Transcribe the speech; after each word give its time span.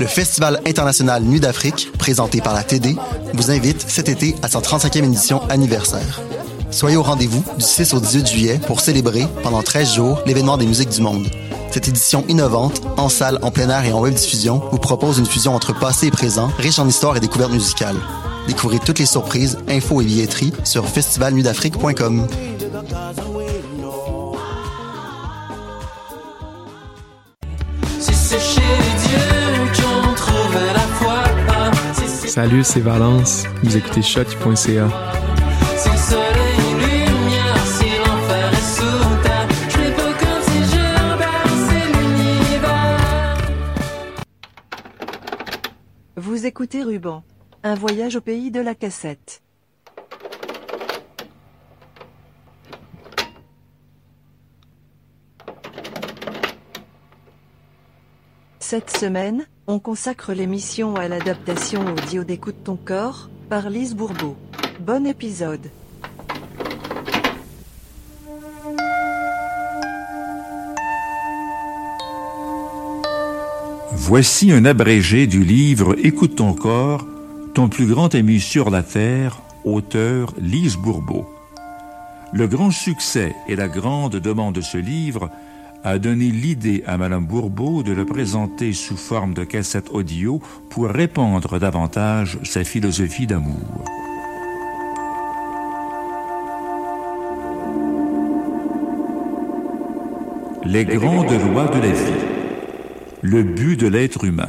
Le 0.00 0.06
Festival 0.06 0.62
international 0.66 1.22
Nuit 1.22 1.40
d'Afrique, 1.40 1.92
présenté 1.98 2.40
par 2.40 2.54
la 2.54 2.62
TD, 2.62 2.96
vous 3.34 3.50
invite 3.50 3.84
cet 3.86 4.08
été 4.08 4.34
à 4.42 4.48
sa 4.48 4.60
35e 4.60 5.04
édition 5.04 5.42
anniversaire. 5.50 6.22
Soyez 6.70 6.96
au 6.96 7.02
rendez-vous 7.02 7.44
du 7.58 7.62
6 7.62 7.92
au 7.92 8.00
18 8.00 8.26
juillet 8.26 8.60
pour 8.66 8.80
célébrer, 8.80 9.26
pendant 9.42 9.62
13 9.62 9.96
jours, 9.96 10.22
l'événement 10.24 10.56
des 10.56 10.64
musiques 10.64 10.88
du 10.88 11.02
monde. 11.02 11.26
Cette 11.70 11.86
édition 11.86 12.24
innovante, 12.28 12.80
en 12.96 13.10
salle, 13.10 13.38
en 13.42 13.50
plein 13.50 13.68
air 13.68 13.84
et 13.84 13.92
en 13.92 14.00
web 14.00 14.14
diffusion, 14.14 14.62
vous 14.72 14.78
propose 14.78 15.18
une 15.18 15.26
fusion 15.26 15.54
entre 15.54 15.78
passé 15.78 16.06
et 16.06 16.10
présent, 16.10 16.50
riche 16.56 16.78
en 16.78 16.88
histoire 16.88 17.18
et 17.18 17.20
découvertes 17.20 17.52
musicales. 17.52 18.00
Découvrez 18.48 18.78
toutes 18.78 19.00
les 19.00 19.06
surprises, 19.06 19.58
infos 19.68 20.00
et 20.00 20.06
billetteries 20.06 20.54
sur 20.64 20.88
festivalnuitdafrique.com. 20.88 22.26
Salut, 32.42 32.64
c'est 32.64 32.80
Valence. 32.80 33.44
Vous 33.62 33.76
écoutez 33.76 34.00
shot.ca. 34.00 34.88
Vous 46.16 46.46
écoutez 46.46 46.82
Ruban. 46.82 47.24
Un 47.62 47.74
voyage 47.74 48.16
au 48.16 48.22
pays 48.22 48.50
de 48.50 48.60
la 48.60 48.74
cassette. 48.74 49.42
Cette 58.70 58.96
semaine, 58.96 59.46
on 59.66 59.80
consacre 59.80 60.32
l'émission 60.32 60.94
à 60.94 61.08
l'adaptation 61.08 61.84
audio 61.92 62.22
d'Écoute 62.22 62.62
ton 62.62 62.76
corps, 62.76 63.28
par 63.48 63.68
Lise 63.68 63.96
Bourbeau. 63.96 64.36
Bon 64.78 65.08
épisode. 65.08 65.72
Voici 73.90 74.52
un 74.52 74.64
abrégé 74.64 75.26
du 75.26 75.42
livre 75.42 75.96
Écoute 76.04 76.36
ton 76.36 76.52
corps, 76.52 77.04
ton 77.54 77.68
plus 77.68 77.86
grand 77.86 78.14
ami 78.14 78.38
sur 78.38 78.70
la 78.70 78.84
terre, 78.84 79.42
auteur 79.64 80.32
Lise 80.38 80.76
Bourbeau. 80.76 81.28
Le 82.32 82.46
grand 82.46 82.70
succès 82.70 83.34
et 83.48 83.56
la 83.56 83.66
grande 83.66 84.14
demande 84.14 84.54
de 84.54 84.60
ce 84.60 84.78
livre 84.78 85.28
a 85.82 85.98
donné 85.98 86.26
l'idée 86.26 86.82
à 86.86 86.96
Madame 86.98 87.26
Bourbeau 87.26 87.82
de 87.82 87.92
le 87.92 88.04
présenter 88.04 88.72
sous 88.72 88.96
forme 88.96 89.34
de 89.34 89.44
cassette 89.44 89.90
audio 89.90 90.40
pour 90.68 90.88
répandre 90.88 91.58
davantage 91.58 92.38
sa 92.42 92.64
philosophie 92.64 93.26
d'amour. 93.26 93.84
Les 100.64 100.84
grandes 100.84 101.32
lois 101.32 101.68
de 101.68 101.80
la 101.80 101.92
vie. 101.92 102.24
Le 103.22 103.42
but 103.42 103.80
de 103.80 103.86
l'être 103.88 104.24
humain. 104.24 104.48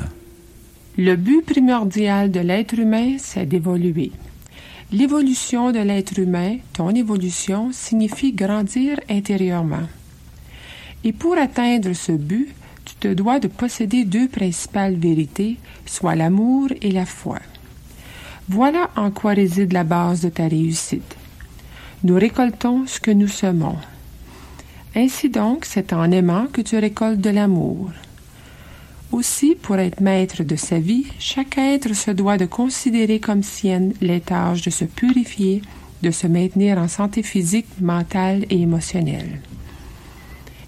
Le 0.97 1.16
but 1.16 1.45
primordial 1.45 2.31
de 2.31 2.41
l'être 2.41 2.77
humain, 2.77 3.16
c'est 3.17 3.45
d'évoluer. 3.45 4.11
L'évolution 4.91 5.71
de 5.71 5.79
l'être 5.79 6.19
humain, 6.19 6.57
ton 6.73 6.89
évolution, 6.89 7.69
signifie 7.71 8.33
grandir 8.33 8.99
intérieurement. 9.09 9.88
Et 11.03 11.13
pour 11.13 11.38
atteindre 11.38 11.94
ce 11.94 12.11
but, 12.11 12.49
tu 12.85 12.95
te 12.95 13.07
dois 13.07 13.39
de 13.39 13.47
posséder 13.47 14.05
deux 14.05 14.27
principales 14.27 14.95
vérités, 14.95 15.57
soit 15.85 16.16
l'amour 16.16 16.69
et 16.81 16.91
la 16.91 17.05
foi. 17.05 17.39
Voilà 18.49 18.89
en 18.95 19.11
quoi 19.11 19.33
réside 19.33 19.73
la 19.73 19.83
base 19.83 20.22
de 20.22 20.29
ta 20.29 20.47
réussite. 20.47 21.16
Nous 22.03 22.16
récoltons 22.16 22.85
ce 22.88 23.00
que 23.00 23.12
nous 23.12 23.28
semons. 23.28 23.78
Ainsi 24.95 25.29
donc, 25.29 25.66
c'est 25.66 25.94
en 25.94 26.12
aimant 26.12 26.47
que 26.51 26.62
tu 26.62 26.78
récoltes 26.78 27.22
de 27.22 27.29
l'amour. 27.29 27.91
Aussi, 29.12 29.56
pour 29.56 29.78
être 29.78 30.01
maître 30.01 30.44
de 30.44 30.56
sa 30.56 30.79
vie, 30.79 31.06
chaque 31.19 31.57
être 31.57 31.94
se 31.94 32.12
doit 32.12 32.38
de 32.38 32.45
considérer 32.45 33.19
comme 33.19 33.44
sienne 33.44 33.94
les 34.01 34.22
tâches 34.22 34.62
de 34.62 34.69
se 34.69 34.85
purifier, 34.85 35.62
de 36.01 36.12
se 36.12 36.28
maintenir 36.28 36.78
en 36.78 36.88
santé 36.88 37.22
physique, 37.22 37.68
mentale 37.79 38.45
et 38.50 38.62
émotionnelle. 38.62 39.39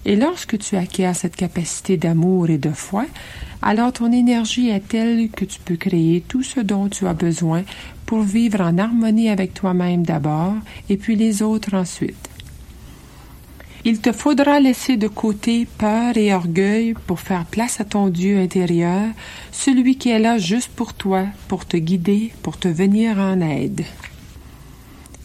Et 0.06 0.16
lorsque 0.16 0.58
tu 0.58 0.76
acquiers 0.76 1.14
cette 1.14 1.36
capacité 1.36 1.96
d'amour 1.96 2.50
et 2.50 2.58
de 2.58 2.70
foi, 2.70 3.06
alors 3.62 3.92
ton 3.92 4.12
énergie 4.12 4.68
est 4.68 4.86
telle 4.86 5.30
que 5.30 5.46
tu 5.46 5.58
peux 5.60 5.76
créer 5.76 6.22
tout 6.26 6.42
ce 6.42 6.60
dont 6.60 6.88
tu 6.88 7.06
as 7.06 7.14
besoin 7.14 7.62
pour 8.04 8.20
vivre 8.20 8.60
en 8.60 8.76
harmonie 8.76 9.30
avec 9.30 9.54
toi-même 9.54 10.04
d'abord 10.04 10.54
et 10.90 10.98
puis 10.98 11.16
les 11.16 11.42
autres 11.42 11.74
ensuite. 11.74 12.28
Il 13.86 14.00
te 14.00 14.12
faudra 14.12 14.60
laisser 14.60 14.96
de 14.96 15.08
côté 15.08 15.66
peur 15.78 16.16
et 16.16 16.32
orgueil 16.32 16.94
pour 17.06 17.20
faire 17.20 17.44
place 17.44 17.80
à 17.80 17.84
ton 17.84 18.08
Dieu 18.08 18.38
intérieur, 18.38 19.08
celui 19.52 19.96
qui 19.96 20.08
est 20.08 20.18
là 20.18 20.38
juste 20.38 20.70
pour 20.74 20.94
toi, 20.94 21.26
pour 21.48 21.66
te 21.66 21.76
guider, 21.76 22.32
pour 22.42 22.58
te 22.58 22.68
venir 22.68 23.18
en 23.18 23.42
aide. 23.42 23.84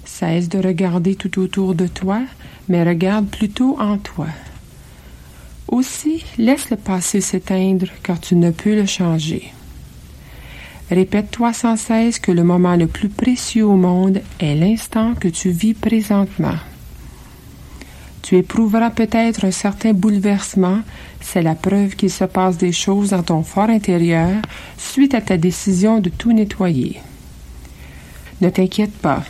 Cesse 0.03 0.49
de 0.49 0.59
regarder 0.59 1.15
tout 1.15 1.39
autour 1.39 1.73
de 1.73 1.87
toi, 1.87 2.21
mais 2.67 2.83
regarde 2.83 3.27
plutôt 3.27 3.79
en 3.79 3.97
toi. 3.97 4.27
Aussi, 5.71 6.25
laisse 6.39 6.71
le 6.71 6.77
passé 6.77 7.21
s'éteindre 7.21 7.87
car 8.01 8.19
tu 8.19 8.35
ne 8.35 8.49
peux 8.49 8.75
le 8.75 8.87
changer. 8.87 9.53
Répète-toi 10.89 11.53
sans 11.53 11.75
cesse 11.75 12.17
que 12.17 12.31
le 12.31 12.43
moment 12.43 12.75
le 12.75 12.87
plus 12.87 13.09
précieux 13.09 13.65
au 13.65 13.75
monde 13.75 14.21
est 14.39 14.55
l'instant 14.55 15.13
que 15.13 15.27
tu 15.27 15.51
vis 15.51 15.75
présentement. 15.75 16.57
Tu 18.23 18.37
éprouveras 18.37 18.89
peut-être 18.89 19.45
un 19.45 19.51
certain 19.51 19.93
bouleversement, 19.93 20.79
c'est 21.21 21.43
la 21.43 21.53
preuve 21.53 21.95
qu'il 21.95 22.09
se 22.09 22.23
passe 22.23 22.57
des 22.57 22.71
choses 22.71 23.11
dans 23.11 23.23
ton 23.23 23.43
fort 23.43 23.69
intérieur 23.69 24.41
suite 24.77 25.13
à 25.13 25.21
ta 25.21 25.37
décision 25.37 25.99
de 25.99 26.09
tout 26.09 26.31
nettoyer. 26.31 26.99
Ne 28.41 28.49
t'inquiète 28.49 28.97
pas. 28.97 29.23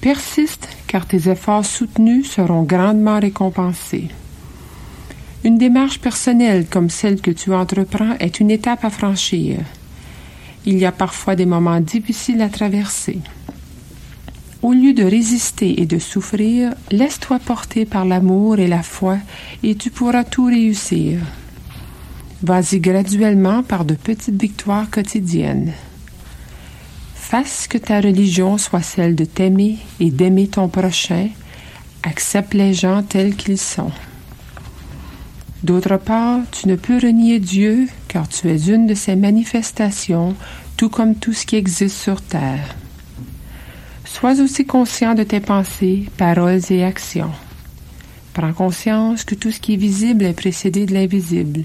Persiste 0.00 0.68
car 0.86 1.06
tes 1.06 1.28
efforts 1.28 1.64
soutenus 1.64 2.30
seront 2.30 2.62
grandement 2.62 3.18
récompensés. 3.18 4.08
Une 5.44 5.56
démarche 5.56 6.00
personnelle 6.00 6.66
comme 6.68 6.90
celle 6.90 7.20
que 7.20 7.30
tu 7.30 7.54
entreprends 7.54 8.16
est 8.18 8.40
une 8.40 8.50
étape 8.50 8.84
à 8.84 8.90
franchir. 8.90 9.58
Il 10.66 10.78
y 10.78 10.84
a 10.84 10.92
parfois 10.92 11.36
des 11.36 11.46
moments 11.46 11.80
difficiles 11.80 12.42
à 12.42 12.48
traverser. 12.48 13.20
Au 14.60 14.72
lieu 14.72 14.92
de 14.92 15.04
résister 15.04 15.80
et 15.80 15.86
de 15.86 16.00
souffrir, 16.00 16.74
laisse-toi 16.90 17.38
porter 17.38 17.84
par 17.84 18.04
l'amour 18.04 18.58
et 18.58 18.66
la 18.66 18.82
foi 18.82 19.18
et 19.62 19.76
tu 19.76 19.90
pourras 19.90 20.24
tout 20.24 20.46
réussir. 20.46 21.20
Vas-y 22.42 22.80
graduellement 22.80 23.62
par 23.62 23.84
de 23.84 23.94
petites 23.94 24.40
victoires 24.40 24.90
quotidiennes. 24.90 25.72
Fasse 27.14 27.68
que 27.68 27.78
ta 27.78 28.00
religion 28.00 28.58
soit 28.58 28.82
celle 28.82 29.14
de 29.14 29.24
t'aimer 29.24 29.78
et 30.00 30.10
d'aimer 30.10 30.48
ton 30.48 30.68
prochain. 30.68 31.28
Accepte 32.02 32.54
les 32.54 32.74
gens 32.74 33.02
tels 33.04 33.36
qu'ils 33.36 33.58
sont. 33.58 33.92
D'autre 35.62 35.96
part, 35.96 36.40
tu 36.52 36.68
ne 36.68 36.76
peux 36.76 36.98
renier 36.98 37.40
Dieu 37.40 37.88
car 38.06 38.28
tu 38.28 38.48
es 38.48 38.68
une 38.68 38.86
de 38.86 38.94
ses 38.94 39.16
manifestations, 39.16 40.34
tout 40.76 40.88
comme 40.88 41.16
tout 41.16 41.32
ce 41.32 41.44
qui 41.44 41.56
existe 41.56 41.96
sur 41.96 42.22
terre. 42.22 42.76
Sois 44.04 44.40
aussi 44.40 44.64
conscient 44.64 45.14
de 45.14 45.24
tes 45.24 45.40
pensées, 45.40 46.06
paroles 46.16 46.60
et 46.70 46.84
actions. 46.84 47.32
Prends 48.34 48.52
conscience 48.52 49.24
que 49.24 49.34
tout 49.34 49.50
ce 49.50 49.58
qui 49.58 49.74
est 49.74 49.76
visible 49.76 50.24
est 50.24 50.32
précédé 50.32 50.86
de 50.86 50.94
l'invisible. 50.94 51.64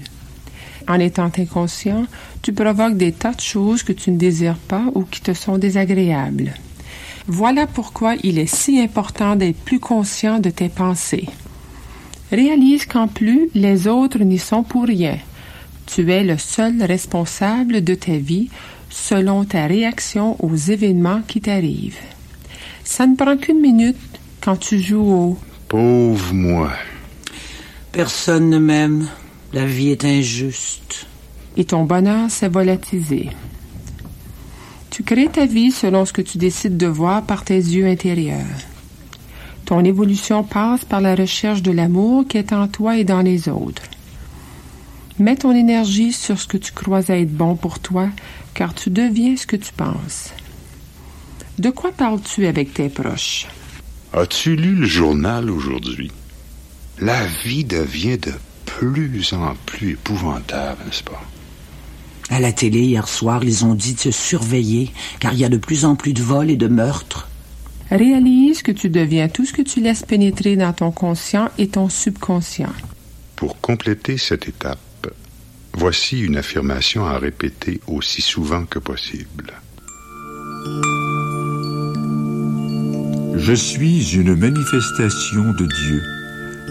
En 0.88 0.98
étant 0.98 1.30
inconscient, 1.38 2.06
tu 2.42 2.52
provoques 2.52 2.96
des 2.96 3.12
tas 3.12 3.32
de 3.32 3.40
choses 3.40 3.84
que 3.84 3.92
tu 3.92 4.10
ne 4.10 4.18
désires 4.18 4.56
pas 4.56 4.84
ou 4.94 5.02
qui 5.02 5.20
te 5.20 5.32
sont 5.32 5.56
désagréables. 5.56 6.52
Voilà 7.26 7.66
pourquoi 7.66 8.16
il 8.22 8.38
est 8.38 8.52
si 8.52 8.80
important 8.80 9.36
d'être 9.36 9.56
plus 9.64 9.80
conscient 9.80 10.40
de 10.40 10.50
tes 10.50 10.68
pensées. 10.68 11.28
Réalise 12.30 12.86
qu'en 12.86 13.08
plus, 13.08 13.48
les 13.54 13.86
autres 13.86 14.18
n'y 14.18 14.38
sont 14.38 14.62
pour 14.62 14.84
rien. 14.84 15.18
Tu 15.86 16.10
es 16.10 16.24
le 16.24 16.38
seul 16.38 16.82
responsable 16.82 17.84
de 17.84 17.94
ta 17.94 18.16
vie 18.16 18.48
selon 18.90 19.44
ta 19.44 19.66
réaction 19.66 20.36
aux 20.44 20.56
événements 20.56 21.22
qui 21.26 21.40
t'arrivent. 21.40 21.98
Ça 22.84 23.06
ne 23.06 23.16
prend 23.16 23.36
qu'une 23.36 23.60
minute 23.60 23.96
quand 24.40 24.56
tu 24.56 24.78
joues 24.80 25.12
au 25.12 25.38
Pauvre 25.68 26.32
moi. 26.32 26.70
Personne 27.92 28.50
ne 28.50 28.58
m'aime. 28.58 29.08
La 29.52 29.66
vie 29.66 29.90
est 29.90 30.04
injuste. 30.04 31.06
et 31.56 31.64
ton 31.64 31.84
bonheur 31.84 32.30
s'est 32.30 32.48
volatilisé. 32.48 33.30
Tu 34.90 35.02
crées 35.02 35.28
ta 35.28 35.46
vie 35.46 35.70
selon 35.70 36.04
ce 36.04 36.12
que 36.12 36.22
tu 36.22 36.38
décides 36.38 36.76
de 36.76 36.86
voir 36.86 37.22
par 37.22 37.44
tes 37.44 37.56
yeux 37.56 37.86
intérieurs. 37.86 38.44
Ton 39.64 39.82
évolution 39.82 40.44
passe 40.44 40.84
par 40.84 41.00
la 41.00 41.14
recherche 41.14 41.62
de 41.62 41.72
l'amour 41.72 42.26
qui 42.28 42.36
est 42.36 42.52
en 42.52 42.68
toi 42.68 42.98
et 42.98 43.04
dans 43.04 43.22
les 43.22 43.48
autres. 43.48 43.82
Mets 45.18 45.36
ton 45.36 45.54
énergie 45.54 46.12
sur 46.12 46.38
ce 46.38 46.46
que 46.46 46.56
tu 46.56 46.72
crois 46.72 47.08
être 47.08 47.32
bon 47.32 47.56
pour 47.56 47.78
toi, 47.78 48.08
car 48.52 48.74
tu 48.74 48.90
deviens 48.90 49.36
ce 49.36 49.46
que 49.46 49.56
tu 49.56 49.72
penses. 49.72 50.30
De 51.58 51.70
quoi 51.70 51.92
parles-tu 51.92 52.46
avec 52.46 52.74
tes 52.74 52.88
proches? 52.88 53.46
As-tu 54.12 54.56
lu 54.56 54.74
le 54.74 54.86
journal 54.86 55.50
aujourd'hui? 55.50 56.10
La 57.00 57.24
vie 57.44 57.64
devient 57.64 58.18
de 58.18 58.32
plus 58.66 59.32
en 59.32 59.54
plus 59.66 59.92
épouvantable, 59.92 60.82
n'est-ce 60.84 61.04
pas? 61.04 61.22
À 62.30 62.40
la 62.40 62.52
télé, 62.52 62.80
hier 62.80 63.06
soir, 63.06 63.44
ils 63.44 63.64
ont 63.64 63.74
dit 63.74 63.94
de 63.94 64.00
se 64.00 64.10
surveiller, 64.10 64.90
car 65.20 65.32
il 65.32 65.38
y 65.38 65.44
a 65.44 65.48
de 65.48 65.56
plus 65.56 65.84
en 65.84 65.94
plus 65.94 66.12
de 66.12 66.22
vols 66.22 66.50
et 66.50 66.56
de 66.56 66.68
meurtres. 66.68 67.28
Réalise 67.90 68.62
que 68.62 68.72
tu 68.72 68.88
deviens 68.88 69.28
tout 69.28 69.44
ce 69.44 69.52
que 69.52 69.62
tu 69.62 69.80
laisses 69.80 70.02
pénétrer 70.02 70.56
dans 70.56 70.72
ton 70.72 70.90
conscient 70.90 71.48
et 71.58 71.68
ton 71.68 71.88
subconscient. 71.88 72.72
Pour 73.36 73.60
compléter 73.60 74.16
cette 74.16 74.48
étape, 74.48 74.78
voici 75.74 76.20
une 76.20 76.36
affirmation 76.36 77.04
à 77.04 77.18
répéter 77.18 77.80
aussi 77.86 78.22
souvent 78.22 78.64
que 78.64 78.78
possible. 78.78 79.52
Je 83.36 83.52
suis 83.52 84.14
une 84.14 84.34
manifestation 84.34 85.52
de 85.52 85.66
Dieu. 85.66 86.02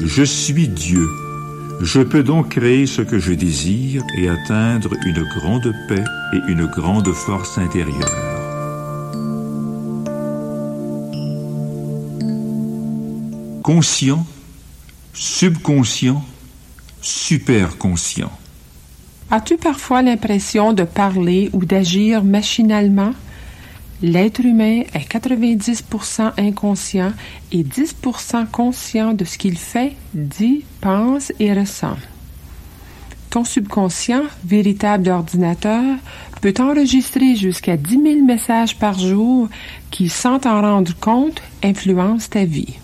Je 0.08 0.24
suis 0.24 0.68
Dieu. 0.68 1.08
Je 1.82 2.02
peux 2.02 2.24
donc 2.24 2.50
créer 2.50 2.88
ce 2.88 3.02
que 3.04 3.20
je 3.20 3.34
désire 3.34 4.02
et 4.18 4.30
atteindre 4.30 4.90
une 5.06 5.24
grande 5.38 5.72
paix 5.88 6.04
et 6.34 6.52
une 6.52 6.66
grande 6.66 7.12
force 7.14 7.58
intérieure. 7.58 8.33
Conscient, 13.64 14.26
subconscient, 15.14 16.22
superconscient. 17.02 18.30
As-tu 19.32 19.56
parfois 19.56 20.02
l'impression 20.02 20.74
de 20.74 20.84
parler 20.84 21.50
ou 21.54 21.64
d'agir 21.64 22.26
machinalement? 22.26 23.14
L'être 24.02 24.42
humain 24.42 24.82
est 24.94 25.10
90% 25.10 26.34
inconscient 26.38 27.14
et 27.54 27.64
10% 27.64 28.48
conscient 28.48 29.14
de 29.14 29.24
ce 29.24 29.38
qu'il 29.38 29.58
fait, 29.58 29.94
dit, 30.14 30.66
pense 30.82 31.32
et 31.40 31.54
ressent. 31.54 31.96
Ton 33.30 33.46
subconscient, 33.46 34.24
véritable 34.44 35.10
ordinateur, 35.10 35.96
peut 36.42 36.54
enregistrer 36.60 37.38
jusqu'à 37.38 37.78
10 37.78 37.90
000 37.92 38.26
messages 38.26 38.78
par 38.78 39.00
jour 39.00 39.48
qui, 39.90 40.10
sans 40.10 40.40
t'en 40.40 40.62
rendre 40.62 40.94
compte, 41.00 41.42
influencent 41.64 42.28
ta 42.30 42.44
vie. 42.44 42.76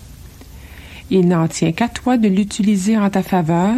Il 1.10 1.26
n'en 1.26 1.48
tient 1.48 1.72
qu'à 1.72 1.88
toi 1.88 2.16
de 2.16 2.28
l'utiliser 2.28 2.96
en 2.96 3.10
ta 3.10 3.22
faveur 3.22 3.74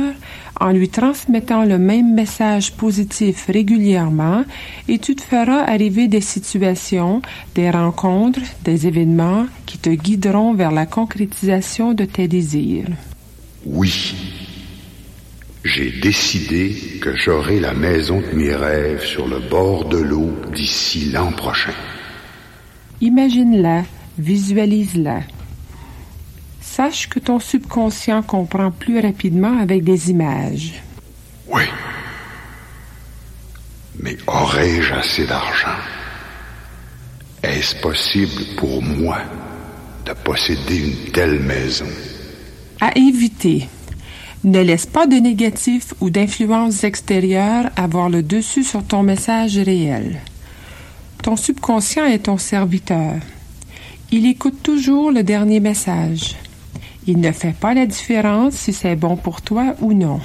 en 0.61 0.71
lui 0.71 0.89
transmettant 0.89 1.65
le 1.65 1.79
même 1.79 2.15
message 2.15 2.73
positif 2.73 3.47
régulièrement 3.49 4.45
et 4.87 4.99
tu 4.99 5.17
te 5.17 5.23
feras 5.23 5.65
arriver 5.65 6.09
des 6.09 6.21
situations, 6.21 7.23
des 7.55 7.71
rencontres, 7.71 8.43
des 8.65 8.87
événements 8.87 9.47
qui 9.67 9.79
te 9.79 9.91
guideront 9.91 10.55
vers 10.55 10.71
la 10.71 10.87
concrétisation 10.87 11.95
de 11.95 12.05
tes 12.05 12.29
désirs. 12.29 12.87
Oui. 13.65 14.15
J'ai 15.65 15.91
décidé 16.01 16.77
que 17.01 17.17
j'aurai 17.17 17.59
la 17.59 17.73
maison 17.73 18.21
de 18.21 18.37
mes 18.37 18.55
rêves 18.55 19.05
sur 19.05 19.27
le 19.27 19.39
bord 19.39 19.89
de 19.89 19.99
l'eau 19.99 20.31
d'ici 20.55 21.11
l'an 21.13 21.33
prochain. 21.33 21.73
Imagine-la, 23.01 23.85
visualise-la. 24.19 25.21
Sache 26.75 27.07
que 27.07 27.19
ton 27.19 27.39
subconscient 27.39 28.23
comprend 28.23 28.71
plus 28.71 28.99
rapidement 28.99 29.59
avec 29.59 29.85
des 29.85 30.09
images. 30.09 30.83
Oui. 31.47 31.65
Mais 34.01 34.17
aurais-je 34.27 34.95
assez 34.95 35.27
d'argent? 35.27 35.77
Est-ce 37.43 37.77
possible 37.77 38.43
pour 38.57 38.83
moi 38.83 39.19
de 40.07 40.15
posséder 40.25 40.79
une 40.79 41.13
telle 41.13 41.41
maison? 41.41 41.91
À 42.81 42.97
éviter. 42.97 43.69
Ne 44.43 44.63
laisse 44.63 44.87
pas 44.87 45.07
de 45.07 45.17
négatifs 45.17 45.93
ou 46.01 46.09
d'influences 46.09 46.85
extérieures 46.85 47.69
avoir 47.77 48.09
le 48.09 48.23
dessus 48.23 48.65
sur 48.65 48.83
ton 48.83 49.03
message 49.03 49.59
réel. 49.59 50.23
Ton 51.23 51.37
subconscient 51.37 52.07
est 52.07 52.25
ton 52.25 52.39
serviteur. 52.39 53.17
Il 54.11 54.25
écoute 54.25 54.63
toujours 54.63 55.13
le 55.13 55.23
dernier 55.23 55.61
message. 55.61 56.35
Il 57.07 57.21
ne 57.21 57.33
fait 57.33 57.55
pas 57.55 57.75
la 57.75 57.87
différence 57.87 58.55
si 58.55 58.73
c'est 58.73 58.97
bon 58.97 59.17
pour 59.17 59.43
toi 59.43 59.75
ou 59.81 59.93
non. 59.93 60.21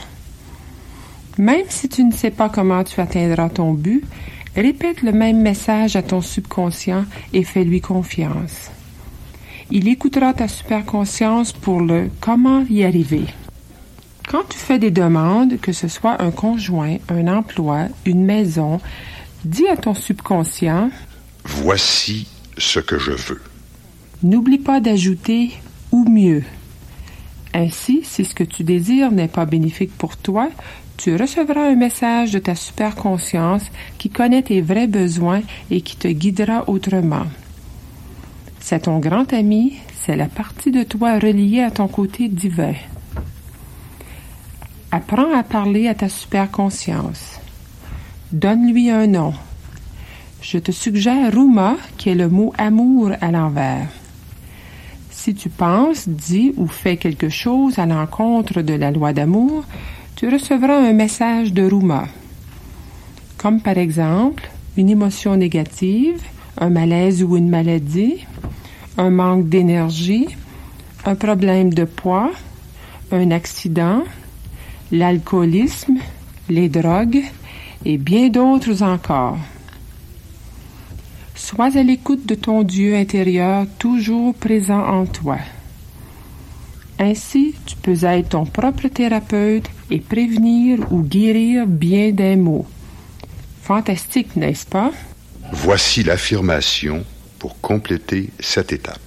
Même 1.37 1.65
si 1.69 1.89
tu 1.89 2.03
ne 2.03 2.11
sais 2.11 2.31
pas 2.31 2.49
comment 2.49 2.83
tu 2.83 2.99
atteindras 2.99 3.49
ton 3.49 3.73
but, 3.73 4.03
répète 4.55 5.01
le 5.01 5.11
même 5.11 5.41
message 5.41 5.95
à 5.95 6.01
ton 6.01 6.21
subconscient 6.21 7.05
et 7.33 7.43
fais-lui 7.43 7.81
confiance. 7.81 8.71
Il 9.69 9.87
écoutera 9.87 10.33
ta 10.33 10.47
superconscience 10.47 11.51
pour 11.51 11.81
le 11.81 12.09
comment 12.21 12.65
y 12.69 12.83
arriver. 12.83 13.25
Quand 14.27 14.43
tu 14.49 14.57
fais 14.57 14.79
des 14.79 14.91
demandes, 14.91 15.59
que 15.59 15.71
ce 15.71 15.87
soit 15.87 16.21
un 16.21 16.31
conjoint, 16.31 16.97
un 17.09 17.27
emploi, 17.27 17.87
une 18.05 18.25
maison, 18.25 18.79
dis 19.45 19.67
à 19.67 19.77
ton 19.77 19.93
subconscient 19.93 20.89
Voici 21.45 22.27
ce 22.57 22.79
que 22.79 22.99
je 22.99 23.11
veux. 23.11 23.41
N'oublie 24.23 24.57
pas 24.57 24.79
d'ajouter 24.79 25.51
ou 25.91 26.03
mieux. 26.09 26.43
Ainsi, 27.53 28.01
si 28.03 28.25
ce 28.25 28.35
que 28.35 28.43
tu 28.43 28.63
désires 28.63 29.11
n'est 29.11 29.27
pas 29.27 29.45
bénéfique 29.45 29.95
pour 29.97 30.17
toi, 30.17 30.49
tu 30.97 31.15
recevras 31.15 31.69
un 31.69 31.75
message 31.75 32.31
de 32.31 32.39
ta 32.39 32.55
superconscience 32.55 33.63
qui 33.97 34.09
connaît 34.09 34.41
tes 34.41 34.61
vrais 34.61 34.87
besoins 34.87 35.41
et 35.69 35.81
qui 35.81 35.95
te 35.95 36.07
guidera 36.07 36.67
autrement. 36.67 37.27
C'est 38.59 38.81
ton 38.81 38.99
grand 38.99 39.31
ami, 39.31 39.77
c'est 40.01 40.15
la 40.15 40.25
partie 40.25 40.71
de 40.71 40.83
toi 40.83 41.19
reliée 41.19 41.61
à 41.61 41.71
ton 41.71 41.87
côté 41.87 42.27
divin. 42.27 42.73
Apprends 44.91 45.33
à 45.33 45.43
parler 45.43 45.87
à 45.87 45.95
ta 45.95 46.09
superconscience. 46.09 47.39
Donne-lui 48.31 48.89
un 48.89 49.07
nom. 49.07 49.33
Je 50.41 50.57
te 50.57 50.71
suggère 50.71 51.33
Ruma, 51.33 51.75
qui 51.97 52.09
est 52.09 52.15
le 52.15 52.29
mot 52.29 52.53
amour 52.57 53.11
à 53.21 53.31
l'envers. 53.31 53.87
Si 55.27 55.35
tu 55.35 55.49
penses, 55.49 56.07
dis 56.07 56.53
ou 56.55 56.67
fais 56.67 56.95
quelque 56.95 57.27
chose 57.27 57.79
à 57.79 57.85
l'encontre 57.85 58.61
de 58.61 58.73
la 58.73 58.91
loi 58.91 59.11
d'amour, 59.11 59.65
tu 60.15 60.29
recevras 60.29 60.77
un 60.77 60.93
message 60.93 61.51
de 61.51 61.63
Ruma. 61.63 62.07
Comme 63.37 63.59
par 63.59 63.77
exemple 63.77 64.49
une 64.77 64.89
émotion 64.89 65.35
négative, 65.35 66.21
un 66.57 66.69
malaise 66.69 67.23
ou 67.23 67.35
une 67.35 67.49
maladie, 67.49 68.25
un 68.97 69.09
manque 69.09 69.49
d'énergie, 69.49 70.29
un 71.03 71.15
problème 71.15 71.73
de 71.73 71.83
poids, 71.83 72.31
un 73.11 73.31
accident, 73.31 74.03
l'alcoolisme, 74.93 75.97
les 76.47 76.69
drogues 76.69 77.25
et 77.83 77.97
bien 77.97 78.29
d'autres 78.29 78.81
encore. 78.81 79.37
Sois 81.49 81.77
à 81.77 81.81
l'écoute 81.81 82.25
de 82.25 82.35
ton 82.35 82.63
Dieu 82.63 82.93
intérieur 82.97 83.65
toujours 83.79 84.35
présent 84.35 84.83
en 84.85 85.05
toi. 85.05 85.37
Ainsi, 86.99 87.55
tu 87.65 87.77
peux 87.77 88.03
être 88.03 88.27
ton 88.27 88.45
propre 88.45 88.89
thérapeute 88.89 89.63
et 89.89 90.01
prévenir 90.01 90.91
ou 90.91 91.01
guérir 91.03 91.65
bien 91.65 92.11
des 92.11 92.35
maux. 92.35 92.65
Fantastique, 93.61 94.35
n'est-ce 94.35 94.65
pas? 94.65 94.91
Voici 95.53 96.03
l'affirmation 96.03 97.05
pour 97.39 97.61
compléter 97.61 98.29
cette 98.41 98.73
étape. 98.73 98.99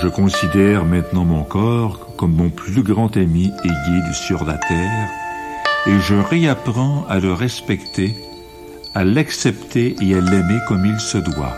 Je 0.00 0.06
considère 0.06 0.84
maintenant 0.84 1.24
mon 1.24 1.42
corps 1.42 2.14
comme 2.16 2.36
mon 2.36 2.50
plus 2.50 2.84
grand 2.84 3.16
ami 3.16 3.50
et 3.64 3.68
guide 3.68 4.12
sur 4.12 4.44
la 4.44 4.56
terre, 4.56 5.08
et 5.88 5.98
je 5.98 6.14
réapprends 6.14 7.04
à 7.08 7.18
le 7.18 7.32
respecter, 7.32 8.14
à 8.94 9.04
l'accepter 9.04 9.96
et 10.00 10.14
à 10.14 10.20
l'aimer 10.20 10.58
comme 10.68 10.86
il 10.86 11.00
se 11.00 11.18
doit. 11.18 11.56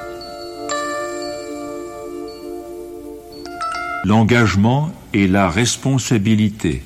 L'engagement 4.04 4.90
et 5.12 5.28
la 5.28 5.50
responsabilité. 5.50 6.82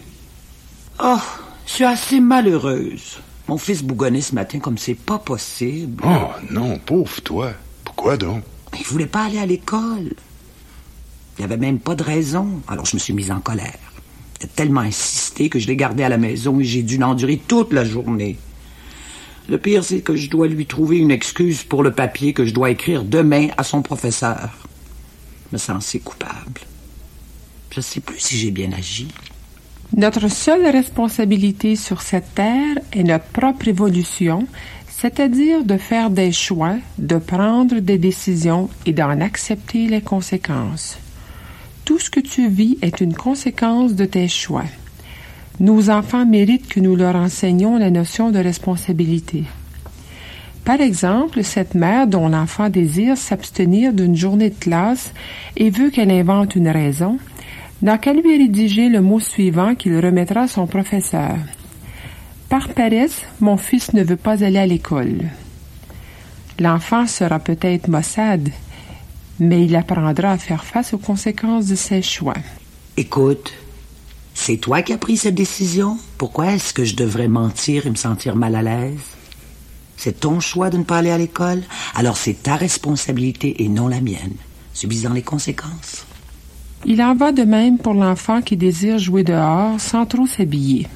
Oh, 1.03 1.19
je 1.67 1.73
suis 1.73 1.85
assez 1.85 2.19
malheureuse. 2.21 3.21
Mon 3.47 3.59
fils 3.59 3.83
bougonnait 3.83 4.21
ce 4.21 4.35
matin 4.35 4.59
comme 4.59 4.79
c'est 4.79 4.95
pas 4.95 5.19
possible. 5.19 6.03
Oh 6.05 6.31
non, 6.51 6.79
pauvre 6.79 7.21
toi. 7.21 7.53
Pourquoi 7.85 8.17
donc? 8.17 8.43
Il 8.79 8.85
voulait 8.85 9.07
pas 9.07 9.25
aller 9.25 9.39
à 9.39 9.47
l'école. 9.47 10.15
Il 11.39 11.41
n'y 11.41 11.45
avait 11.45 11.57
même 11.57 11.79
pas 11.79 11.95
de 11.95 12.03
raison. 12.03 12.61
Alors 12.69 12.87
je 12.87 12.97
me 12.97 13.01
suis 13.01 13.13
mise 13.13 13.31
en 13.31 13.41
colère. 13.41 13.79
Il 14.41 14.47
a 14.47 14.49
tellement 14.49 14.81
insisté 14.81 15.49
que 15.49 15.59
je 15.59 15.67
l'ai 15.69 15.77
gardé 15.77 16.03
à 16.03 16.09
la 16.09 16.19
maison 16.19 16.59
et 16.59 16.65
j'ai 16.65 16.83
dû 16.83 16.99
l'endurer 16.99 17.41
toute 17.47 17.73
la 17.73 17.85
journée. 17.85 18.37
Le 19.49 19.59
pire, 19.59 19.83
c'est 19.83 20.01
que 20.01 20.17
je 20.17 20.31
dois 20.31 20.49
lui 20.49 20.67
trouver 20.67 20.99
une 20.99 21.11
excuse 21.11 21.65
pour 21.65 21.83
le 21.83 21.93
papier 21.93 22.33
que 22.33 22.45
je 22.45 22.55
dois 22.55 22.71
écrire 22.71 23.05
demain 23.05 23.49
à 23.57 23.65
son 23.65 23.83
professeur. 23.83 24.51
Je 25.51 25.57
me 25.57 25.59
sens 25.59 25.97
coupable. 26.05 26.61
Je 27.71 27.79
ne 27.79 27.83
sais 27.83 28.01
plus 28.01 28.19
si 28.19 28.37
j'ai 28.37 28.51
bien 28.51 28.73
agi. 28.73 29.09
Notre 29.97 30.29
seule 30.29 30.67
responsabilité 30.67 31.75
sur 31.75 32.03
cette 32.03 32.35
terre 32.35 32.77
est 32.93 33.03
notre 33.03 33.25
propre 33.25 33.67
évolution, 33.67 34.47
c'est-à-dire 34.89 35.65
de 35.65 35.77
faire 35.77 36.11
des 36.11 36.31
choix, 36.31 36.77
de 36.99 37.17
prendre 37.17 37.81
des 37.81 37.99
décisions 37.99 38.71
et 38.87 38.93
d'en 38.93 39.21
accepter 39.21 39.89
les 39.89 40.01
conséquences. 40.01 40.99
Tout 41.85 41.99
ce 41.99 42.11
que 42.11 42.21
tu 42.21 42.49
vis 42.49 42.79
est 42.83 43.01
une 43.01 43.15
conséquence 43.15 43.95
de 43.95 44.05
tes 44.05 44.29
choix. 44.29 44.67
Nos 45.61 45.91
enfants 45.91 46.25
méritent 46.25 46.69
que 46.69 46.81
nous 46.81 46.97
leur 46.97 47.15
enseignions 47.17 47.79
la 47.79 47.91
notion 47.91 48.31
de 48.31 48.39
responsabilité. 48.39 49.45
Par 50.65 50.81
exemple, 50.81 51.45
cette 51.45 51.75
mère 51.75 52.07
dont 52.07 52.29
l'enfant 52.29 52.71
désire 52.71 53.19
s'abstenir 53.19 53.93
d'une 53.93 54.17
journée 54.17 54.51
de 54.51 54.59
classe 54.59 55.13
et 55.57 55.69
veut 55.69 55.91
qu'elle 55.91 56.11
invente 56.11 56.57
une 56.57 56.69
raison, 56.69 57.19
n'a 57.83 57.99
qu'à 57.99 58.13
lui 58.13 58.39
rédiger 58.39 58.89
le 58.89 59.01
mot 59.01 59.21
suivant 59.21 59.75
qu'il 59.75 59.99
remettra 59.99 60.43
à 60.43 60.49
son 60.49 60.67
professeur. 60.67 61.37
Par 62.49 62.69
paresse, 62.69 63.23
mon 63.41 63.57
fils 63.57 63.93
ne 63.93 64.03
veut 64.03 64.17
pas 64.17 64.43
aller 64.43 64.59
à 64.59 64.67
l'école. 64.67 65.19
L'enfant 66.59 67.07
sera 67.07 67.39
peut-être 67.39 67.89
maussade, 67.89 68.49
mais 69.39 69.65
il 69.65 69.77
apprendra 69.77 70.33
à 70.33 70.39
faire 70.39 70.65
face 70.65 70.93
aux 70.93 70.99
conséquences 70.99 71.67
de 71.67 71.75
ses 71.75 72.03
choix. 72.03 72.35
Écoute, 72.97 73.53
c'est 74.41 74.57
toi 74.57 74.81
qui 74.81 74.95
as 74.95 74.99
pris 74.99 75.19
cette 75.19 75.35
décision? 75.35 75.99
Pourquoi 76.17 76.53
est-ce 76.53 76.73
que 76.73 76.85
je 76.85 76.97
devrais 76.97 77.29
mentir 77.29 77.87
et 77.87 77.91
me 77.91 77.95
sentir 77.95 78.37
mal 78.37 78.55
à 78.55 78.63
l'aise? 78.63 78.99
C'est 79.99 80.21
ton 80.21 80.41
choix 80.41 80.71
de 80.71 80.79
ne 80.79 80.83
pas 80.83 80.97
aller 80.97 81.11
à 81.11 81.19
l'école, 81.19 81.63
alors 81.95 82.17
c'est 82.17 82.43
ta 82.43 82.57
responsabilité 82.57 83.63
et 83.63 83.69
non 83.69 83.87
la 83.87 84.01
mienne, 84.01 84.35
subissant 84.73 85.13
les 85.13 85.21
conséquences. 85.23 86.07
Il 86.87 87.03
en 87.03 87.15
va 87.15 87.33
de 87.33 87.43
même 87.43 87.77
pour 87.77 87.93
l'enfant 87.93 88.41
qui 88.41 88.57
désire 88.57 88.99
jouer 88.99 89.25
dehors 89.25 89.79
sans 89.79 90.07
trop 90.07 90.27
s'habiller. 90.27 90.87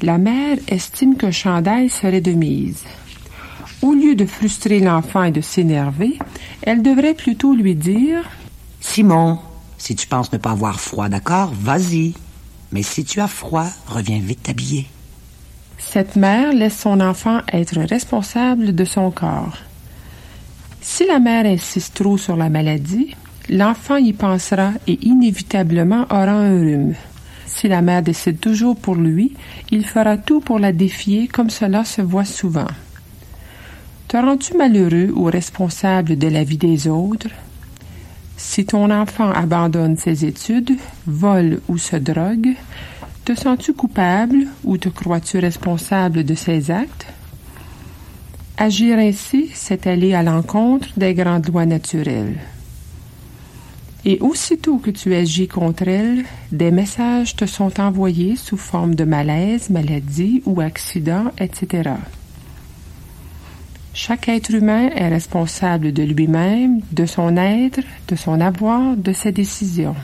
La 0.00 0.16
mère 0.16 0.56
estime 0.66 1.18
qu'un 1.18 1.30
chandail 1.30 1.90
serait 1.90 2.22
de 2.22 2.32
mise. 2.32 2.84
Au 3.82 3.92
lieu 3.92 4.14
de 4.14 4.24
frustrer 4.24 4.80
l'enfant 4.80 5.24
et 5.24 5.30
de 5.30 5.42
s'énerver, 5.42 6.18
elle 6.62 6.82
devrait 6.82 7.14
plutôt 7.14 7.54
lui 7.54 7.74
dire 7.74 8.24
Simon, 8.80 9.40
si 9.76 9.94
tu 9.94 10.06
penses 10.06 10.32
ne 10.32 10.38
pas 10.38 10.52
avoir 10.52 10.80
froid, 10.80 11.10
d'accord, 11.10 11.52
vas-y. 11.54 12.14
Mais 12.72 12.82
si 12.82 13.04
tu 13.04 13.20
as 13.20 13.28
froid, 13.28 13.68
reviens 13.86 14.18
vite 14.18 14.42
t'habiller. 14.44 14.86
Cette 15.78 16.16
mère 16.16 16.52
laisse 16.52 16.78
son 16.78 17.00
enfant 17.00 17.40
être 17.52 17.78
responsable 17.80 18.74
de 18.74 18.84
son 18.84 19.10
corps. 19.10 19.58
Si 20.80 21.06
la 21.06 21.18
mère 21.18 21.46
insiste 21.46 21.94
trop 21.94 22.16
sur 22.16 22.36
la 22.36 22.48
maladie, 22.48 23.14
l'enfant 23.48 23.96
y 23.96 24.12
pensera 24.12 24.72
et 24.86 24.98
inévitablement 25.06 26.06
aura 26.10 26.32
un 26.32 26.58
rhume. 26.58 26.94
Si 27.46 27.68
la 27.68 27.82
mère 27.82 28.02
décide 28.02 28.40
toujours 28.40 28.76
pour 28.76 28.96
lui, 28.96 29.34
il 29.70 29.84
fera 29.84 30.16
tout 30.16 30.40
pour 30.40 30.58
la 30.58 30.72
défier 30.72 31.28
comme 31.28 31.50
cela 31.50 31.84
se 31.84 32.02
voit 32.02 32.24
souvent. 32.24 32.66
Te 34.08 34.16
rends-tu 34.16 34.56
malheureux 34.56 35.10
ou 35.14 35.24
responsable 35.24 36.16
de 36.16 36.28
la 36.28 36.44
vie 36.44 36.58
des 36.58 36.86
autres? 36.88 37.28
Si 38.36 38.66
ton 38.66 38.90
enfant 38.90 39.30
abandonne 39.30 39.96
ses 39.96 40.24
études, 40.24 40.76
vole 41.06 41.60
ou 41.68 41.78
se 41.78 41.96
drogue, 41.96 42.54
te 43.24 43.34
sens-tu 43.34 43.72
coupable 43.72 44.46
ou 44.62 44.76
te 44.76 44.88
crois-tu 44.88 45.38
responsable 45.38 46.24
de 46.24 46.34
ses 46.34 46.70
actes? 46.70 47.06
Agir 48.58 48.98
ainsi, 48.98 49.50
c'est 49.52 49.86
aller 49.86 50.14
à 50.14 50.22
l'encontre 50.22 50.88
des 50.96 51.14
grandes 51.14 51.48
lois 51.48 51.66
naturelles. 51.66 52.38
Et 54.04 54.18
aussitôt 54.20 54.78
que 54.78 54.90
tu 54.90 55.14
agis 55.14 55.48
contre 55.48 55.88
elles, 55.88 56.24
des 56.52 56.70
messages 56.70 57.34
te 57.34 57.44
sont 57.44 57.80
envoyés 57.80 58.36
sous 58.36 58.56
forme 58.56 58.94
de 58.94 59.04
malaise, 59.04 59.68
maladie 59.68 60.42
ou 60.46 60.60
accident, 60.60 61.32
etc. 61.38 61.90
Chaque 63.98 64.28
être 64.28 64.50
humain 64.50 64.90
est 64.94 65.08
responsable 65.08 65.90
de 65.90 66.02
lui-même, 66.02 66.82
de 66.92 67.06
son 67.06 67.34
être, 67.38 67.80
de 68.08 68.14
son 68.14 68.42
avoir, 68.42 68.94
de 68.94 69.10
ses 69.14 69.32
décisions. 69.32 69.96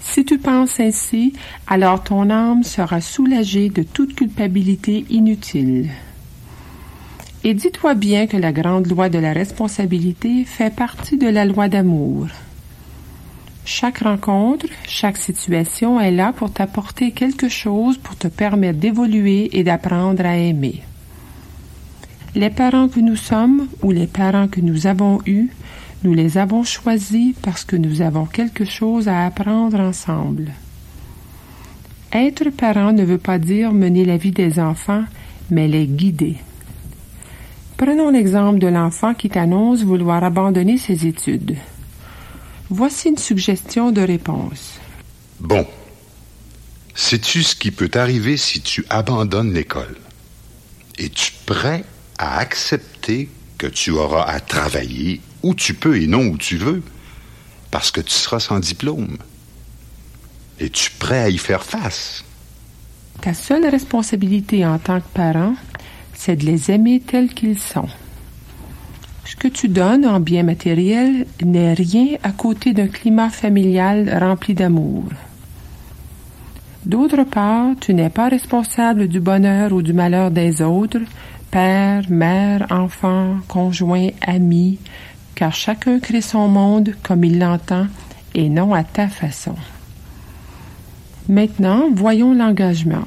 Si 0.00 0.26
tu 0.26 0.36
penses 0.36 0.78
ainsi, 0.80 1.32
alors 1.66 2.04
ton 2.04 2.28
âme 2.28 2.62
sera 2.62 3.00
soulagée 3.00 3.70
de 3.70 3.82
toute 3.82 4.14
culpabilité 4.14 5.06
inutile. 5.08 5.88
Et 7.42 7.54
dis-toi 7.54 7.94
bien 7.94 8.26
que 8.26 8.36
la 8.36 8.52
grande 8.52 8.88
loi 8.88 9.08
de 9.08 9.18
la 9.18 9.32
responsabilité 9.32 10.44
fait 10.44 10.76
partie 10.76 11.16
de 11.16 11.28
la 11.28 11.46
loi 11.46 11.68
d'amour. 11.68 12.26
Chaque 13.64 14.00
rencontre, 14.00 14.66
chaque 14.86 15.16
situation 15.16 15.98
est 15.98 16.10
là 16.10 16.34
pour 16.34 16.52
t'apporter 16.52 17.12
quelque 17.12 17.48
chose 17.48 17.96
pour 17.96 18.14
te 18.14 18.28
permettre 18.28 18.78
d'évoluer 18.78 19.58
et 19.58 19.64
d'apprendre 19.64 20.26
à 20.26 20.36
aimer. 20.36 20.82
Les 22.36 22.50
parents 22.50 22.90
que 22.90 23.00
nous 23.00 23.16
sommes 23.16 23.66
ou 23.80 23.92
les 23.92 24.06
parents 24.06 24.46
que 24.46 24.60
nous 24.60 24.86
avons 24.86 25.20
eus, 25.24 25.48
nous 26.04 26.12
les 26.12 26.36
avons 26.36 26.64
choisis 26.64 27.34
parce 27.40 27.64
que 27.64 27.76
nous 27.76 28.02
avons 28.02 28.26
quelque 28.26 28.66
chose 28.66 29.08
à 29.08 29.24
apprendre 29.24 29.80
ensemble. 29.80 30.52
Être 32.12 32.50
parent 32.50 32.92
ne 32.92 33.04
veut 33.04 33.16
pas 33.16 33.38
dire 33.38 33.72
mener 33.72 34.04
la 34.04 34.18
vie 34.18 34.32
des 34.32 34.58
enfants, 34.60 35.04
mais 35.50 35.66
les 35.66 35.86
guider. 35.86 36.36
Prenons 37.78 38.10
l'exemple 38.10 38.58
de 38.58 38.66
l'enfant 38.66 39.14
qui 39.14 39.30
t'annonce 39.30 39.82
vouloir 39.82 40.22
abandonner 40.22 40.76
ses 40.76 41.06
études. 41.06 41.56
Voici 42.68 43.08
une 43.08 43.16
suggestion 43.16 43.92
de 43.92 44.02
réponse. 44.02 44.78
Bon. 45.40 45.66
Sais-tu 46.94 47.42
ce 47.42 47.56
qui 47.56 47.70
peut 47.70 47.88
t'arriver 47.88 48.36
si 48.36 48.60
tu 48.60 48.84
abandonnes 48.90 49.54
l'école? 49.54 49.96
Es-tu 50.98 51.32
prêt 51.46 51.82
à 52.18 52.38
accepter 52.38 53.28
que 53.58 53.66
tu 53.66 53.90
auras 53.90 54.24
à 54.24 54.40
travailler 54.40 55.20
où 55.42 55.54
tu 55.54 55.74
peux 55.74 56.00
et 56.00 56.06
non 56.06 56.26
où 56.26 56.36
tu 56.36 56.56
veux, 56.56 56.82
parce 57.70 57.90
que 57.90 58.00
tu 58.00 58.12
seras 58.12 58.40
sans 58.40 58.58
diplôme. 58.58 59.16
Es-tu 60.58 60.90
prêt 60.92 61.20
à 61.20 61.28
y 61.28 61.38
faire 61.38 61.64
face? 61.64 62.24
Ta 63.20 63.34
seule 63.34 63.66
responsabilité 63.66 64.64
en 64.66 64.78
tant 64.78 65.00
que 65.00 65.08
parent, 65.14 65.54
c'est 66.14 66.36
de 66.36 66.44
les 66.44 66.70
aimer 66.70 67.00
tels 67.00 67.32
qu'ils 67.32 67.58
sont. 67.58 67.88
Ce 69.24 69.36
que 69.36 69.48
tu 69.48 69.68
donnes 69.68 70.06
en 70.06 70.20
bien 70.20 70.44
matériel 70.44 71.26
n'est 71.42 71.74
rien 71.74 72.16
à 72.22 72.30
côté 72.30 72.72
d'un 72.72 72.88
climat 72.88 73.30
familial 73.30 74.16
rempli 74.20 74.54
d'amour. 74.54 75.04
D'autre 76.84 77.24
part, 77.24 77.74
tu 77.80 77.92
n'es 77.92 78.10
pas 78.10 78.28
responsable 78.28 79.08
du 79.08 79.18
bonheur 79.18 79.72
ou 79.72 79.82
du 79.82 79.92
malheur 79.92 80.30
des 80.30 80.62
autres, 80.62 81.00
père, 81.50 82.02
mère, 82.08 82.66
enfant, 82.70 83.36
conjoint, 83.48 84.08
ami, 84.20 84.78
car 85.34 85.54
chacun 85.54 86.00
crée 86.00 86.20
son 86.20 86.48
monde 86.48 86.94
comme 87.02 87.24
il 87.24 87.38
l'entend 87.38 87.86
et 88.34 88.48
non 88.48 88.74
à 88.74 88.84
ta 88.84 89.08
façon. 89.08 89.54
Maintenant, 91.28 91.88
voyons 91.92 92.34
l'engagement. 92.34 93.04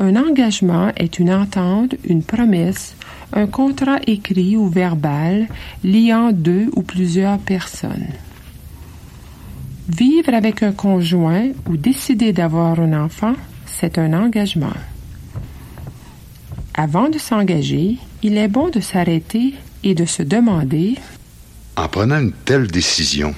Un 0.00 0.16
engagement 0.16 0.90
est 0.96 1.18
une 1.18 1.32
entente, 1.32 1.94
une 2.04 2.22
promesse, 2.22 2.96
un 3.32 3.46
contrat 3.46 3.98
écrit 4.06 4.56
ou 4.56 4.68
verbal 4.68 5.48
liant 5.84 6.32
deux 6.32 6.68
ou 6.74 6.82
plusieurs 6.82 7.38
personnes. 7.38 8.08
Vivre 9.88 10.34
avec 10.34 10.62
un 10.62 10.72
conjoint 10.72 11.48
ou 11.68 11.76
décider 11.76 12.32
d'avoir 12.32 12.80
un 12.80 13.04
enfant, 13.04 13.34
c'est 13.66 13.98
un 13.98 14.12
engagement. 14.12 14.74
Avant 16.74 17.10
de 17.10 17.18
s'engager, 17.18 17.98
il 18.22 18.38
est 18.38 18.48
bon 18.48 18.70
de 18.70 18.80
s'arrêter 18.80 19.54
et 19.84 19.94
de 19.94 20.06
se 20.06 20.22
demander 20.22 20.94
En 21.76 21.86
prenant 21.88 22.18
une 22.18 22.32
telle 22.32 22.66
décision, 22.66 23.34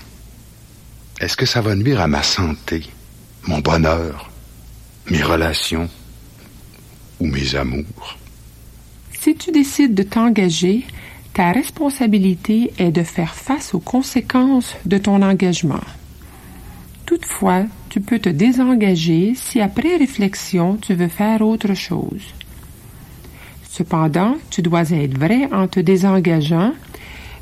est-ce 1.21 1.37
que 1.37 1.47
ça 1.47 1.61
va 1.61 1.75
nuire 1.75 2.00
à 2.00 2.07
ma 2.07 2.23
santé, 2.23 2.85
mon 3.49 3.59
bonheur, 3.59 4.31
mes 5.11 5.23
relations 5.23 5.88
ou 7.19 7.26
mes 7.26 7.57
amours? 7.57 8.19
Si 9.21 9.35
tu 9.35 9.50
décides 9.50 9.95
de 9.95 10.05
t'engager, 10.05 10.85
ta 11.33 11.50
responsabilité 11.50 12.73
est 12.79 12.93
de 12.93 13.03
faire 13.03 13.35
face 13.35 13.75
aux 13.75 13.81
conséquences 13.81 14.76
de 14.87 14.99
ton 14.99 15.23
engagement. 15.23 15.83
Toutefois, 17.05 17.64
tu 17.88 18.00
peux 18.00 18.21
te 18.21 18.29
désengager 18.29 19.35
si 19.35 19.61
après 19.61 19.97
réflexion 19.97 20.76
tu 20.76 20.95
veux 20.95 21.09
faire 21.09 21.43
autre 21.43 21.75
chose. 21.75 22.23
Cependant, 23.76 24.37
tu 24.50 24.62
dois 24.62 24.93
être 24.93 25.19
vrai 25.19 25.49
en 25.52 25.66
te 25.66 25.81
désengageant, 25.81 26.75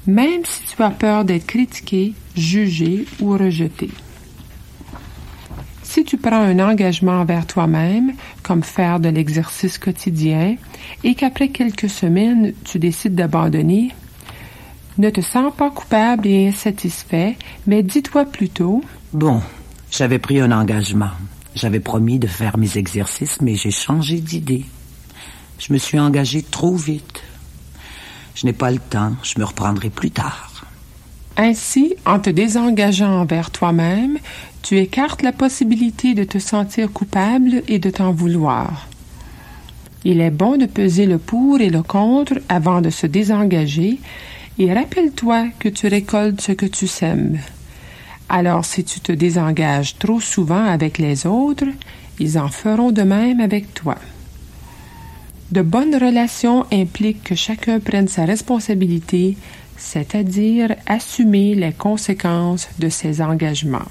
même 0.07 0.47
si 0.47 0.63
tu 0.63 0.83
as 0.83 0.89
peur 0.89 1.27
d'être 1.27 1.47
critiqué, 1.47 2.15
jugé 2.35 3.05
ou 3.21 3.33
rejeté. 3.33 3.91
Si 5.83 6.05
tu 6.05 6.17
prends 6.17 6.41
un 6.41 6.59
engagement 6.59 7.21
envers 7.21 7.47
toi-même, 7.47 8.15
comme 8.43 8.63
faire 8.63 8.99
de 8.99 9.11
l'exercice 9.11 9.77
quotidien, 9.77 10.57
et 11.05 11.15
qu'après 11.15 11.49
quelques 11.49 11.91
semaines 11.91 12.55
tu 12.65 12.79
décides 12.79 13.15
d'abandonner, 13.15 13.91
ne 14.97 15.11
te 15.11 15.21
sens 15.21 15.53
pas 15.55 15.69
coupable 15.69 16.27
et 16.27 16.49
insatisfait, 16.49 17.37
mais 17.67 17.83
dis-toi 17.83 18.25
plutôt 18.25 18.83
Bon, 19.13 19.43
J'avais 19.91 20.19
pris 20.19 20.41
un 20.41 20.51
engagement. 20.51 21.11
J'avais 21.55 21.81
promis 21.81 22.19
de 22.19 22.27
faire 22.27 22.57
mes 22.57 22.79
exercices, 22.79 23.43
mais 23.43 23.55
j'ai 23.55 23.71
changé 23.71 24.19
d'idée. 24.19 24.65
Je 25.65 25.73
me 25.73 25.79
suis 25.79 26.01
engagée 26.01 26.43
trop 26.43 26.75
vite. 26.75 27.23
Je 28.35 28.47
n'ai 28.47 28.53
pas 28.53 28.73
le 28.73 28.81
temps, 28.81 29.13
je 29.23 29.39
me 29.39 29.45
reprendrai 29.45 29.91
plus 29.91 30.11
tard. 30.11 30.67
Ainsi, 31.37 31.95
en 32.05 32.19
te 32.19 32.31
désengageant 32.31 33.21
envers 33.21 33.53
toi-même, 33.53 34.19
tu 34.63 34.79
écartes 34.79 35.23
la 35.23 35.31
possibilité 35.31 36.15
de 36.15 36.25
te 36.25 36.39
sentir 36.39 36.91
coupable 36.93 37.63
et 37.69 37.79
de 37.79 37.91
t'en 37.91 38.11
vouloir. 38.11 38.89
Il 40.05 40.21
est 40.21 40.33
bon 40.33 40.57
de 40.57 40.67
peser 40.67 41.07
le 41.07 41.19
pour 41.19 41.61
et 41.61 41.71
le 41.71 41.85
contre 41.85 42.35
avant 42.49 42.81
de 42.81 42.91
se 42.91 43.07
désengager 43.07 44.01
et 44.59 44.75
rappelle-toi 44.75 45.47
que 45.61 45.69
tu 45.69 45.87
récoltes 45.87 46.41
ce 46.41 46.53
que 46.53 46.67
tu 46.67 46.89
sèmes. 46.89 47.39
Alors 48.29 48.65
si 48.65 48.83
tu 48.83 48.99
te 48.99 49.13
désengages 49.13 49.97
trop 49.97 50.21
souvent 50.21 50.65
avec 50.65 50.99
les 50.99 51.25
autres, 51.25 51.69
ils 52.19 52.37
en 52.37 52.49
feront 52.49 52.91
de 52.91 53.03
même 53.03 53.39
avec 53.39 53.75
toi. 53.75 53.97
De 55.53 55.61
bonnes 55.61 55.95
relations 55.95 56.65
impliquent 56.73 57.25
que 57.25 57.35
chacun 57.35 57.79
prenne 57.79 58.09
sa 58.09 58.25
responsabilité, 58.25 59.37
c'est-à-dire 59.77 60.75
assumer 60.87 61.55
les 61.55 61.73
conséquences 61.73 62.69
de 62.79 62.89
ses 62.89 63.21
engagements. 63.21 63.91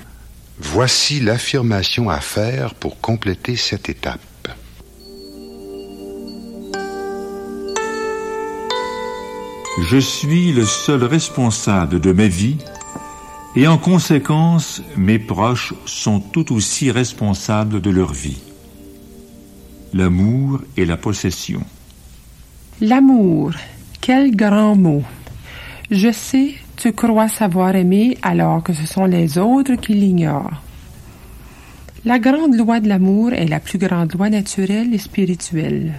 Voici 0.58 1.20
l'affirmation 1.20 2.10
à 2.10 2.20
faire 2.20 2.74
pour 2.74 3.00
compléter 3.00 3.56
cette 3.58 3.90
étape. 3.90 4.20
Je 9.84 9.98
suis 9.98 10.54
le 10.54 10.66
seul 10.66 11.04
responsable 11.04 12.00
de 12.00 12.12
ma 12.12 12.28
vie 12.28 12.58
et 13.56 13.68
en 13.68 13.78
conséquence, 13.78 14.82
mes 14.98 15.20
proches 15.20 15.76
sont 15.86 16.22
tout 16.22 16.54
aussi 16.54 16.90
responsables 16.90 17.82
de 17.82 17.92
leur 17.92 18.14
vie. 18.14 18.42
L'amour 19.94 20.62
et 20.78 20.86
la 20.86 20.96
possession. 20.96 21.62
L'amour, 22.80 23.52
quel 24.00 24.34
grand 24.34 24.76
mot. 24.76 25.04
Je 25.90 26.14
sais, 26.14 26.56
tu 26.78 26.94
crois 26.94 27.28
savoir 27.28 27.76
aimer 27.76 28.18
alors 28.22 28.64
que 28.64 28.72
ce 28.72 28.88
sont 28.88 29.04
les 29.04 29.38
autres 29.38 29.76
qui 29.76 29.94
l'ignorent. 29.94 30.62
La 32.06 32.20
grande 32.20 32.56
loi 32.56 32.80
de 32.80 32.88
l'amour 32.88 33.34
est 33.34 33.48
la 33.48 33.60
plus 33.60 33.78
grande 33.78 34.14
loi 34.14 34.30
naturelle 34.30 34.94
et 34.94 34.98
spirituelle. 34.98 35.94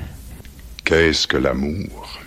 Qu'est-ce 0.85 1.27
que 1.27 1.37
l'amour? 1.37 2.19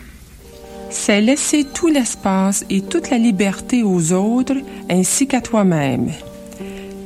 C'est 0.92 1.20
laisser 1.20 1.66
tout 1.74 1.88
l'espace 1.88 2.64
et 2.70 2.82
toute 2.82 3.10
la 3.10 3.18
liberté 3.18 3.82
aux 3.82 4.14
autres 4.14 4.58
ainsi 4.88 5.28
qu'à 5.28 5.42
toi-même. 5.42 6.12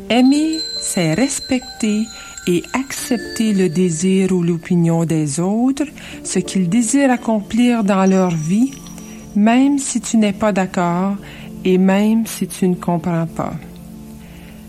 Aimer, 0.10 0.58
c'est 0.82 1.14
respecter 1.14 2.04
et 2.48 2.64
accepter 2.74 3.54
le 3.54 3.70
désir 3.70 4.32
ou 4.32 4.42
l'opinion 4.44 5.06
des 5.06 5.40
autres, 5.40 5.86
ce 6.24 6.40
qu'ils 6.40 6.70
désirent 6.70 7.12
accomplir 7.12 7.84
dans 7.84 8.06
leur 8.06 8.32
vie, 8.32 8.72
même 9.36 9.78
si 9.78 10.02
tu 10.02 10.18
n'es 10.18 10.34
pas 10.34 10.52
d'accord 10.52 11.16
et 11.66 11.78
même 11.78 12.26
si 12.26 12.48
tu 12.48 12.68
ne 12.68 12.76
comprends 12.76 13.28
pas. 13.28 13.54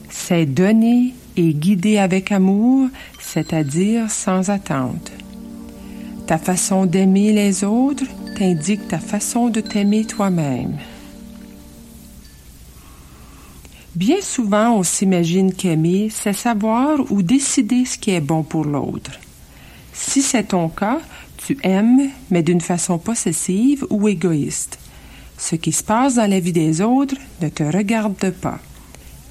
C'est 0.09 0.47
donner 0.47 1.15
et 1.37 1.55
guider 1.55 1.99
avec 1.99 2.33
amour, 2.33 2.89
c'est-à-dire 3.21 4.11
sans 4.11 4.51
attente. 4.51 5.13
Ta 6.27 6.39
façon 6.39 6.87
d'aimer 6.87 7.33
les 7.33 7.65
autres 7.65 8.05
indique 8.41 8.89
ta 8.89 8.99
façon 8.99 9.49
de 9.49 9.61
t'aimer 9.61 10.05
toi-même. 10.05 10.77
Bien 13.97 14.21
souvent, 14.21 14.77
on 14.77 14.83
s'imagine 14.85 15.53
qu'aimer, 15.53 16.11
c'est 16.13 16.33
savoir 16.33 17.01
ou 17.11 17.23
décider 17.23 17.85
ce 17.85 17.99
qui 17.99 18.13
est 18.13 18.21
bon 18.21 18.45
pour 18.45 18.65
l'autre. 18.65 19.11
Si 19.93 20.23
c'est 20.23 20.45
ton 20.45 20.69
cas, 20.69 21.01
tu 21.37 21.59
aimes, 21.65 22.11
mais 22.31 22.45
d'une 22.45 22.61
façon 22.61 22.99
possessive 22.99 23.85
ou 23.91 24.09
égoïste. 24.09 24.79
Ce 25.37 25.57
qui 25.57 25.73
se 25.73 25.83
passe 25.83 26.15
dans 26.15 26.31
la 26.31 26.39
vie 26.39 26.53
des 26.53 26.83
autres 26.83 27.17
ne 27.41 27.49
te 27.49 27.65
regarde 27.65 28.31
pas. 28.31 28.61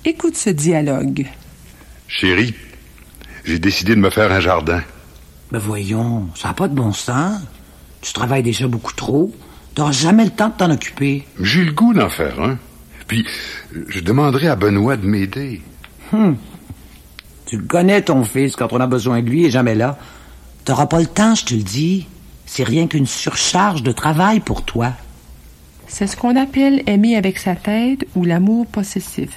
Écoute 0.04 0.36
ce 0.36 0.50
dialogue. 0.50 1.28
Chérie, 2.08 2.54
j'ai 3.46 3.60
décidé 3.60 3.96
de 3.96 4.02
me 4.02 4.10
faire 4.10 4.32
un 4.32 4.42
jardin. 4.42 4.82
Ben 5.52 5.60
voyons, 5.60 6.28
ça 6.36 6.50
n'a 6.50 6.54
pas 6.54 6.68
de 6.68 6.76
bon 6.76 6.92
sens. 6.92 7.42
Tu 8.02 8.12
travailles 8.12 8.44
déjà 8.44 8.68
beaucoup 8.68 8.94
trop. 8.94 9.32
Tu 9.74 9.82
n'auras 9.82 9.94
jamais 9.94 10.26
le 10.26 10.32
temps 10.32 10.50
de 10.50 10.54
t'en 10.54 10.72
occuper. 10.72 11.26
J'ai 11.40 11.64
le 11.64 11.72
goût 11.72 11.94
d'en 11.94 12.10
faire 12.10 12.42
un. 12.42 12.58
Puis, 13.10 13.26
je 13.88 14.00
demanderai 14.00 14.48
à 14.48 14.56
Benoît 14.56 14.96
de 14.96 15.06
m'aider. 15.06 15.62
Hum. 16.14 16.38
Tu 17.48 17.58
le 17.58 17.64
connais, 17.64 18.04
ton 18.04 18.24
fils, 18.24 18.56
quand 18.56 18.72
on 18.72 18.80
a 18.80 18.86
besoin 18.86 19.22
de 19.22 19.30
lui, 19.30 19.46
et 19.46 19.50
jamais 19.50 19.74
là. 19.74 19.98
T'auras 20.64 20.86
pas 20.86 21.00
le 21.00 21.08
temps, 21.08 21.34
je 21.34 21.46
te 21.46 21.54
le 21.56 21.64
dis. 21.64 22.06
C'est 22.46 22.64
rien 22.64 22.88
qu'une 22.88 23.08
surcharge 23.08 23.82
de 23.82 23.92
travail 23.92 24.40
pour 24.40 24.64
toi. 24.64 24.94
C'est 25.88 26.06
ce 26.06 26.16
qu'on 26.16 26.36
appelle 26.36 26.84
aimer 26.86 27.16
avec 27.16 27.40
sa 27.40 27.56
tête 27.56 28.06
ou 28.16 28.24
l'amour 28.24 28.68
possessif. 28.68 29.32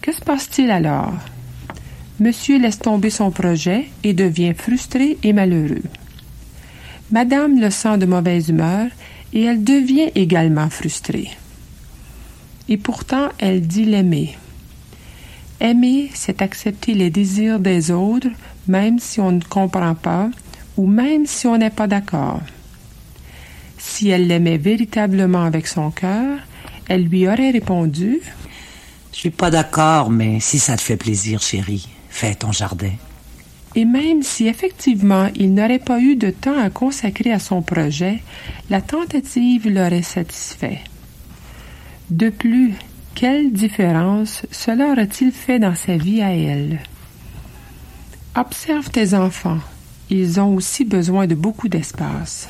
Que 0.00 0.12
se 0.12 0.20
passe-t-il 0.20 0.70
alors? 0.70 1.12
Monsieur 2.20 2.60
laisse 2.60 2.78
tomber 2.78 3.10
son 3.10 3.32
projet 3.32 3.86
et 4.04 4.12
devient 4.12 4.54
frustré 4.54 5.18
et 5.24 5.32
malheureux. 5.32 5.82
Madame 7.10 7.60
le 7.60 7.70
sent 7.70 7.98
de 7.98 8.06
mauvaise 8.06 8.48
humeur 8.48 8.86
et 9.32 9.42
elle 9.42 9.64
devient 9.64 10.10
également 10.14 10.70
frustrée. 10.70 11.30
Et 12.68 12.76
pourtant, 12.76 13.28
elle 13.38 13.66
dit 13.66 13.84
l'aimer. 13.84 14.36
Aimer, 15.60 16.10
c'est 16.14 16.42
accepter 16.42 16.94
les 16.94 17.10
désirs 17.10 17.60
des 17.60 17.90
autres, 17.90 18.28
même 18.68 18.98
si 18.98 19.20
on 19.20 19.32
ne 19.32 19.42
comprend 19.42 19.94
pas 19.94 20.30
ou 20.76 20.86
même 20.86 21.26
si 21.26 21.46
on 21.46 21.56
n'est 21.56 21.70
pas 21.70 21.86
d'accord. 21.86 22.40
Si 23.78 24.08
elle 24.10 24.26
l'aimait 24.26 24.58
véritablement 24.58 25.44
avec 25.44 25.66
son 25.66 25.90
cœur, 25.90 26.38
elle 26.88 27.04
lui 27.04 27.26
aurait 27.26 27.50
répondu 27.50 28.20
Je 29.12 29.18
suis 29.18 29.30
pas 29.30 29.50
d'accord, 29.50 30.10
mais 30.10 30.40
si 30.40 30.58
ça 30.58 30.76
te 30.76 30.82
fait 30.82 30.96
plaisir, 30.96 31.40
chérie, 31.40 31.88
fais 32.10 32.34
ton 32.34 32.52
jardin 32.52 32.92
et 33.76 33.84
même 33.84 34.22
si 34.22 34.48
effectivement 34.48 35.28
il 35.36 35.52
n'aurait 35.52 35.78
pas 35.78 36.00
eu 36.00 36.16
de 36.16 36.30
temps 36.30 36.58
à 36.58 36.70
consacrer 36.70 37.30
à 37.30 37.38
son 37.38 37.60
projet, 37.60 38.22
la 38.70 38.80
tentative 38.80 39.68
l'aurait 39.68 40.02
satisfait. 40.02 40.80
De 42.10 42.30
plus, 42.30 42.74
quelle 43.16 43.52
différence 43.52 44.42
cela 44.52 44.92
aurait-il 44.92 45.32
fait 45.32 45.58
dans 45.58 45.74
sa 45.74 45.96
vie 45.96 46.22
à 46.22 46.32
elle? 46.32 46.78
Observe 48.36 48.90
tes 48.90 49.14
enfants. 49.14 49.58
Ils 50.08 50.38
ont 50.38 50.54
aussi 50.54 50.84
besoin 50.84 51.26
de 51.26 51.34
beaucoup 51.34 51.68
d'espace. 51.68 52.48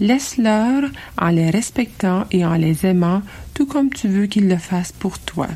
Laisse-leur 0.00 0.90
en 1.16 1.28
les 1.28 1.48
respectant 1.48 2.26
et 2.30 2.44
en 2.44 2.54
les 2.54 2.84
aimant 2.84 3.22
tout 3.54 3.64
comme 3.64 3.88
tu 3.88 4.08
veux 4.08 4.26
qu'ils 4.26 4.48
le 4.48 4.58
fassent 4.58 4.92
pour 4.92 5.18
toi. 5.18 5.48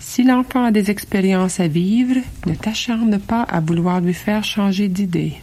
Si 0.00 0.22
l'enfant 0.22 0.64
a 0.64 0.70
des 0.70 0.90
expériences 0.90 1.60
à 1.60 1.68
vivre, 1.68 2.16
ne 2.46 2.54
t'acharne 2.54 3.18
pas 3.18 3.42
à 3.42 3.60
vouloir 3.60 4.00
lui 4.00 4.14
faire 4.14 4.44
changer 4.44 4.88
d'idée. 4.88 5.34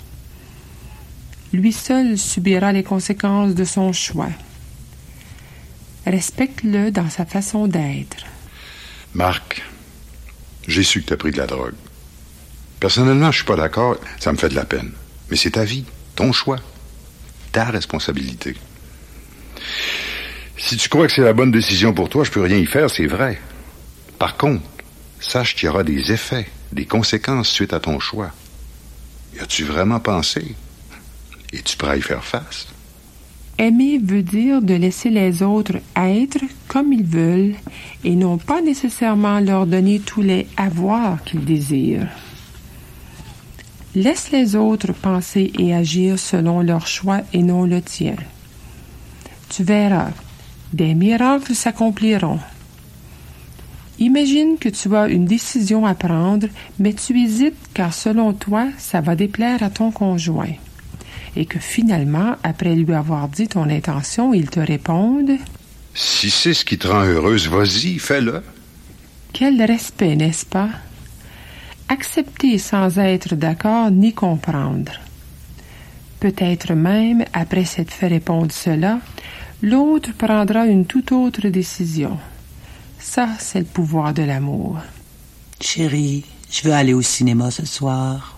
Lui 1.52 1.72
seul 1.72 2.18
subira 2.18 2.72
les 2.72 2.82
conséquences 2.82 3.54
de 3.54 3.64
son 3.64 3.94
choix. 3.94 4.32
Respecte-le 6.06 6.92
dans 6.92 7.10
sa 7.10 7.26
façon 7.26 7.68
d'être. 7.68 8.26
Marc, 9.14 9.64
j'ai 10.68 10.84
su 10.84 11.02
que 11.02 11.08
tu 11.08 11.14
as 11.14 11.18
pris 11.18 11.32
de 11.32 11.38
la 11.38 11.48
drogue. 11.48 11.76
Personnellement, 12.80 13.32
je 13.32 13.38
suis 13.38 13.46
pas 13.46 13.56
d'accord, 13.56 13.98
ça 14.20 14.34
me 14.34 14.38
fait 14.38 14.50
de 14.50 14.56
la 14.56 14.66
peine. 14.66 14.92
Mais 15.30 15.38
c'est 15.38 15.52
ta 15.52 15.64
vie, 15.64 15.86
ton 16.16 16.34
choix, 16.34 16.60
ta 17.52 17.66
responsabilité. 17.66 18.56
Si 20.58 20.76
tu 20.78 20.90
crois 20.90 21.08
que 21.08 21.14
c'est 21.14 21.22
la 21.22 21.34
bonne 21.34 21.52
décision 21.52 21.94
pour 21.94 22.10
toi, 22.10 22.24
je 22.24 22.32
peux 22.32 22.42
rien 22.42 22.58
y 22.58 22.66
faire, 22.66 22.90
c'est 22.90 23.08
vrai. 23.08 23.40
Par 24.20 24.36
contre, 24.36 24.64
sache 25.20 25.56
qu'il 25.56 25.68
y 25.68 25.70
aura 25.70 25.84
des 25.84 26.12
effets, 26.12 26.50
des 26.72 26.86
conséquences 26.86 27.50
suite 27.50 27.74
à 27.74 27.80
ton 27.80 28.00
choix. 28.00 28.32
Y 29.36 29.40
as-tu 29.40 29.64
vraiment 29.64 30.00
pensé? 30.00 30.56
Et 31.54 31.62
tu 31.62 31.78
pourras 31.78 31.96
y 31.96 32.02
faire 32.02 32.24
face? 32.24 32.68
Aimer 33.60 34.00
veut 34.00 34.24
dire 34.24 34.62
de 34.62 34.74
laisser 34.74 35.12
les 35.12 35.44
autres 35.44 35.78
être 35.96 36.44
comme 36.68 36.92
ils 36.92 37.06
veulent 37.06 37.56
et 38.04 38.16
non 38.16 38.38
pas 38.38 38.62
nécessairement 38.62 39.40
leur 39.40 39.68
donner 39.68 40.00
tous 40.00 40.24
les 40.24 40.48
avoirs 40.58 41.24
qu'ils 41.24 41.46
désirent. 41.46 42.10
Laisse 43.94 44.32
les 44.32 44.56
autres 44.56 44.92
penser 44.92 45.54
et 45.60 45.76
agir 45.76 46.18
selon 46.18 46.62
leur 46.62 46.88
choix 46.88 47.22
et 47.32 47.44
non 47.44 47.66
le 47.66 47.80
tien. 47.80 48.16
Tu 49.50 49.64
verras, 49.64 50.10
des 50.74 50.96
miracles 50.96 51.54
s'accompliront. 51.54 52.40
Imagine 54.00 54.58
que 54.58 54.70
tu 54.70 54.96
as 54.96 55.08
une 55.08 55.26
décision 55.26 55.86
à 55.86 55.94
prendre, 55.94 56.48
mais 56.80 56.94
tu 56.94 57.22
hésites 57.22 57.70
car 57.76 57.94
selon 57.94 58.34
toi, 58.34 58.66
ça 58.80 59.00
va 59.00 59.16
déplaire 59.16 59.62
à 59.62 59.70
ton 59.70 59.92
conjoint. 59.92 60.56
Et 61.36 61.46
que 61.46 61.60
finalement, 61.60 62.36
après 62.44 62.76
lui 62.76 62.94
avoir 62.94 63.28
dit 63.28 63.48
ton 63.48 63.70
intention, 63.70 64.34
il 64.34 64.50
te 64.50 64.60
réponde 64.60 65.32
Si 65.96 66.30
c'est 66.30 66.54
ce 66.54 66.64
qui 66.64 66.78
te 66.78 66.88
rend 66.88 67.04
heureuse, 67.04 67.48
vas-y, 67.48 67.98
fais-le. 68.00 68.44
Quel 69.34 69.62
respect, 69.64 70.16
n'est-ce 70.16 70.46
pas? 70.46 70.70
Accepter 71.90 72.58
sans 72.60 73.00
être 73.00 73.36
d'accord 73.36 73.90
ni 73.90 74.14
comprendre. 74.14 74.92
Peut-être 76.20 76.74
même, 76.74 77.26
après 77.34 77.66
s'être 77.66 77.92
fait 77.92 78.08
répondre 78.08 78.52
cela, 78.52 79.00
l'autre 79.62 80.12
prendra 80.18 80.68
une 80.68 80.86
toute 80.86 81.12
autre 81.12 81.48
décision. 81.50 82.18
Ça, 83.00 83.28
c'est 83.40 83.60
le 83.60 83.66
pouvoir 83.66 84.14
de 84.14 84.24
l'amour. 84.24 84.78
Chérie, 85.60 86.24
je 86.50 86.64
veux 86.64 86.74
aller 86.74 86.94
au 86.94 87.02
cinéma 87.02 87.52
ce 87.52 87.66
soir. 87.66 88.38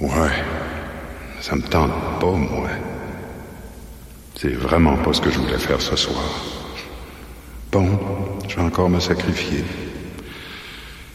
Ouais. 0.00 0.08
Ça 1.40 1.56
me 1.56 1.62
tente 1.62 1.92
pas, 2.20 2.32
moi. 2.32 2.68
C'est 4.36 4.52
vraiment 4.52 4.96
pas 4.96 5.12
ce 5.12 5.20
que 5.20 5.30
je 5.30 5.38
voulais 5.38 5.58
faire 5.58 5.80
ce 5.80 5.96
soir. 5.96 6.22
Bon, 7.72 7.98
je 8.48 8.56
vais 8.56 8.62
encore 8.62 8.90
me 8.90 9.00
sacrifier. 9.00 9.64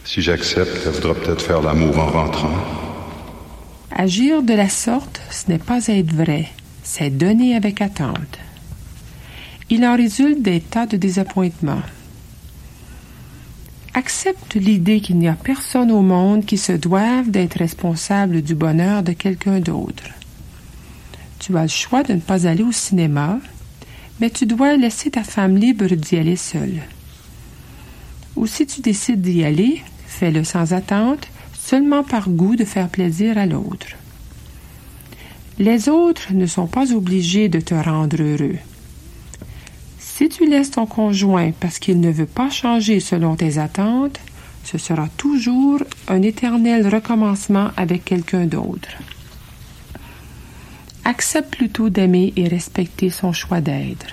Si 0.04 0.22
j'accepte, 0.22 0.82
elle 0.86 0.92
voudra 0.92 1.14
peut-être 1.14 1.42
faire 1.42 1.62
l'amour 1.62 1.98
en 2.00 2.08
rentrant. 2.08 2.58
Agir 3.92 4.42
de 4.42 4.54
la 4.54 4.70
sorte, 4.70 5.22
ce 5.30 5.50
n'est 5.50 5.60
pas 5.60 5.88
être 5.88 6.14
vrai, 6.14 6.50
c'est 6.84 7.10
donner 7.10 7.56
avec 7.56 7.82
attente. 7.82 8.40
Il 9.70 9.86
en 9.86 9.96
résulte 9.96 10.42
des 10.42 10.60
tas 10.60 10.86
de 10.86 10.98
désappointements. 10.98 11.82
Accepte 13.98 14.56
l'idée 14.56 15.00
qu'il 15.00 15.18
n'y 15.18 15.30
a 15.30 15.38
personne 15.42 15.90
au 15.90 16.02
monde 16.02 16.44
qui 16.44 16.58
se 16.58 16.74
doive 16.74 17.32
d'être 17.32 17.58
responsable 17.58 18.42
du 18.42 18.54
bonheur 18.54 19.04
de 19.04 19.14
quelqu'un 19.14 19.62
d'autre. 19.62 20.04
Tu 21.40 21.58
as 21.58 21.62
le 21.62 21.68
choix 21.70 22.04
de 22.04 22.12
ne 22.12 22.20
pas 22.20 22.46
aller 22.46 22.64
au 22.64 22.74
cinéma, 22.74 23.40
mais 24.20 24.30
tu 24.30 24.46
dois 24.46 24.76
laisser 24.76 25.12
ta 25.12 25.24
femme 25.24 25.56
libre 25.56 25.88
d'y 25.88 26.18
aller 26.18 26.36
seule. 26.36 26.82
Ou 28.36 28.48
si 28.48 28.68
tu 28.68 28.82
décides 28.82 29.22
d'y 29.22 29.46
aller, 29.46 29.82
fais-le 30.08 30.44
sans 30.44 30.74
attente, 30.74 31.30
seulement 31.58 32.04
par 32.04 32.30
goût 32.30 32.58
de 32.58 32.66
faire 32.66 32.90
plaisir 32.90 33.38
à 33.38 33.46
l'autre. 33.46 33.96
Les 35.58 35.88
autres 35.88 36.34
ne 36.34 36.48
sont 36.48 36.68
pas 36.68 36.92
obligés 36.92 37.48
de 37.48 37.62
te 37.62 37.74
rendre 37.74 38.22
heureux. 38.22 38.58
Si 40.18 40.30
tu 40.30 40.46
laisses 40.46 40.72
ton 40.72 40.86
conjoint 40.86 41.52
parce 41.60 41.78
qu'il 41.78 42.00
ne 42.00 42.10
veut 42.10 42.26
pas 42.26 42.50
changer 42.50 43.02
selon 43.02 43.36
tes 43.36 43.58
attentes, 43.58 44.18
ce 44.64 44.78
sera 44.78 45.10
toujours 45.18 45.84
un 46.08 46.22
éternel 46.22 46.88
recommencement 46.88 47.72
avec 47.76 48.06
quelqu'un 48.06 48.46
d'autre. 48.46 48.88
Accepte 51.04 51.58
plutôt 51.58 51.90
d'aimer 51.90 52.32
et 52.38 52.48
respecter 52.48 53.10
son 53.10 53.34
choix 53.34 53.60
d'être. 53.60 54.08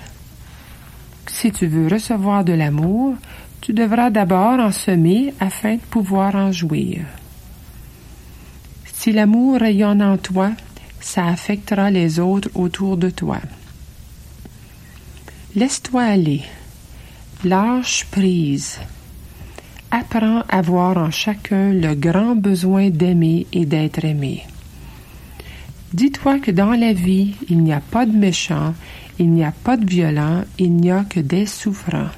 Si 1.27 1.53
tu 1.53 1.67
veux 1.67 1.87
recevoir 1.87 2.43
de 2.43 2.51
l'amour, 2.51 3.15
tu 3.61 3.71
devras 3.71 4.09
d'abord 4.09 4.59
en 4.59 4.73
semer 4.73 5.33
afin 5.39 5.75
de 5.75 5.81
pouvoir 5.89 6.35
en 6.35 6.51
jouir. 6.51 7.05
Si 8.93 9.13
l'amour 9.13 9.57
rayonne 9.61 10.03
en 10.03 10.17
toi, 10.17 10.51
ça 10.99 11.27
affectera 11.27 11.91
les 11.91 12.19
autres 12.19 12.49
autour 12.55 12.97
de 12.97 13.09
toi. 13.09 13.39
Laisse-toi 15.55 16.01
aller. 16.01 16.41
Lâche 17.43 18.05
prise. 18.09 18.79
Apprends 19.91 20.41
à 20.49 20.63
voir 20.63 20.97
en 20.97 21.11
chacun 21.11 21.73
le 21.73 21.93
grand 21.93 22.35
besoin 22.35 22.89
d'aimer 22.89 23.45
et 23.53 23.67
d'être 23.67 24.03
aimé. 24.03 24.47
Dis-toi 25.93 26.39
que 26.39 26.49
dans 26.49 26.71
la 26.71 26.91
vie, 26.91 27.35
il 27.49 27.59
n'y 27.59 27.71
a 27.71 27.81
pas 27.81 28.07
de 28.07 28.17
méchants, 28.17 28.73
il 29.19 29.29
n'y 29.29 29.43
a 29.43 29.51
pas 29.51 29.77
de 29.77 29.85
violents, 29.85 30.43
il 30.57 30.75
n'y 30.75 30.89
a 30.89 31.03
que 31.03 31.19
des 31.19 31.45
souffrants. 31.45 32.09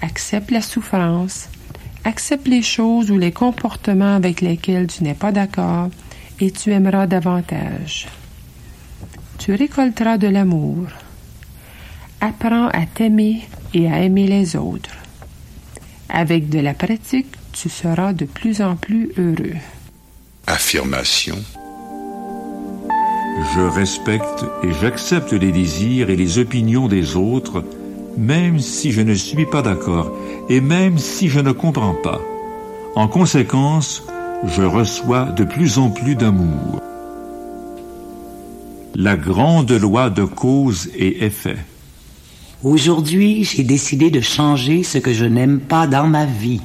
Accepte 0.00 0.50
la 0.50 0.62
souffrance, 0.62 1.48
accepte 2.02 2.48
les 2.48 2.62
choses 2.62 3.12
ou 3.12 3.18
les 3.18 3.30
comportements 3.30 4.16
avec 4.16 4.40
lesquels 4.40 4.88
tu 4.88 5.04
n'es 5.04 5.14
pas 5.14 5.30
d'accord 5.30 5.90
et 6.40 6.50
tu 6.50 6.72
aimeras 6.72 7.06
davantage. 7.06 8.08
Tu 9.38 9.54
récolteras 9.54 10.18
de 10.18 10.26
l'amour. 10.26 10.88
Apprends 12.24 12.68
à 12.68 12.86
t'aimer 12.86 13.40
et 13.74 13.90
à 13.90 14.00
aimer 14.00 14.28
les 14.28 14.54
autres. 14.54 14.94
Avec 16.08 16.48
de 16.48 16.60
la 16.60 16.72
pratique, 16.72 17.34
tu 17.52 17.68
seras 17.68 18.12
de 18.12 18.26
plus 18.26 18.62
en 18.62 18.76
plus 18.76 19.10
heureux. 19.18 19.56
Affirmation. 20.46 21.34
Je 23.56 23.62
respecte 23.62 24.44
et 24.62 24.72
j'accepte 24.80 25.32
les 25.32 25.50
désirs 25.50 26.10
et 26.10 26.16
les 26.16 26.38
opinions 26.38 26.86
des 26.86 27.16
autres, 27.16 27.64
même 28.16 28.60
si 28.60 28.92
je 28.92 29.00
ne 29.00 29.14
suis 29.14 29.46
pas 29.46 29.62
d'accord 29.62 30.16
et 30.48 30.60
même 30.60 30.98
si 30.98 31.28
je 31.28 31.40
ne 31.40 31.50
comprends 31.50 31.96
pas. 32.04 32.20
En 32.94 33.08
conséquence, 33.08 34.06
je 34.44 34.62
reçois 34.62 35.24
de 35.24 35.42
plus 35.42 35.76
en 35.76 35.90
plus 35.90 36.14
d'amour. 36.14 36.80
La 38.94 39.16
grande 39.16 39.72
loi 39.72 40.08
de 40.08 40.22
cause 40.22 40.88
et 40.94 41.24
effet. 41.24 41.56
Aujourd'hui, 42.64 43.42
j'ai 43.42 43.64
décidé 43.64 44.12
de 44.12 44.20
changer 44.20 44.84
ce 44.84 44.98
que 44.98 45.12
je 45.12 45.24
n'aime 45.24 45.58
pas 45.58 45.88
dans 45.88 46.06
ma 46.06 46.26
vie, 46.26 46.60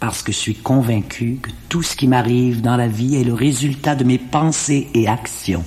parce 0.00 0.24
que 0.24 0.32
je 0.32 0.36
suis 0.36 0.56
convaincu 0.56 1.38
que 1.40 1.50
tout 1.68 1.84
ce 1.84 1.94
qui 1.94 2.08
m'arrive 2.08 2.62
dans 2.62 2.76
la 2.76 2.88
vie 2.88 3.14
est 3.14 3.22
le 3.22 3.34
résultat 3.34 3.94
de 3.94 4.02
mes 4.02 4.18
pensées 4.18 4.88
et 4.92 5.06
actions. 5.06 5.62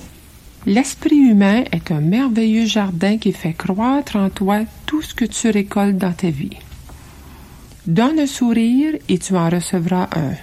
L'esprit 0.66 1.16
humain 1.16 1.64
est 1.72 1.90
un 1.90 2.02
merveilleux 2.02 2.66
jardin 2.66 3.16
qui 3.16 3.32
fait 3.32 3.54
croître 3.54 4.16
en 4.16 4.28
toi 4.28 4.60
tout 4.84 5.00
ce 5.00 5.14
que 5.14 5.24
tu 5.24 5.48
récoltes 5.48 5.96
dans 5.96 6.12
ta 6.12 6.28
vie. 6.28 6.58
Donne 7.86 8.18
un 8.18 8.26
sourire 8.26 8.92
et 9.08 9.16
tu 9.16 9.34
en 9.34 9.48
recevras 9.48 10.10
un. 10.14 10.34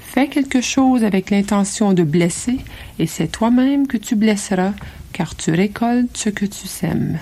Fais 0.00 0.26
quelque 0.26 0.60
chose 0.60 1.04
avec 1.04 1.30
l'intention 1.30 1.92
de 1.92 2.02
blesser 2.02 2.58
et 2.98 3.06
c'est 3.06 3.28
toi-même 3.28 3.86
que 3.86 3.96
tu 3.96 4.16
blesseras 4.16 4.72
car 5.12 5.36
tu 5.36 5.52
récoltes 5.52 6.16
ce 6.16 6.30
que 6.30 6.46
tu 6.46 6.66
sèmes. 6.66 7.16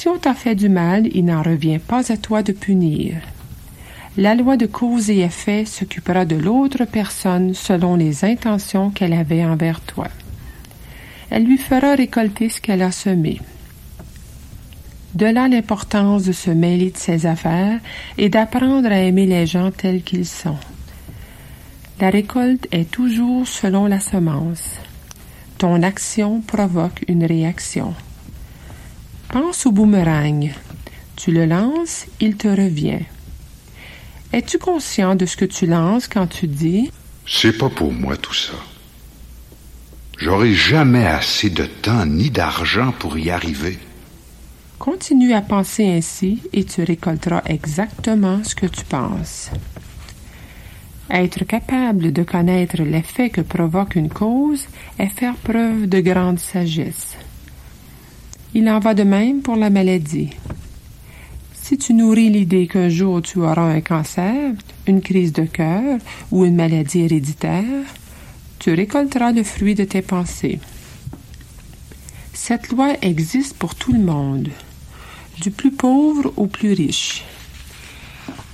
Si 0.00 0.08
on 0.08 0.16
t'a 0.16 0.32
fait 0.32 0.54
du 0.54 0.70
mal, 0.70 1.08
il 1.14 1.26
n'en 1.26 1.42
revient 1.42 1.78
pas 1.78 2.10
à 2.10 2.16
toi 2.16 2.42
de 2.42 2.52
punir. 2.52 3.16
La 4.16 4.34
loi 4.34 4.56
de 4.56 4.64
cause 4.64 5.10
et 5.10 5.18
effet 5.18 5.66
s'occupera 5.66 6.24
de 6.24 6.36
l'autre 6.36 6.86
personne 6.86 7.52
selon 7.52 7.96
les 7.96 8.24
intentions 8.24 8.88
qu'elle 8.88 9.12
avait 9.12 9.44
envers 9.44 9.82
toi. 9.82 10.08
Elle 11.28 11.44
lui 11.44 11.58
fera 11.58 11.96
récolter 11.96 12.48
ce 12.48 12.62
qu'elle 12.62 12.80
a 12.80 12.92
semé. 12.92 13.42
De 15.12 15.26
là 15.26 15.48
l'importance 15.48 16.22
de 16.22 16.32
se 16.32 16.50
mêler 16.50 16.92
de 16.92 16.96
ses 16.96 17.26
affaires 17.26 17.78
et 18.16 18.30
d'apprendre 18.30 18.90
à 18.90 19.00
aimer 19.00 19.26
les 19.26 19.44
gens 19.44 19.70
tels 19.70 20.02
qu'ils 20.02 20.24
sont. 20.24 20.56
La 22.00 22.08
récolte 22.08 22.66
est 22.72 22.90
toujours 22.90 23.46
selon 23.46 23.84
la 23.84 24.00
semence. 24.00 24.78
Ton 25.58 25.82
action 25.82 26.40
provoque 26.40 27.04
une 27.06 27.26
réaction. 27.26 27.94
Pense 29.32 29.64
au 29.64 29.70
boomerang. 29.70 30.50
Tu 31.14 31.30
le 31.30 31.46
lances, 31.46 32.06
il 32.20 32.36
te 32.36 32.48
revient. 32.48 33.04
Es-tu 34.32 34.58
conscient 34.58 35.14
de 35.14 35.24
ce 35.24 35.36
que 35.36 35.44
tu 35.44 35.66
lances 35.66 36.08
quand 36.08 36.26
tu 36.26 36.48
dis? 36.48 36.90
C'est 37.26 37.56
pas 37.56 37.68
pour 37.68 37.92
moi 37.92 38.16
tout 38.16 38.34
ça. 38.34 38.54
J'aurai 40.18 40.52
jamais 40.52 41.06
assez 41.06 41.48
de 41.48 41.64
temps 41.64 42.06
ni 42.06 42.30
d'argent 42.30 42.92
pour 42.98 43.18
y 43.18 43.30
arriver. 43.30 43.78
Continue 44.80 45.32
à 45.32 45.42
penser 45.42 45.86
ainsi 45.86 46.42
et 46.52 46.64
tu 46.64 46.82
récolteras 46.82 47.42
exactement 47.46 48.42
ce 48.42 48.56
que 48.56 48.66
tu 48.66 48.84
penses. 48.84 49.50
Être 51.08 51.44
capable 51.44 52.12
de 52.12 52.22
connaître 52.24 52.82
l'effet 52.82 53.30
que 53.30 53.40
provoque 53.42 53.94
une 53.94 54.08
cause 54.08 54.64
est 54.98 55.08
faire 55.08 55.36
preuve 55.36 55.86
de 55.86 56.00
grande 56.00 56.38
sagesse. 56.38 57.16
Il 58.52 58.68
en 58.68 58.80
va 58.80 58.94
de 58.94 59.04
même 59.04 59.42
pour 59.42 59.54
la 59.54 59.70
maladie. 59.70 60.30
Si 61.54 61.78
tu 61.78 61.94
nourris 61.94 62.30
l'idée 62.30 62.66
qu'un 62.66 62.88
jour 62.88 63.22
tu 63.22 63.38
auras 63.38 63.72
un 63.72 63.80
cancer, 63.80 64.52
une 64.88 65.00
crise 65.00 65.32
de 65.32 65.44
cœur 65.44 65.98
ou 66.32 66.44
une 66.44 66.56
maladie 66.56 67.02
héréditaire, 67.02 67.84
tu 68.58 68.74
récolteras 68.74 69.30
le 69.30 69.44
fruit 69.44 69.76
de 69.76 69.84
tes 69.84 70.02
pensées. 70.02 70.58
Cette 72.32 72.70
loi 72.70 72.94
existe 73.02 73.56
pour 73.56 73.76
tout 73.76 73.92
le 73.92 74.00
monde, 74.00 74.48
du 75.40 75.52
plus 75.52 75.70
pauvre 75.70 76.32
au 76.36 76.48
plus 76.48 76.72
riche. 76.72 77.24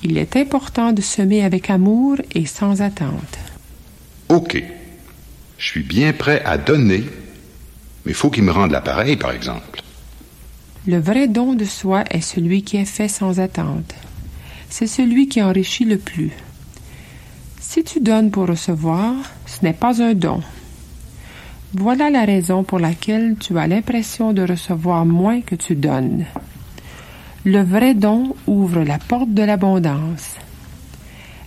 Il 0.02 0.18
est 0.18 0.37
important 0.37 0.92
de 0.92 1.00
semer 1.00 1.42
avec 1.42 1.70
amour 1.70 2.16
et 2.35 2.44
sans 2.44 2.82
attente. 2.82 3.38
OK. 4.28 4.62
Je 5.56 5.66
suis 5.66 5.82
bien 5.82 6.12
prêt 6.12 6.42
à 6.44 6.59
donner, 6.59 7.04
mais 8.04 8.12
il 8.12 8.14
faut 8.14 8.28
qu'il 8.28 8.44
me 8.44 8.52
rende 8.52 8.72
l'appareil, 8.72 9.16
par 9.16 9.30
exemple. 9.30 9.82
Le 10.88 11.01
vrai 11.01 11.27
don 11.27 11.55
de 11.55 11.64
soi 11.64 12.05
est 12.11 12.20
celui 12.20 12.62
qui 12.62 12.77
est 12.77 12.85
fait 12.85 13.09
sans 13.09 13.40
attente. 13.40 13.92
C'est 14.70 14.87
celui 14.87 15.27
qui 15.27 15.42
enrichit 15.42 15.85
le 15.85 15.99
plus. 15.99 16.31
Si 17.59 17.83
tu 17.83 17.99
donnes 17.99 18.31
pour 18.31 18.46
recevoir, 18.46 19.14
ce 19.46 19.64
n'est 19.64 19.72
pas 19.72 20.01
un 20.01 20.14
don. 20.14 20.40
Voilà 21.75 22.09
la 22.09 22.25
raison 22.25 22.62
pour 22.62 22.79
laquelle 22.79 23.35
tu 23.40 23.59
as 23.59 23.66
l'impression 23.66 24.33
de 24.33 24.42
recevoir 24.42 25.05
moins 25.05 25.40
que 25.40 25.57
tu 25.57 25.75
donnes. 25.75 26.25
Le 27.44 27.64
vrai 27.64 27.94
don 27.94 28.37
ouvre 28.46 28.85
la 28.85 29.01
porte 29.01 29.35
de 29.35 29.42
l'abondance. 29.42 30.37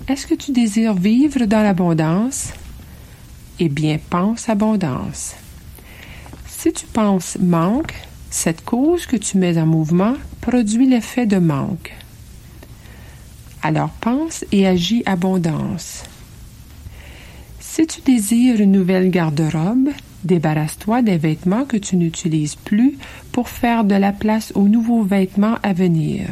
Est-ce 0.10 0.28
que 0.28 0.36
tu 0.36 0.52
désires 0.52 0.96
vivre 0.96 1.46
dans 1.46 1.64
l'abondance? 1.64 2.52
Eh 3.60 3.70
bien, 3.70 4.00
pense 4.10 4.50
abondance. 4.50 5.36
Si 6.46 6.74
tu 6.74 6.86
penses 6.88 7.38
manque, 7.40 7.94
cette 8.30 8.64
cause 8.64 9.06
que 9.06 9.18
tu 9.18 9.38
mets 9.38 9.58
en 9.58 9.66
mouvement 9.66 10.14
produit 10.42 10.88
l'effet 10.88 11.26
de 11.26 11.38
manque. 11.38 11.94
Alors 13.62 13.90
pense 13.90 14.46
et 14.52 14.68
agis 14.68 15.04
abondance. 15.06 16.04
Si 17.60 17.88
tu 17.88 18.02
désires 18.02 18.62
une 18.62 18.72
nouvelle 18.72 19.10
garde-robe, 19.10 19.90
débarrasse-toi 20.24 21.02
des 21.02 21.18
vêtements 21.18 21.66
que 21.66 21.78
tu 21.78 21.96
n'utilises 21.96 22.56
plus 22.56 22.98
pour 23.32 23.50
faire 23.50 23.84
de 23.84 23.96
la 23.96 24.12
place 24.12 24.52
aux 24.56 24.68
nouveaux 24.68 25.04
vêtements 25.04 25.58
à 25.64 25.74
venir. 25.74 26.28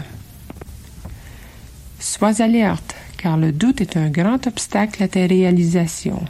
Sois 2.00 2.42
alerte, 2.42 2.96
car 3.18 3.38
le 3.38 3.52
doute 3.52 3.82
est 3.82 3.98
un 3.98 4.10
grand 4.10 4.46
obstacle 4.48 5.04
à 5.04 5.08
tes 5.08 5.26
réalisations. 5.26 6.24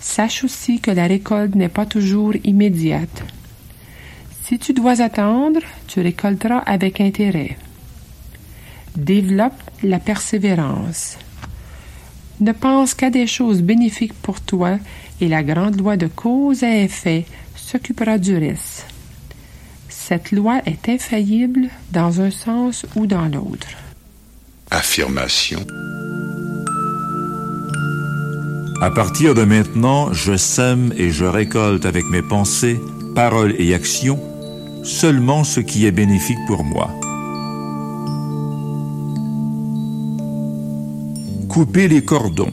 Sache 0.00 0.44
aussi 0.44 0.80
que 0.80 0.90
la 0.90 1.06
récolte 1.06 1.54
n'est 1.54 1.68
pas 1.68 1.86
toujours 1.86 2.34
immédiate. 2.44 3.24
Si 4.46 4.58
tu 4.58 4.74
dois 4.74 5.00
attendre, 5.00 5.60
tu 5.86 6.02
récolteras 6.02 6.58
avec 6.58 7.00
intérêt. 7.00 7.56
Développe 8.94 9.54
la 9.82 9.98
persévérance. 9.98 11.16
Ne 12.40 12.52
pense 12.52 12.92
qu'à 12.92 13.08
des 13.08 13.26
choses 13.26 13.62
bénéfiques 13.62 14.12
pour 14.12 14.42
toi 14.42 14.78
et 15.22 15.28
la 15.28 15.42
grande 15.42 15.80
loi 15.80 15.96
de 15.96 16.08
cause 16.08 16.62
à 16.62 16.76
effet 16.76 17.24
s'occupera 17.56 18.18
du 18.18 18.36
reste. 18.36 18.86
Cette 19.88 20.30
loi 20.30 20.60
est 20.66 20.90
infaillible 20.90 21.68
dans 21.92 22.20
un 22.20 22.30
sens 22.30 22.84
ou 22.96 23.06
dans 23.06 23.26
l'autre. 23.26 23.68
Affirmation. 24.70 25.64
À 28.82 28.90
partir 28.90 29.34
de 29.34 29.44
maintenant, 29.44 30.12
je 30.12 30.36
sème 30.36 30.92
et 30.98 31.10
je 31.10 31.24
récolte 31.24 31.86
avec 31.86 32.04
mes 32.04 32.20
pensées, 32.20 32.78
paroles 33.14 33.54
et 33.58 33.72
actions 33.72 34.33
seulement 34.84 35.44
ce 35.44 35.60
qui 35.60 35.86
est 35.86 35.92
bénéfique 35.92 36.38
pour 36.46 36.62
moi. 36.62 36.90
Couper 41.48 41.88
les 41.88 42.04
cordons. 42.04 42.52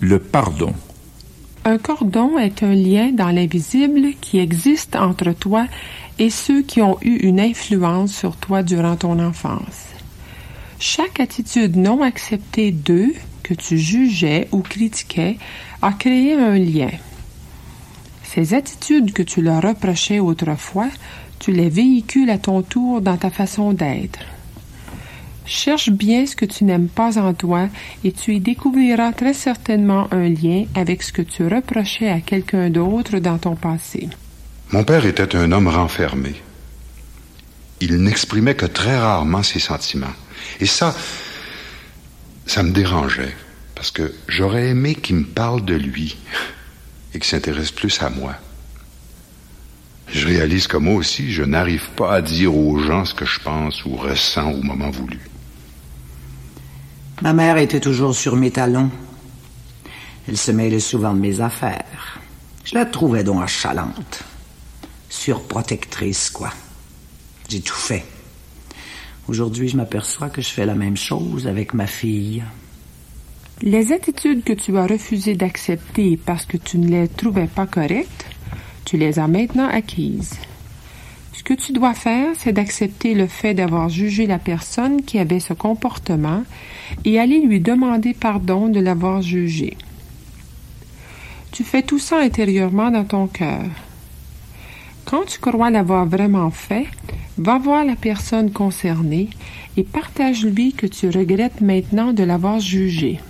Le 0.00 0.18
pardon. 0.18 0.74
Un 1.64 1.78
cordon 1.78 2.38
est 2.38 2.62
un 2.62 2.74
lien 2.74 3.12
dans 3.12 3.30
l'invisible 3.30 4.14
qui 4.20 4.38
existe 4.38 4.96
entre 4.96 5.32
toi 5.32 5.66
et 6.18 6.30
ceux 6.30 6.62
qui 6.62 6.82
ont 6.82 6.98
eu 7.02 7.16
une 7.16 7.40
influence 7.40 8.12
sur 8.12 8.36
toi 8.36 8.62
durant 8.62 8.96
ton 8.96 9.18
enfance. 9.18 9.88
Chaque 10.78 11.20
attitude 11.20 11.76
non 11.76 12.02
acceptée 12.02 12.70
d'eux, 12.70 13.12
que 13.42 13.54
tu 13.54 13.78
jugeais 13.78 14.48
ou 14.52 14.60
critiquais, 14.60 15.38
a 15.82 15.92
créé 15.92 16.34
un 16.34 16.56
lien. 16.56 16.90
Ces 18.22 18.54
attitudes 18.54 19.12
que 19.12 19.22
tu 19.22 19.42
leur 19.42 19.62
reprochais 19.62 20.20
autrefois, 20.20 20.88
tu 21.40 21.52
les 21.52 21.70
véhicules 21.70 22.30
à 22.30 22.38
ton 22.38 22.62
tour 22.62 23.00
dans 23.00 23.16
ta 23.16 23.30
façon 23.30 23.72
d'être. 23.72 24.20
Cherche 25.46 25.90
bien 25.90 26.26
ce 26.26 26.36
que 26.36 26.44
tu 26.44 26.62
n'aimes 26.64 26.88
pas 26.88 27.18
en 27.18 27.34
toi 27.34 27.68
et 28.04 28.12
tu 28.12 28.34
y 28.34 28.40
découvriras 28.40 29.12
très 29.12 29.34
certainement 29.34 30.06
un 30.12 30.28
lien 30.28 30.66
avec 30.76 31.02
ce 31.02 31.12
que 31.12 31.22
tu 31.22 31.44
reprochais 31.44 32.08
à 32.08 32.20
quelqu'un 32.20 32.70
d'autre 32.70 33.18
dans 33.18 33.38
ton 33.38 33.56
passé. 33.56 34.08
Mon 34.70 34.84
père 34.84 35.04
était 35.06 35.34
un 35.34 35.50
homme 35.50 35.66
renfermé. 35.66 36.36
Il 37.80 37.96
n'exprimait 37.96 38.54
que 38.54 38.66
très 38.66 38.96
rarement 38.96 39.42
ses 39.42 39.58
sentiments. 39.58 40.14
Et 40.60 40.66
ça, 40.66 40.94
ça 42.46 42.62
me 42.62 42.70
dérangeait, 42.70 43.34
parce 43.74 43.90
que 43.90 44.14
j'aurais 44.28 44.68
aimé 44.68 44.94
qu'il 44.94 45.16
me 45.16 45.24
parle 45.24 45.64
de 45.64 45.74
lui 45.74 46.16
et 47.12 47.18
qu'il 47.18 47.24
s'intéresse 47.24 47.72
plus 47.72 48.00
à 48.02 48.10
moi. 48.10 48.34
Je 50.12 50.26
réalise 50.26 50.66
que 50.66 50.76
moi 50.76 50.94
aussi, 50.94 51.30
je 51.30 51.42
n'arrive 51.42 51.88
pas 51.90 52.14
à 52.14 52.22
dire 52.22 52.56
aux 52.56 52.78
gens 52.78 53.04
ce 53.04 53.14
que 53.14 53.24
je 53.24 53.38
pense 53.40 53.84
ou 53.84 53.96
ressens 53.96 54.50
au 54.52 54.62
moment 54.62 54.90
voulu. 54.90 55.20
Ma 57.22 57.32
mère 57.32 57.58
était 57.58 57.80
toujours 57.80 58.14
sur 58.14 58.34
mes 58.36 58.50
talons. 58.50 58.90
Elle 60.26 60.36
se 60.36 60.50
mêlait 60.50 60.80
souvent 60.80 61.14
de 61.14 61.20
mes 61.20 61.40
affaires. 61.40 62.18
Je 62.64 62.74
la 62.74 62.86
trouvais 62.86 63.24
donc 63.24 63.42
achalante. 63.42 64.24
Surprotectrice, 65.08 66.30
quoi. 66.30 66.50
J'ai 67.48 67.60
tout 67.60 67.74
fait. 67.74 68.04
Aujourd'hui, 69.28 69.68
je 69.68 69.76
m'aperçois 69.76 70.28
que 70.28 70.40
je 70.40 70.48
fais 70.48 70.66
la 70.66 70.74
même 70.74 70.96
chose 70.96 71.46
avec 71.46 71.74
ma 71.74 71.86
fille. 71.86 72.42
Les 73.62 73.92
attitudes 73.92 74.42
que 74.42 74.54
tu 74.54 74.76
as 74.78 74.86
refusé 74.86 75.34
d'accepter 75.34 76.16
parce 76.16 76.46
que 76.46 76.56
tu 76.56 76.78
ne 76.78 76.88
les 76.88 77.08
trouvais 77.08 77.46
pas 77.46 77.66
correctes, 77.66 78.24
tu 78.90 78.96
les 78.96 79.20
as 79.20 79.28
maintenant 79.28 79.68
acquises. 79.68 80.34
Ce 81.32 81.44
que 81.44 81.54
tu 81.54 81.70
dois 81.70 81.94
faire, 81.94 82.30
c'est 82.36 82.52
d'accepter 82.52 83.14
le 83.14 83.28
fait 83.28 83.54
d'avoir 83.54 83.88
jugé 83.88 84.26
la 84.26 84.40
personne 84.40 85.02
qui 85.02 85.20
avait 85.20 85.38
ce 85.38 85.52
comportement 85.52 86.42
et 87.04 87.20
aller 87.20 87.40
lui 87.40 87.60
demander 87.60 88.14
pardon 88.14 88.66
de 88.66 88.80
l'avoir 88.80 89.22
jugé. 89.22 89.76
Tu 91.52 91.62
fais 91.62 91.82
tout 91.82 92.00
ça 92.00 92.18
intérieurement 92.18 92.90
dans 92.90 93.04
ton 93.04 93.28
cœur. 93.28 93.62
Quand 95.04 95.24
tu 95.24 95.38
crois 95.38 95.70
l'avoir 95.70 96.04
vraiment 96.06 96.50
fait, 96.50 96.86
va 97.38 97.58
voir 97.58 97.84
la 97.84 97.94
personne 97.94 98.50
concernée 98.50 99.30
et 99.76 99.84
partage-lui 99.84 100.72
que 100.72 100.88
tu 100.88 101.10
regrettes 101.10 101.60
maintenant 101.60 102.12
de 102.12 102.24
l'avoir 102.24 102.58
jugé. 102.58 103.20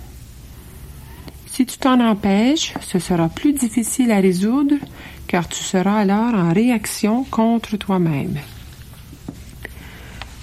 Si 1.45 1.67
tu 1.67 1.77
t'en 1.77 1.99
empêches, 1.99 2.73
ce 2.81 2.97
sera 2.97 3.29
plus 3.29 3.53
difficile 3.53 4.11
à 4.11 4.21
résoudre 4.21 4.77
car 5.31 5.47
tu 5.47 5.63
seras 5.63 5.99
alors 5.99 6.33
en 6.33 6.51
réaction 6.51 7.23
contre 7.23 7.77
toi-même. 7.77 8.37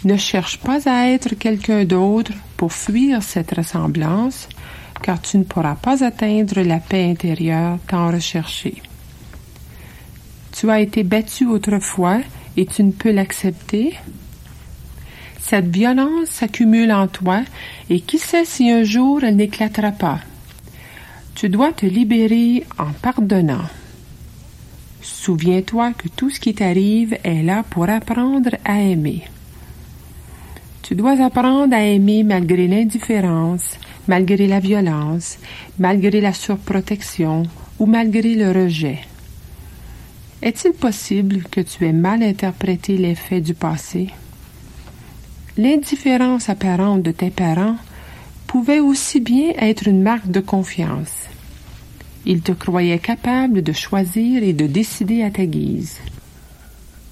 Ne 0.05 0.17
cherche 0.17 0.59
pas 0.61 0.89
à 0.89 1.09
être 1.09 1.35
quelqu'un 1.35 1.85
d'autre 1.85 2.33
pour 2.57 2.73
fuir 2.73 3.23
cette 3.23 3.51
ressemblance, 3.51 4.49
car 5.03 5.21
tu 5.21 5.37
ne 5.37 5.45
pourras 5.45 5.75
pas 5.75 6.03
atteindre 6.03 6.63
la 6.63 6.79
paix 6.79 7.11
intérieure 7.11 7.79
tant 7.87 8.11
recherchée. 8.11 8.81
Tu 10.53 10.71
as 10.71 10.81
été 10.81 11.03
battu 11.03 11.45
autrefois 11.45 12.21
et 12.57 12.65
tu 12.65 12.83
ne 12.83 12.93
peux 12.93 13.13
l'accepter. 13.13 13.95
Cette 15.39 15.69
violence 15.69 16.29
s'accumule 16.29 16.93
en 16.93 17.09
toi 17.09 17.43
et 17.91 18.01
qui 18.01 18.19
sait 18.19 18.47
si 18.47 18.71
un 18.71 18.85
jour 18.85 19.23
elle 19.23 19.37
n'éclatera 19.37 19.93
pas. 19.93 20.21
Tu 21.35 21.51
dois 21.51 21.73
te 21.73 21.85
libérer 21.85 22.65
en 22.79 22.93
pardonnant. 23.03 23.67
Souviens-toi 25.09 25.95
que 25.95 26.09
tout 26.09 26.31
ce 26.31 26.39
qui 26.39 26.55
t'arrive 26.55 27.19
est 27.25 27.43
là 27.43 27.65
pour 27.69 27.89
apprendre 27.89 28.51
à 28.65 28.81
aimer. 28.81 29.23
Tu 30.83 30.95
dois 30.95 31.21
apprendre 31.23 31.75
à 31.75 31.83
aimer 31.83 32.23
malgré 32.23 32.69
l'indifférence, 32.69 33.79
malgré 34.07 34.47
la 34.47 34.61
violence, 34.61 35.39
malgré 35.79 36.21
la 36.21 36.33
surprotection 36.33 37.45
ou 37.79 37.87
malgré 37.87 38.35
le 38.35 38.53
rejet. 38.53 39.01
Est-il 40.43 40.73
possible 40.73 41.43
que 41.51 41.63
tu 41.63 41.87
aies 41.87 41.93
mal 41.93 42.23
interprété 42.23 42.97
les 42.97 43.15
faits 43.15 43.43
du 43.43 43.55
passé? 43.55 44.09
L'indifférence 45.57 46.49
apparente 46.49 47.03
de 47.03 47.13
tes 47.13 47.31
parents 47.31 47.77
pouvait 48.47 48.81
aussi 48.81 49.21
bien 49.21 49.53
être 49.59 49.89
une 49.89 50.03
marque 50.03 50.31
de 50.31 50.41
confiance. 50.41 51.29
Ils 52.31 52.43
te 52.43 52.53
croyaient 52.53 52.99
capable 52.99 53.63
de 53.63 53.73
choisir 53.73 54.43
et 54.43 54.53
de 54.53 54.67
décider 54.67 55.23
à 55.23 55.31
ta 55.31 55.47
guise. 55.47 55.97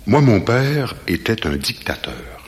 Moi, 0.07 0.21
mon 0.21 0.43
père 0.43 0.95
était 1.09 1.47
un 1.47 1.57
dictateur. 1.57 2.45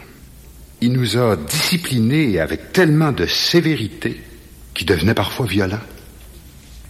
Il 0.83 0.93
nous 0.93 1.17
a 1.17 1.37
disciplinés 1.37 2.39
avec 2.39 2.75
tellement 2.75 3.11
de 3.11 3.25
sévérité 3.25 4.21
qu'il 4.75 4.87
devenait 4.87 5.15
parfois 5.15 5.47
violent. 5.47 5.81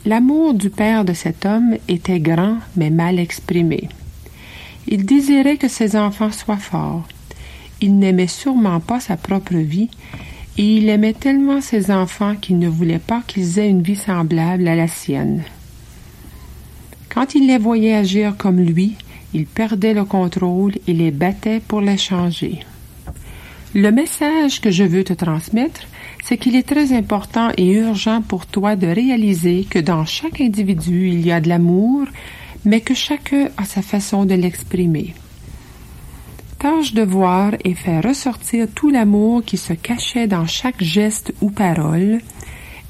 L'amour 0.05 0.55
du 0.55 0.69
père 0.69 1.05
de 1.05 1.13
cet 1.13 1.47
homme 1.47 1.77
était 1.87 2.19
grand 2.19 2.59
mais 2.77 2.91
mal 2.91 3.21
exprimé. 3.21 3.89
Il 4.89 5.07
désirait 5.07 5.59
que 5.59 5.69
ses 5.69 5.95
enfants 5.95 6.33
soient 6.33 6.57
forts. 6.57 7.07
Il 7.81 8.01
n'aimait 8.01 8.27
sûrement 8.27 8.81
pas 8.81 8.99
sa 8.99 9.17
propre 9.17 9.55
vie 9.55 9.91
et 10.57 10.65
il 10.65 10.89
aimait 10.89 11.13
tellement 11.13 11.61
ses 11.61 11.93
enfants 11.93 12.35
qu'il 12.35 12.59
ne 12.59 12.69
voulait 12.69 12.99
pas 12.99 13.23
qu'ils 13.29 13.61
aient 13.61 13.71
une 13.71 13.83
vie 13.83 13.95
semblable 13.95 14.67
à 14.67 14.75
la 14.75 14.89
sienne. 14.89 15.45
Quand 17.19 17.35
il 17.35 17.49
les 17.49 17.59
voyait 17.59 17.97
agir 17.97 18.37
comme 18.37 18.61
lui, 18.61 18.95
il 19.35 19.47
perdait 19.47 19.93
le 19.93 20.05
contrôle 20.05 20.75
et 20.87 20.93
les 20.93 21.11
battait 21.11 21.59
pour 21.59 21.81
les 21.81 21.97
changer. 21.97 22.61
Le 23.75 23.91
message 23.91 24.61
que 24.61 24.71
je 24.71 24.85
veux 24.85 25.03
te 25.03 25.15
transmettre, 25.15 25.81
c'est 26.23 26.39
qu'il 26.39 26.55
est 26.55 26.69
très 26.69 26.93
important 26.93 27.49
et 27.57 27.73
urgent 27.73 28.23
pour 28.23 28.47
toi 28.47 28.77
de 28.77 28.87
réaliser 28.87 29.67
que 29.69 29.81
dans 29.81 30.05
chaque 30.05 30.41
individu, 30.41 31.09
il 31.09 31.27
y 31.27 31.33
a 31.33 31.41
de 31.41 31.49
l'amour, 31.49 32.07
mais 32.65 32.83
que 32.83 32.95
chacun 32.95 33.49
a 33.57 33.65
sa 33.65 33.83
façon 33.83 34.25
de 34.25 34.35
l'exprimer. 34.35 35.13
Tâche 36.61 36.95
de 36.95 37.03
voir 37.03 37.55
et 37.65 37.75
faire 37.75 38.05
ressortir 38.05 38.69
tout 38.73 38.91
l'amour 38.91 39.43
qui 39.45 39.57
se 39.57 39.73
cachait 39.73 40.29
dans 40.29 40.47
chaque 40.47 40.85
geste 40.85 41.35
ou 41.41 41.51
parole, 41.51 42.21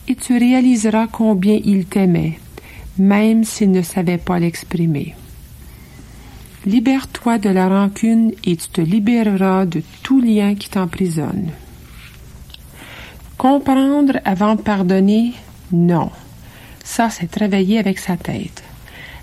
et 0.07 0.15
tu 0.15 0.37
réaliseras 0.37 1.07
combien 1.07 1.59
il 1.65 1.87
t'aimait, 1.87 2.39
même 2.99 3.45
s'il 3.45 3.71
ne 3.71 3.83
savait 3.83 4.19
pas 4.19 4.39
l'exprimer. 4.39 5.15
Libère-toi 6.67 7.39
de 7.39 7.49
la 7.49 7.69
rancune 7.69 8.33
et 8.45 8.57
tu 8.57 8.69
te 8.69 8.81
libéreras 8.81 9.65
de 9.65 9.83
tout 10.03 10.21
lien 10.21 10.55
qui 10.55 10.69
t'emprisonne. 10.69 11.51
Comprendre 13.37 14.19
avant 14.25 14.57
de 14.57 14.63
pardonner, 14.63 15.33
non. 15.73 16.11
Ça, 16.83 17.09
c'est 17.11 17.31
travailler 17.31 17.79
avec 17.79 17.99
sa 17.99 18.17
tête. 18.17 18.65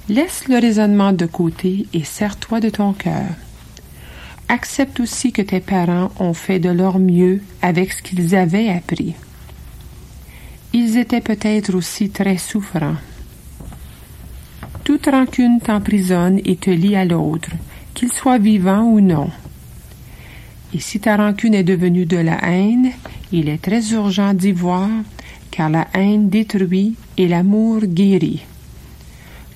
Laisse 0.07 0.47
le 0.47 0.59
raisonnement 0.59 1.11
de 1.11 1.25
côté 1.25 1.87
et 1.93 2.03
serre-toi 2.03 2.61
de 2.61 2.69
ton 2.69 2.93
cœur. 2.93 3.27
Accepte 4.47 4.99
aussi 4.99 5.31
que 5.31 5.41
tes 5.41 5.59
parents 5.59 6.11
ont 6.19 6.33
fait 6.33 6.59
de 6.59 6.69
leur 6.69 6.99
mieux 6.99 7.41
avec 7.61 7.91
ce 7.91 8.03
qu'ils 8.03 8.35
avaient 8.35 8.69
appris. 8.69 9.15
Ils 10.73 10.97
étaient 10.97 11.21
peut-être 11.21 11.73
aussi 11.73 12.09
très 12.09 12.37
souffrants. 12.37 12.97
Toute 14.85 15.07
rancune 15.07 15.59
t'emprisonne 15.59 16.39
et 16.45 16.57
te 16.57 16.69
lie 16.69 16.95
à 16.95 17.05
l'autre, 17.05 17.49
qu'il 17.95 18.13
soit 18.13 18.37
vivant 18.37 18.83
ou 18.83 19.01
non. 19.01 19.31
Et 20.75 20.79
si 20.79 20.99
ta 20.99 21.17
rancune 21.17 21.55
est 21.55 21.63
devenue 21.63 22.05
de 22.05 22.17
la 22.17 22.37
haine, 22.43 22.91
il 23.31 23.49
est 23.49 23.63
très 23.63 23.93
urgent 23.93 24.35
d'y 24.35 24.51
voir, 24.51 24.87
car 25.49 25.71
la 25.71 25.87
haine 25.95 26.29
détruit 26.29 26.93
et 27.17 27.27
l'amour 27.27 27.79
guérit. 27.81 28.45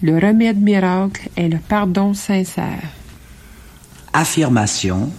Le 0.02 0.18
remède 0.18 0.60
miracle 0.60 1.30
est 1.38 1.48
le 1.48 1.60
pardon 1.60 2.16
sincère. 2.16 2.90
Affirmation. 4.12 5.12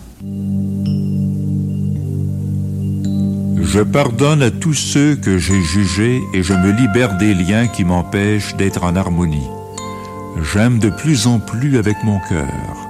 Je 3.63 3.81
pardonne 3.85 4.43
à 4.43 4.51
tous 4.51 4.75
ceux 4.75 5.15
que 5.15 5.39
j'ai 5.39 5.63
jugés 5.63 6.21
et 6.35 6.43
je 6.43 6.55
me 6.55 6.73
libère 6.73 7.17
des 7.17 7.33
liens 7.33 7.69
qui 7.69 7.85
m'empêchent 7.85 8.57
d'être 8.57 8.83
en 8.83 8.97
harmonie. 8.97 9.47
J'aime 10.43 10.79
de 10.79 10.91
plus 10.91 11.27
en 11.27 11.39
plus 11.39 11.77
avec 11.77 12.03
mon 12.03 12.19
cœur. 12.21 12.89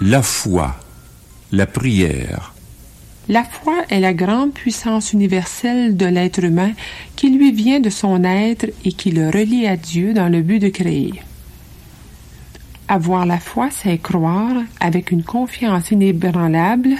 La 0.00 0.22
foi, 0.22 0.76
la 1.50 1.66
prière, 1.66 2.54
la 3.28 3.42
foi 3.42 3.84
est 3.88 4.00
la 4.00 4.12
grande 4.12 4.52
puissance 4.52 5.14
universelle 5.14 5.96
de 5.96 6.04
l'être 6.04 6.44
humain 6.44 6.72
qui 7.16 7.30
lui 7.30 7.52
vient 7.52 7.80
de 7.80 7.88
son 7.88 8.22
être 8.22 8.66
et 8.84 8.92
qui 8.92 9.12
le 9.12 9.28
relie 9.28 9.66
à 9.66 9.78
Dieu 9.78 10.12
dans 10.12 10.28
le 10.28 10.42
but 10.42 10.58
de 10.58 10.68
créer. 10.68 11.22
Avoir 12.86 13.24
la 13.24 13.38
foi, 13.38 13.70
c'est 13.70 13.96
croire 13.96 14.62
avec 14.78 15.10
une 15.10 15.22
confiance 15.22 15.90
inébranlable 15.90 16.96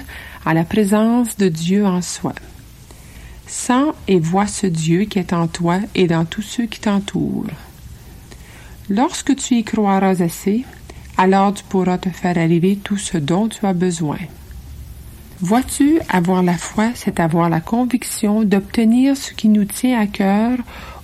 à 0.47 0.55
la 0.55 0.65
présence 0.65 1.37
de 1.37 1.49
Dieu 1.49 1.85
en 1.85 2.01
soi. 2.01 2.33
Sens 3.47 3.95
et 4.09 4.19
vois 4.19 4.47
ce 4.47 4.67
Dieu 4.67 5.05
qui 5.05 5.19
est 5.19 5.33
en 5.33 5.47
toi 5.49 5.81
et 5.95 6.07
dans 6.07 6.25
tous 6.25 6.43
ceux 6.43 6.67
qui 6.67 6.81
t'entourent. 6.81 7.47
Lorsque 8.89 9.37
tu 9.37 9.57
y 9.57 9.65
croiras 9.65 10.23
assez, 10.23 10.65
alors 11.17 11.55
tu 11.55 11.65
pourras 11.65 11.99
te 11.99 12.09
faire 12.09 12.37
arriver 12.37 12.77
tout 12.77 12.99
ce 12.99 13.19
dont 13.19 13.49
tu 13.49 13.65
as 13.67 13.73
besoin. 13.73 14.19
Vois-tu, 15.41 16.01
avoir 16.09 16.43
la 16.43 16.57
foi, 16.57 16.91
c'est 16.95 17.21
avoir 17.21 17.51
la 17.51 17.61
conviction 17.61 18.45
d'obtenir 18.45 19.17
ce 19.17 19.33
qui 19.33 19.49
nous 19.49 19.65
tient 19.65 20.01
à 20.01 20.07
cœur 20.07 20.59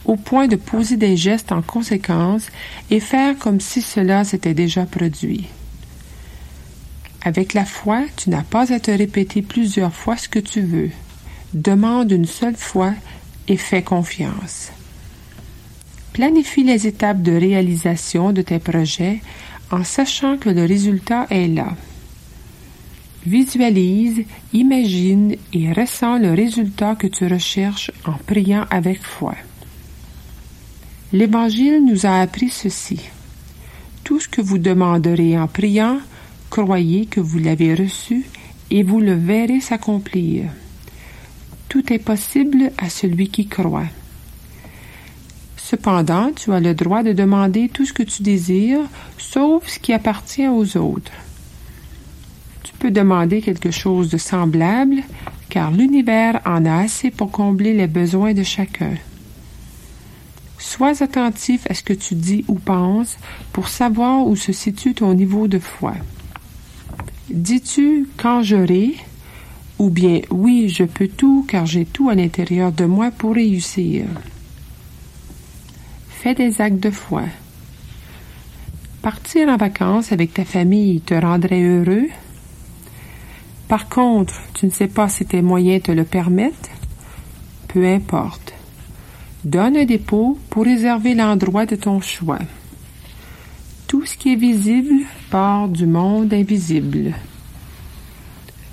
au 0.04 0.16
point 0.16 0.46
de 0.46 0.56
poser 0.56 0.96
des 0.96 1.16
gestes 1.16 1.52
en 1.52 1.62
conséquence 1.62 2.48
et 2.90 3.00
faire 3.00 3.36
comme 3.38 3.60
si 3.60 3.82
cela 3.82 4.24
s'était 4.24 4.54
déjà 4.54 4.86
produit. 4.86 5.46
Avec 7.22 7.52
la 7.52 7.64
foi, 7.64 8.02
tu 8.16 8.30
n'as 8.30 8.42
pas 8.42 8.72
à 8.72 8.80
te 8.80 8.90
répéter 8.90 9.42
plusieurs 9.42 9.92
fois 9.92 10.16
ce 10.16 10.28
que 10.28 10.38
tu 10.38 10.62
veux. 10.62 10.90
Demande 11.52 12.12
une 12.12 12.26
seule 12.26 12.56
fois 12.56 12.94
et 13.48 13.56
fais 13.56 13.82
confiance. 13.82 14.70
Planifie 16.12 16.62
les 16.62 16.86
étapes 16.86 17.22
de 17.22 17.32
réalisation 17.32 18.32
de 18.32 18.42
tes 18.42 18.60
projets 18.60 19.20
en 19.72 19.82
sachant 19.82 20.36
que 20.36 20.48
le 20.48 20.64
résultat 20.64 21.26
est 21.30 21.48
là. 21.48 21.76
Visualise, 23.26 24.24
imagine 24.52 25.34
et 25.52 25.72
ressens 25.72 26.18
le 26.18 26.32
résultat 26.32 26.94
que 26.94 27.08
tu 27.08 27.26
recherches 27.26 27.90
en 28.06 28.12
priant 28.12 28.66
avec 28.70 29.02
foi. 29.02 29.34
L'Évangile 31.12 31.84
nous 31.84 32.06
a 32.06 32.20
appris 32.20 32.50
ceci. 32.50 33.00
Tout 34.04 34.20
ce 34.20 34.28
que 34.28 34.40
vous 34.40 34.58
demanderez 34.58 35.36
en 35.36 35.48
priant, 35.48 35.98
croyez 36.48 37.06
que 37.06 37.20
vous 37.20 37.40
l'avez 37.40 37.74
reçu 37.74 38.24
et 38.70 38.84
vous 38.84 39.00
le 39.00 39.14
verrez 39.14 39.60
s'accomplir. 39.60 40.44
Tout 41.70 41.90
est 41.90 41.98
possible 41.98 42.70
à 42.76 42.90
celui 42.90 43.28
qui 43.30 43.46
croit. 43.46 43.88
Cependant, 45.56 46.32
tu 46.36 46.52
as 46.52 46.60
le 46.60 46.74
droit 46.74 47.02
de 47.02 47.14
demander 47.14 47.70
tout 47.70 47.86
ce 47.86 47.94
que 47.94 48.02
tu 48.02 48.22
désires, 48.22 48.86
sauf 49.16 49.66
ce 49.66 49.78
qui 49.78 49.94
appartient 49.94 50.48
aux 50.48 50.76
autres 50.76 51.12
peut 52.80 52.90
demander 52.90 53.42
quelque 53.42 53.70
chose 53.70 54.08
de 54.08 54.16
semblable, 54.16 55.02
car 55.50 55.70
l'univers 55.70 56.40
en 56.46 56.64
a 56.64 56.78
assez 56.78 57.10
pour 57.10 57.30
combler 57.30 57.74
les 57.74 57.86
besoins 57.86 58.32
de 58.32 58.42
chacun. 58.42 58.94
Sois 60.58 61.02
attentif 61.02 61.66
à 61.70 61.74
ce 61.74 61.82
que 61.82 61.92
tu 61.92 62.14
dis 62.14 62.44
ou 62.48 62.54
penses 62.54 63.18
pour 63.52 63.68
savoir 63.68 64.26
où 64.26 64.34
se 64.34 64.52
situe 64.52 64.94
ton 64.94 65.14
niveau 65.14 65.46
de 65.46 65.58
foi. 65.58 65.94
Dis-tu 67.28 68.08
quand 68.16 68.42
j'aurai 68.42 68.96
ou 69.80 69.88
bien 69.88 70.20
oui, 70.28 70.68
je 70.68 70.84
peux 70.84 71.08
tout 71.08 71.46
car 71.48 71.64
j'ai 71.64 71.86
tout 71.86 72.10
à 72.10 72.14
l'intérieur 72.14 72.70
de 72.70 72.84
moi 72.84 73.10
pour 73.10 73.34
réussir. 73.34 74.04
Fais 76.10 76.34
des 76.34 76.60
actes 76.60 76.80
de 76.80 76.90
foi. 76.90 77.22
Partir 79.00 79.48
en 79.48 79.56
vacances 79.56 80.12
avec 80.12 80.34
ta 80.34 80.44
famille 80.44 81.00
te 81.00 81.14
rendrait 81.14 81.62
heureux? 81.62 82.08
Par 83.68 83.88
contre, 83.88 84.34
tu 84.52 84.66
ne 84.66 84.70
sais 84.70 84.88
pas 84.88 85.08
si 85.08 85.24
tes 85.24 85.40
moyens 85.40 85.84
te 85.84 85.92
le 85.92 86.04
permettent? 86.04 86.70
Peu 87.66 87.86
importe. 87.86 88.52
Donne 89.44 89.78
un 89.78 89.86
dépôt 89.86 90.38
pour 90.50 90.64
réserver 90.64 91.14
l'endroit 91.14 91.64
de 91.64 91.76
ton 91.76 92.02
choix. 92.02 92.40
Tout 93.86 94.04
ce 94.04 94.18
qui 94.18 94.34
est 94.34 94.36
visible 94.36 95.06
part 95.30 95.68
du 95.68 95.86
monde 95.86 96.34
invisible. 96.34 97.14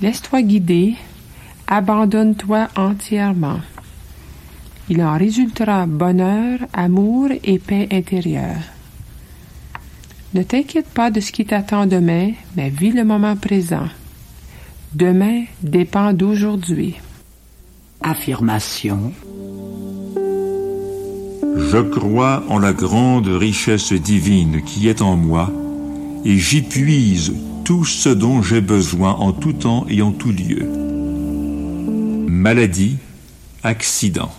Laisse-toi 0.01 0.43
guider, 0.43 0.95
abandonne-toi 1.67 2.67
entièrement. 2.75 3.60
Il 4.89 5.01
en 5.03 5.17
résultera 5.17 5.86
bonheur, 5.88 6.60
amour 6.71 7.29
et 7.43 7.57
paix 7.57 7.88
intérieure. 7.91 8.62
Ne 10.33 10.43
t'inquiète 10.43 10.88
pas 10.89 11.10
de 11.10 11.19
ce 11.19 11.31
qui 11.31 11.45
t'attend 11.45 11.88
demain, 11.88 12.31
mais 12.55 12.69
vis 12.69 12.91
le 12.91 13.03
moment 13.03 13.36
présent. 13.36 13.88
Demain 14.93 15.45
dépend 15.63 16.13
d'aujourd'hui. 16.13 16.95
Affirmation. 18.01 19.12
Je 21.57 21.81
crois 21.81 22.43
en 22.49 22.60
la 22.60 22.71
grande 22.71 23.27
richesse 23.27 23.93
divine 23.93 24.62
qui 24.62 24.88
est 24.88 25.01
en 25.01 25.15
moi, 25.17 25.51
et 26.23 26.38
j'y 26.38 26.62
puise 26.62 27.33
tout 27.67 27.84
ce 27.84 28.08
dont 28.08 28.41
j'ai 28.41 28.62
besoin 28.62 29.12
en 29.15 29.34
tout 29.34 29.51
temps 29.51 29.86
et 29.89 30.01
en 30.01 30.13
tout 30.13 30.32
lieu. 30.32 30.65
Maladie, 32.25 32.95
accident. 33.62 34.32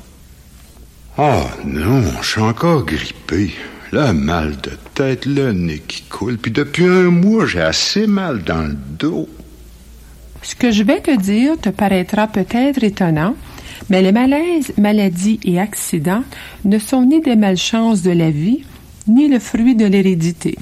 Ah 1.18 1.44
non, 1.62 2.04
je 2.22 2.26
suis 2.26 2.40
encore 2.40 2.86
grippé. 2.86 3.50
Le 3.92 4.14
mal 4.14 4.56
de 4.62 4.70
tête, 4.94 5.26
le 5.26 5.52
nez 5.52 5.82
qui 5.86 6.04
coule, 6.04 6.38
puis 6.38 6.52
depuis 6.52 6.86
un 6.86 7.10
mois, 7.10 7.44
j'ai 7.44 7.60
assez 7.60 8.06
mal 8.06 8.44
dans 8.44 8.62
le 8.62 8.78
dos. 8.98 9.28
Ce 10.40 10.54
que 10.54 10.70
je 10.70 10.82
vais 10.82 11.02
te 11.02 11.14
dire 11.14 11.60
te 11.60 11.68
paraîtra 11.68 12.28
peut-être 12.28 12.82
étonnant, 12.82 13.34
mais 13.90 14.00
les 14.00 14.12
malaises, 14.12 14.72
maladies 14.78 15.38
et 15.44 15.60
accidents 15.60 16.24
ne 16.64 16.78
sont 16.78 17.02
ni 17.02 17.20
des 17.20 17.36
malchances 17.36 18.00
de 18.00 18.10
la 18.10 18.30
vie, 18.30 18.64
ni 19.06 19.28
le 19.28 19.38
fruit 19.38 19.74
de 19.74 19.84
l'hérédité. 19.84 20.56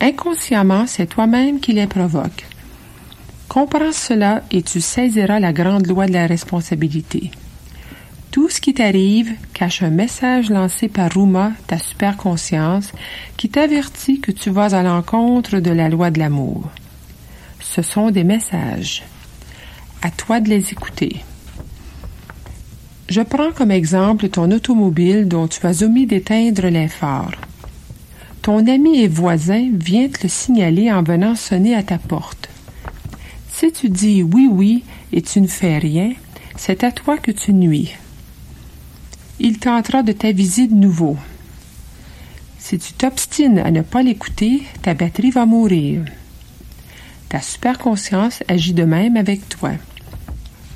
Inconsciemment, 0.00 0.86
c'est 0.86 1.06
toi-même 1.06 1.60
qui 1.60 1.72
les 1.72 1.86
provoques. 1.86 2.46
Comprends 3.48 3.92
cela 3.92 4.42
et 4.50 4.62
tu 4.62 4.80
saisiras 4.80 5.40
la 5.40 5.52
grande 5.52 5.86
loi 5.86 6.06
de 6.06 6.12
la 6.12 6.26
responsabilité. 6.26 7.30
Tout 8.30 8.48
ce 8.48 8.60
qui 8.60 8.74
t'arrive 8.74 9.32
cache 9.54 9.82
un 9.82 9.90
message 9.90 10.50
lancé 10.50 10.88
par 10.88 11.12
Ruma, 11.12 11.52
ta 11.66 11.78
superconscience, 11.78 12.92
qui 13.36 13.48
t'avertit 13.48 14.20
que 14.20 14.32
tu 14.32 14.50
vas 14.50 14.76
à 14.76 14.82
l'encontre 14.82 15.60
de 15.60 15.70
la 15.70 15.88
loi 15.88 16.10
de 16.10 16.18
l'amour 16.18 16.68
ce 17.60 17.82
sont 17.82 18.10
des 18.10 18.24
messages. 18.24 19.02
À 20.02 20.10
toi 20.10 20.40
de 20.40 20.48
les 20.48 20.70
écouter. 20.72 21.22
Je 23.08 23.20
prends 23.20 23.52
comme 23.52 23.70
exemple 23.70 24.28
ton 24.28 24.50
automobile 24.50 25.28
dont 25.28 25.48
tu 25.48 25.66
as 25.66 25.82
omis 25.82 26.06
d'éteindre 26.06 26.66
les 26.68 26.88
phares. 26.88 27.47
Ton 28.48 28.66
ami 28.66 29.00
et 29.02 29.08
voisin 29.08 29.68
vient 29.74 30.08
te 30.08 30.22
le 30.22 30.28
signaler 30.30 30.90
en 30.90 31.02
venant 31.02 31.34
sonner 31.34 31.74
à 31.74 31.82
ta 31.82 31.98
porte. 31.98 32.48
Si 33.52 33.70
tu 33.72 33.90
dis 33.90 34.22
oui, 34.22 34.48
oui 34.50 34.84
et 35.12 35.20
tu 35.20 35.42
ne 35.42 35.46
fais 35.46 35.76
rien, 35.76 36.14
c'est 36.56 36.82
à 36.82 36.90
toi 36.90 37.18
que 37.18 37.30
tu 37.30 37.52
nuis. 37.52 37.94
Il 39.38 39.58
tentera 39.58 40.02
de 40.02 40.12
t'aviser 40.12 40.66
de 40.66 40.74
nouveau. 40.74 41.18
Si 42.58 42.78
tu 42.78 42.94
t'obstines 42.94 43.58
à 43.58 43.70
ne 43.70 43.82
pas 43.82 44.02
l'écouter, 44.02 44.62
ta 44.80 44.94
batterie 44.94 45.30
va 45.30 45.44
mourir. 45.44 46.06
Ta 47.28 47.42
superconscience 47.42 48.42
agit 48.48 48.72
de 48.72 48.84
même 48.84 49.18
avec 49.18 49.46
toi. 49.50 49.72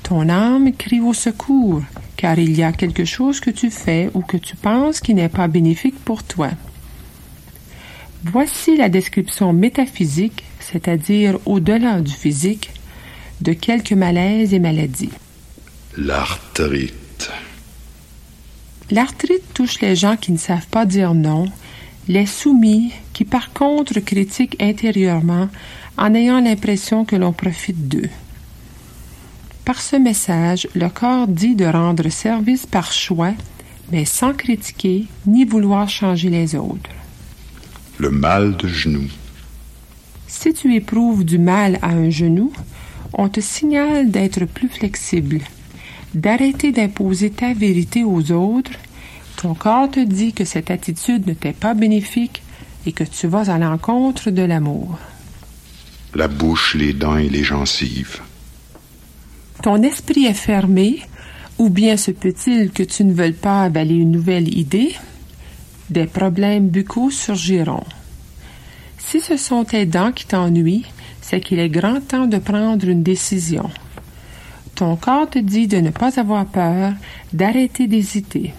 Ton 0.03 0.29
âme 0.29 0.73
crie 0.73 1.01
au 1.01 1.15
secours, 1.15 1.81
car 2.17 2.37
il 2.37 2.55
y 2.55 2.61
a 2.61 2.71
quelque 2.71 3.05
chose 3.05 3.39
que 3.39 3.49
tu 3.49 3.71
fais 3.71 4.11
ou 4.13 4.21
que 4.21 4.37
tu 4.37 4.55
penses 4.55 4.99
qui 4.99 5.15
n'est 5.15 5.27
pas 5.27 5.47
bénéfique 5.47 5.97
pour 6.05 6.21
toi. 6.21 6.51
Voici 8.25 8.77
la 8.77 8.87
description 8.87 9.51
métaphysique, 9.51 10.45
c'est-à-dire 10.59 11.39
au-delà 11.45 11.99
du 11.99 12.13
physique, 12.13 12.69
de 13.41 13.51
quelques 13.51 13.91
malaises 13.91 14.53
et 14.53 14.59
maladies. 14.59 15.09
L'arthrite. 15.97 17.29
L'arthrite 18.91 19.53
touche 19.53 19.81
les 19.81 19.97
gens 19.97 20.15
qui 20.15 20.31
ne 20.31 20.37
savent 20.37 20.67
pas 20.67 20.85
dire 20.85 21.13
non, 21.13 21.45
les 22.07 22.25
soumis 22.25 22.91
qui 23.11 23.25
par 23.25 23.51
contre 23.51 23.99
critiquent 23.99 24.61
intérieurement 24.61 25.49
en 25.97 26.13
ayant 26.15 26.39
l'impression 26.39 27.03
que 27.03 27.17
l'on 27.17 27.33
profite 27.33 27.89
d'eux. 27.89 28.09
Par 29.65 29.81
ce 29.81 29.97
message, 29.97 30.67
le 30.75 30.87
corps 30.87 31.27
dit 31.27 31.55
de 31.55 31.65
rendre 31.65 32.09
service 32.09 32.65
par 32.65 32.91
choix, 32.91 33.33
mais 33.91 34.05
sans 34.05 34.33
critiquer 34.33 35.07
ni 35.25 35.43
vouloir 35.43 35.89
changer 35.89 36.29
les 36.29 36.55
autres. 36.55 36.89
Le 37.97 38.09
mal 38.09 38.57
de 38.57 38.67
genou. 38.67 39.07
Si 40.27 40.53
tu 40.53 40.73
éprouves 40.75 41.23
du 41.23 41.37
mal 41.37 41.77
à 41.81 41.89
un 41.89 42.09
genou, 42.09 42.51
on 43.13 43.29
te 43.29 43.39
signale 43.39 44.09
d'être 44.09 44.45
plus 44.45 44.67
flexible, 44.67 45.41
d'arrêter 46.15 46.71
d'imposer 46.71 47.29
ta 47.29 47.53
vérité 47.53 48.03
aux 48.03 48.31
autres. 48.31 48.71
Ton 49.37 49.53
corps 49.53 49.91
te 49.91 49.99
dit 49.99 50.33
que 50.33 50.43
cette 50.43 50.71
attitude 50.71 51.27
ne 51.27 51.33
t'est 51.33 51.53
pas 51.53 51.75
bénéfique 51.75 52.41
et 52.85 52.91
que 52.91 53.03
tu 53.03 53.27
vas 53.27 53.51
à 53.51 53.57
l'encontre 53.57 54.31
de 54.31 54.41
l'amour. 54.41 54.97
La 56.15 56.27
bouche, 56.27 56.75
les 56.75 56.93
dents 56.93 57.17
et 57.17 57.29
les 57.29 57.43
gencives. 57.43 58.21
Ton 59.61 59.81
esprit 59.81 60.25
est 60.25 60.33
fermé, 60.33 60.99
ou 61.57 61.69
bien 61.69 61.95
se 61.95 62.11
peut-il 62.11 62.71
que 62.71 62.83
tu 62.83 63.03
ne 63.05 63.13
veuilles 63.13 63.33
pas 63.33 63.63
avaler 63.63 63.95
une 63.95 64.11
nouvelle 64.11 64.55
idée, 64.57 64.95
des 65.89 66.05
problèmes 66.05 66.69
buccaux 66.69 67.11
surgiront. 67.11 67.85
Si 68.97 69.19
ce 69.19 69.37
sont 69.37 69.63
tes 69.63 69.85
dents 69.85 70.11
qui 70.11 70.25
t'ennuient, 70.25 70.85
c'est 71.21 71.39
qu'il 71.39 71.59
est 71.59 71.69
grand 71.69 71.99
temps 71.99 72.27
de 72.27 72.37
prendre 72.37 72.87
une 72.87 73.03
décision. 73.03 73.69
Ton 74.75 74.95
corps 74.95 75.29
te 75.29 75.39
dit 75.39 75.67
de 75.67 75.77
ne 75.77 75.91
pas 75.91 76.19
avoir 76.19 76.45
peur, 76.45 76.93
d'arrêter 77.31 77.87
d'hésiter. 77.87 78.53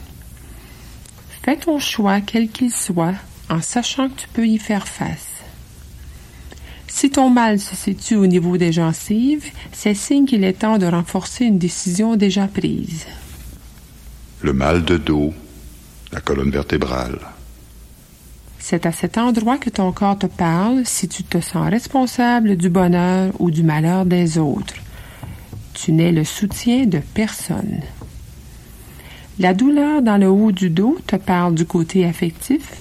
Fais 1.42 1.56
ton 1.56 1.78
choix, 1.78 2.20
quel 2.20 2.48
qu'il 2.48 2.70
soit, 2.70 3.14
en 3.50 3.60
sachant 3.60 4.08
que 4.08 4.20
tu 4.20 4.28
peux 4.28 4.46
y 4.46 4.58
faire 4.58 4.86
face. 4.86 5.28
Si 6.86 7.10
ton 7.10 7.28
mal 7.28 7.58
se 7.58 7.74
situe 7.74 8.14
au 8.14 8.26
niveau 8.26 8.56
des 8.56 8.72
gencives, 8.72 9.50
c'est 9.72 9.94
signe 9.94 10.26
qu'il 10.26 10.44
est 10.44 10.60
temps 10.60 10.78
de 10.78 10.86
renforcer 10.86 11.44
une 11.44 11.58
décision 11.58 12.14
déjà 12.14 12.46
prise. 12.46 13.06
Le 14.40 14.52
mal 14.52 14.84
de 14.84 14.96
dos, 14.96 15.34
la 16.14 16.20
colonne 16.20 16.50
vertébrale. 16.50 17.18
C'est 18.60 18.86
à 18.86 18.92
cet 18.92 19.18
endroit 19.18 19.58
que 19.58 19.68
ton 19.68 19.90
corps 19.90 20.18
te 20.18 20.26
parle 20.26 20.82
si 20.86 21.08
tu 21.08 21.24
te 21.24 21.40
sens 21.40 21.68
responsable 21.68 22.56
du 22.56 22.70
bonheur 22.70 23.32
ou 23.40 23.50
du 23.50 23.64
malheur 23.64 24.06
des 24.06 24.38
autres. 24.38 24.76
Tu 25.74 25.90
n'es 25.92 26.12
le 26.12 26.24
soutien 26.24 26.86
de 26.86 27.00
personne. 27.14 27.80
La 29.40 29.52
douleur 29.54 30.02
dans 30.02 30.16
le 30.16 30.28
haut 30.28 30.52
du 30.52 30.70
dos 30.70 30.96
te 31.04 31.16
parle 31.16 31.56
du 31.56 31.66
côté 31.66 32.06
affectif, 32.06 32.74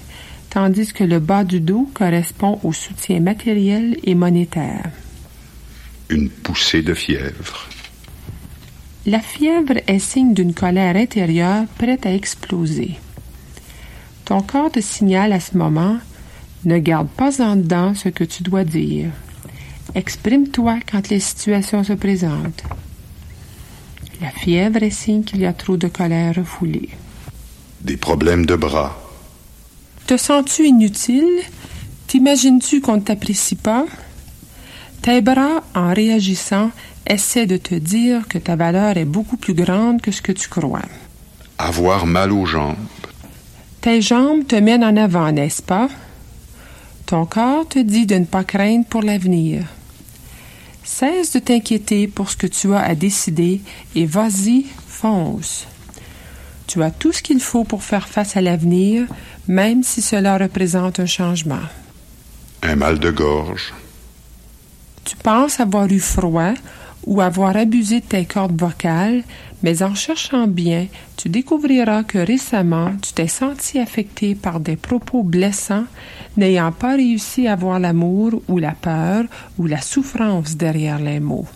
tandis 0.52 0.94
que 0.94 1.04
le 1.04 1.20
bas 1.20 1.44
du 1.44 1.60
dos 1.60 1.90
correspond 1.96 2.60
au 2.64 2.72
soutien 2.72 3.20
matériel 3.20 3.98
et 4.04 4.14
monétaire. 4.14 4.92
Une 6.10 6.30
poussée 6.30 6.84
de 6.84 6.94
fièvre. 6.94 7.68
La 9.08 9.20
fièvre 9.20 9.80
est 9.88 10.00
signe 10.00 10.36
d'une 10.36 10.54
colère 10.54 10.96
intérieure 10.96 11.66
prête 11.80 12.06
à 12.06 12.14
exploser. 12.14 13.00
Ton 14.26 14.42
corps 14.42 14.72
te 14.72 14.80
signale 14.80 15.34
à 15.34 15.40
ce 15.40 15.58
moment 15.58 15.98
ne 16.66 16.78
garde 16.78 17.10
pas 17.10 17.42
en 17.42 17.56
dedans 17.56 17.94
ce 17.94 18.10
que 18.10 18.24
tu 18.24 18.44
dois 18.44 18.64
dire. 18.64 19.10
Exprime-toi 19.96 20.80
quand 20.90 21.10
les 21.10 21.20
situations 21.20 21.84
se 21.84 21.94
présentent. 21.94 22.64
La 24.22 24.32
fièvre 24.32 24.82
est 24.82 24.90
signe 24.90 25.24
qu'il 25.24 25.42
y 25.42 25.46
a 25.46 25.54
trop 25.54 25.76
de 25.76 25.88
colère 25.88 26.36
refoulée. 26.36 26.90
Des 27.82 27.98
problèmes 27.98 28.46
de 28.46 28.56
bras. 28.56 28.98
Te 30.08 30.16
sens-tu 30.16 30.68
inutile? 30.68 31.42
T'imagines-tu 32.08 32.80
qu'on 32.80 32.98
ne 32.98 33.02
t'apprécie 33.02 33.56
pas? 33.56 33.86
Tes 35.02 35.20
bras, 35.22 35.64
en 35.76 35.94
réagissant, 35.94 36.72
essaient 37.06 37.46
de 37.46 37.58
te 37.58 37.76
dire 37.76 38.28
que 38.30 38.38
ta 38.38 38.56
valeur 38.56 38.96
est 38.96 39.06
beaucoup 39.06 39.36
plus 39.36 39.54
grande 39.54 40.02
que 40.02 40.12
ce 40.12 40.22
que 40.22 40.32
tu 40.32 40.48
crois. 40.48 40.82
Avoir 41.58 42.06
mal 42.06 42.32
aux 42.32 42.46
jambes. 42.46 42.78
Tes 43.84 44.00
jambes 44.00 44.48
te 44.48 44.56
mènent 44.56 44.86
en 44.86 44.96
avant, 44.96 45.34
n'est-ce 45.34 45.62
pas? 45.62 45.90
Ton 47.06 47.26
corps 47.26 47.68
te 47.68 47.80
dit 47.80 48.06
de 48.06 48.16
ne 48.16 48.24
pas 48.24 48.46
craindre 48.46 48.86
pour 48.86 49.02
l'avenir. 49.02 49.66
Cesse 50.86 51.34
de 51.34 51.40
t'inquiéter 51.40 52.08
pour 52.08 52.30
ce 52.30 52.38
que 52.38 52.48
tu 52.48 52.74
as 52.74 52.80
à 52.80 52.96
décider 52.96 53.60
et 53.94 54.06
vas-y, 54.06 54.68
fonce. 54.88 55.68
Tu 56.66 56.82
as 56.82 56.92
tout 56.92 57.12
ce 57.12 57.22
qu'il 57.22 57.42
faut 57.42 57.66
pour 57.66 57.84
faire 57.84 58.08
face 58.08 58.38
à 58.38 58.42
l'avenir, 58.42 59.06
même 59.50 59.84
si 59.84 60.02
cela 60.02 60.38
représente 60.38 61.02
un 61.02 61.06
changement. 61.06 61.68
Un 62.62 62.78
mal 62.78 63.00
de 63.00 63.12
gorge. 63.12 63.74
Tu 65.04 65.18
penses 65.18 65.60
avoir 65.60 65.92
eu 65.92 66.00
froid 66.00 66.54
ou 67.06 67.22
avoir 67.22 67.56
abusé 67.58 68.00
de 68.00 68.06
tes 68.06 68.26
cordes 68.26 68.60
vocales, 68.60 69.24
mais 69.62 69.82
en 69.82 69.96
cherchant 69.96 70.48
bien, 70.48 70.88
tu 71.18 71.30
découvriras 71.30 72.04
que 72.04 72.18
récemment, 72.18 72.92
tu 73.02 73.14
t'es 73.14 73.28
senti 73.28 73.80
affecté 73.80 74.36
par 74.36 74.60
des 74.60 74.76
propos 74.76 75.24
blessants, 75.24 75.86
n'ayant 76.38 76.72
pas 76.72 76.96
réussi 76.96 77.48
à 77.48 77.56
voir 77.56 77.80
l'amour 77.80 78.42
ou 78.48 78.58
la 78.58 78.72
peur 78.72 79.26
ou 79.58 79.68
la 79.68 79.82
souffrance 79.82 80.58
derrière 80.58 81.00
les 81.00 81.20
mots. 81.20 81.48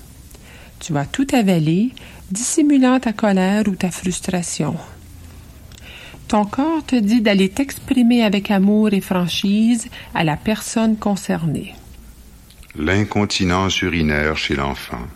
Tu 0.80 0.94
vas 0.94 1.06
tout 1.06 1.28
avaler, 1.34 1.92
dissimulant 2.32 3.00
ta 3.00 3.14
colère 3.14 3.64
ou 3.68 3.76
ta 3.76 3.92
frustration. 3.92 4.76
Ton 6.28 6.46
corps 6.46 6.86
te 6.86 6.96
dit 6.96 7.22
d'aller 7.22 7.50
t'exprimer 7.50 8.24
avec 8.24 8.52
amour 8.52 8.94
et 8.94 9.02
franchise 9.02 9.88
à 10.14 10.24
la 10.24 10.36
personne 10.36 10.98
concernée. 10.98 11.74
L'incontinence 12.76 13.82
urinaire 13.82 14.38
chez 14.38 14.56
l'enfant. 14.56 15.08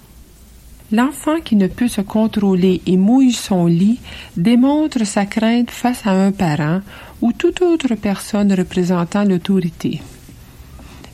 L'enfant 0.91 1.39
qui 1.39 1.55
ne 1.55 1.67
peut 1.67 1.87
se 1.87 2.01
contrôler 2.01 2.81
et 2.85 2.97
mouille 2.97 3.31
son 3.31 3.65
lit 3.65 3.99
démontre 4.35 5.05
sa 5.05 5.25
crainte 5.25 5.71
face 5.71 6.05
à 6.05 6.11
un 6.11 6.33
parent 6.33 6.81
ou 7.21 7.31
toute 7.31 7.61
autre 7.61 7.95
personne 7.95 8.51
représentant 8.51 9.23
l'autorité. 9.23 10.01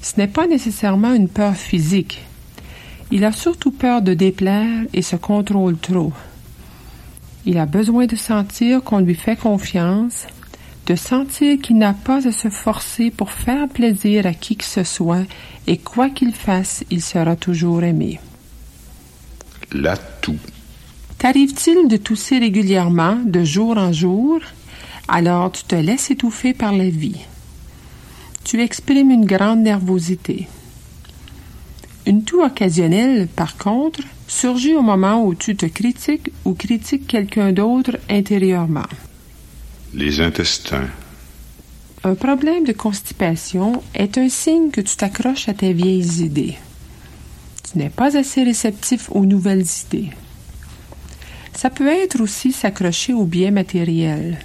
Ce 0.02 0.14
n'est 0.18 0.28
pas 0.28 0.48
nécessairement 0.48 1.14
une 1.14 1.30
peur 1.30 1.56
physique. 1.56 2.24
Il 3.12 3.24
a 3.24 3.32
surtout 3.32 3.72
peur 3.72 4.02
de 4.02 4.16
déplaire 4.16 4.86
et 4.94 5.04
se 5.04 5.16
contrôle 5.16 5.78
trop. 5.78 6.12
Il 7.46 7.60
a 7.60 7.68
besoin 7.68 8.08
de 8.08 8.16
sentir 8.16 8.84
qu'on 8.84 9.00
lui 9.00 9.16
fait 9.16 9.38
confiance, 9.38 10.26
de 10.88 10.96
sentir 10.96 11.60
qu'il 11.62 11.78
n'a 11.78 11.94
pas 11.94 12.28
à 12.28 12.32
se 12.32 12.50
forcer 12.50 13.12
pour 13.12 13.32
faire 13.32 13.68
plaisir 13.68 14.26
à 14.26 14.34
qui 14.34 14.56
que 14.56 14.66
ce 14.66 14.84
soit 14.84 15.26
et 15.68 15.78
quoi 15.78 16.10
qu'il 16.10 16.34
fasse, 16.34 16.84
il 16.90 17.02
sera 17.02 17.36
toujours 17.36 17.84
aimé. 17.84 18.20
L'atout. 19.72 20.38
T'arrive-t-il 21.18 21.88
de 21.88 21.98
tousser 21.98 22.38
régulièrement, 22.38 23.18
de 23.26 23.44
jour 23.44 23.78
en 23.78 23.92
jour? 23.92 24.40
Alors 25.08 25.52
tu 25.52 25.64
te 25.64 25.76
laisses 25.76 26.12
étouffer 26.12 26.54
par 26.54 26.74
la 26.74 26.90
vie. 26.90 27.20
Tu 28.44 28.62
exprimes 28.62 29.12
une 29.12 29.26
grande 29.26 29.60
nervosité. 29.60 30.48
Une 32.06 32.24
toux 32.24 32.42
occasionnelle, 32.42 33.28
par 33.28 33.58
contre, 33.58 34.00
surgit 34.28 34.76
au 34.76 34.82
moment 34.82 35.26
où 35.26 35.36
tu 35.36 35.56
te 35.56 35.66
critiques 35.66 36.32
ou 36.46 36.54
critiques 36.54 37.08
quelqu'un 37.08 37.52
d'autre 37.52 37.98
intérieurement. 38.10 38.88
Les 39.94 40.22
intestins. 40.22 40.88
Un 42.04 42.16
problème 42.16 42.64
de 42.64 42.72
constipation 42.74 43.82
est 43.94 44.18
un 44.18 44.30
signe 44.30 44.70
que 44.70 44.82
tu 44.82 44.96
t'accroches 44.96 45.50
à 45.50 45.54
tes 45.54 45.74
vieilles 45.74 46.24
idées. 46.24 46.56
Tu 47.70 47.78
n'es 47.80 47.90
pas 47.90 48.18
assez 48.18 48.44
réceptif 48.44 49.10
aux 49.12 49.26
nouvelles 49.26 49.66
idées. 49.86 50.10
Ça 51.54 51.70
peut 51.70 51.88
être 51.88 52.22
aussi 52.22 52.52
s'accrocher 52.52 53.14
aux 53.14 53.26
biens 53.26 53.52
matériels. 53.52 54.38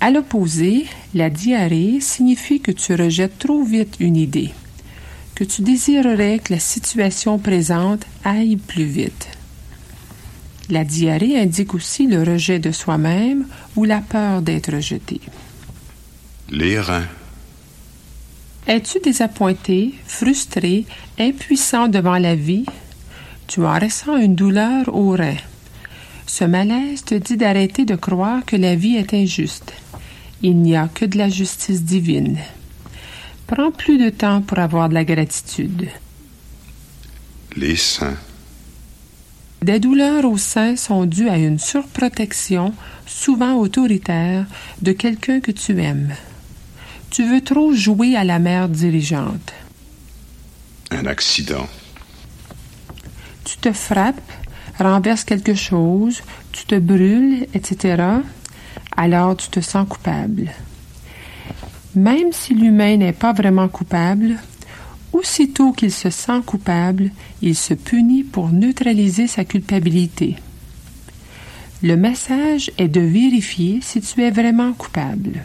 À 0.00 0.10
l'opposé, 0.10 0.86
la 1.14 1.30
diarrhée 1.30 2.00
signifie 2.00 2.60
que 2.60 2.72
tu 2.72 2.94
rejettes 2.94 3.38
trop 3.38 3.62
vite 3.62 3.96
une 4.00 4.16
idée, 4.16 4.50
que 5.34 5.44
tu 5.44 5.62
désirerais 5.62 6.40
que 6.40 6.52
la 6.52 6.58
situation 6.58 7.38
présente 7.38 8.04
aille 8.24 8.56
plus 8.56 8.84
vite. 8.84 9.28
La 10.68 10.84
diarrhée 10.84 11.38
indique 11.38 11.74
aussi 11.74 12.06
le 12.06 12.22
rejet 12.22 12.58
de 12.58 12.72
soi-même 12.72 13.46
ou 13.76 13.84
la 13.84 14.00
peur 14.00 14.42
d'être 14.42 14.72
rejeté. 14.74 15.20
Les 16.50 16.80
reins. 16.80 17.06
Es-tu 18.66 19.00
désappointé, 19.00 19.94
frustré, 20.06 20.84
impuissant 21.18 21.88
devant 21.88 22.18
la 22.18 22.36
vie? 22.36 22.64
Tu 23.48 23.64
en 23.64 23.78
ressens 23.78 24.16
une 24.18 24.36
douleur 24.36 24.94
au 24.94 25.10
rein. 25.10 25.36
Ce 26.26 26.44
malaise 26.44 27.04
te 27.04 27.16
dit 27.16 27.36
d'arrêter 27.36 27.84
de 27.84 27.96
croire 27.96 28.44
que 28.44 28.56
la 28.56 28.76
vie 28.76 28.96
est 28.96 29.14
injuste. 29.14 29.72
Il 30.42 30.58
n'y 30.58 30.76
a 30.76 30.88
que 30.88 31.04
de 31.04 31.18
la 31.18 31.28
justice 31.28 31.82
divine. 31.82 32.38
Prends 33.48 33.72
plus 33.72 33.98
de 33.98 34.10
temps 34.10 34.40
pour 34.40 34.60
avoir 34.60 34.88
de 34.88 34.94
la 34.94 35.04
gratitude. 35.04 35.88
Les 37.56 37.76
seins. 37.76 38.16
Des 39.60 39.80
douleurs 39.80 40.24
au 40.24 40.38
sein 40.38 40.76
sont 40.76 41.04
dues 41.04 41.28
à 41.28 41.36
une 41.36 41.58
surprotection, 41.58 42.72
souvent 43.06 43.56
autoritaire, 43.56 44.46
de 44.80 44.92
quelqu'un 44.92 45.40
que 45.40 45.50
tu 45.50 45.80
aimes. 45.82 46.14
Tu 47.12 47.24
veux 47.24 47.42
trop 47.42 47.74
jouer 47.74 48.16
à 48.16 48.24
la 48.24 48.38
mère 48.38 48.70
dirigeante. 48.70 49.52
Un 50.90 51.04
accident. 51.04 51.66
Tu 53.44 53.58
te 53.58 53.70
frappes, 53.70 54.32
renverses 54.78 55.24
quelque 55.24 55.54
chose, 55.54 56.22
tu 56.52 56.64
te 56.64 56.78
brûles, 56.78 57.46
etc. 57.52 58.02
Alors 58.96 59.36
tu 59.36 59.48
te 59.48 59.60
sens 59.60 59.86
coupable. 59.86 60.52
Même 61.94 62.32
si 62.32 62.54
l'humain 62.54 62.96
n'est 62.96 63.12
pas 63.12 63.34
vraiment 63.34 63.68
coupable, 63.68 64.38
aussitôt 65.12 65.72
qu'il 65.72 65.92
se 65.92 66.08
sent 66.08 66.40
coupable, 66.46 67.10
il 67.42 67.54
se 67.54 67.74
punit 67.74 68.24
pour 68.24 68.48
neutraliser 68.48 69.26
sa 69.26 69.44
culpabilité. 69.44 70.36
Le 71.82 71.94
message 71.94 72.70
est 72.78 72.88
de 72.88 73.02
vérifier 73.02 73.80
si 73.82 74.00
tu 74.00 74.22
es 74.22 74.30
vraiment 74.30 74.72
coupable. 74.72 75.42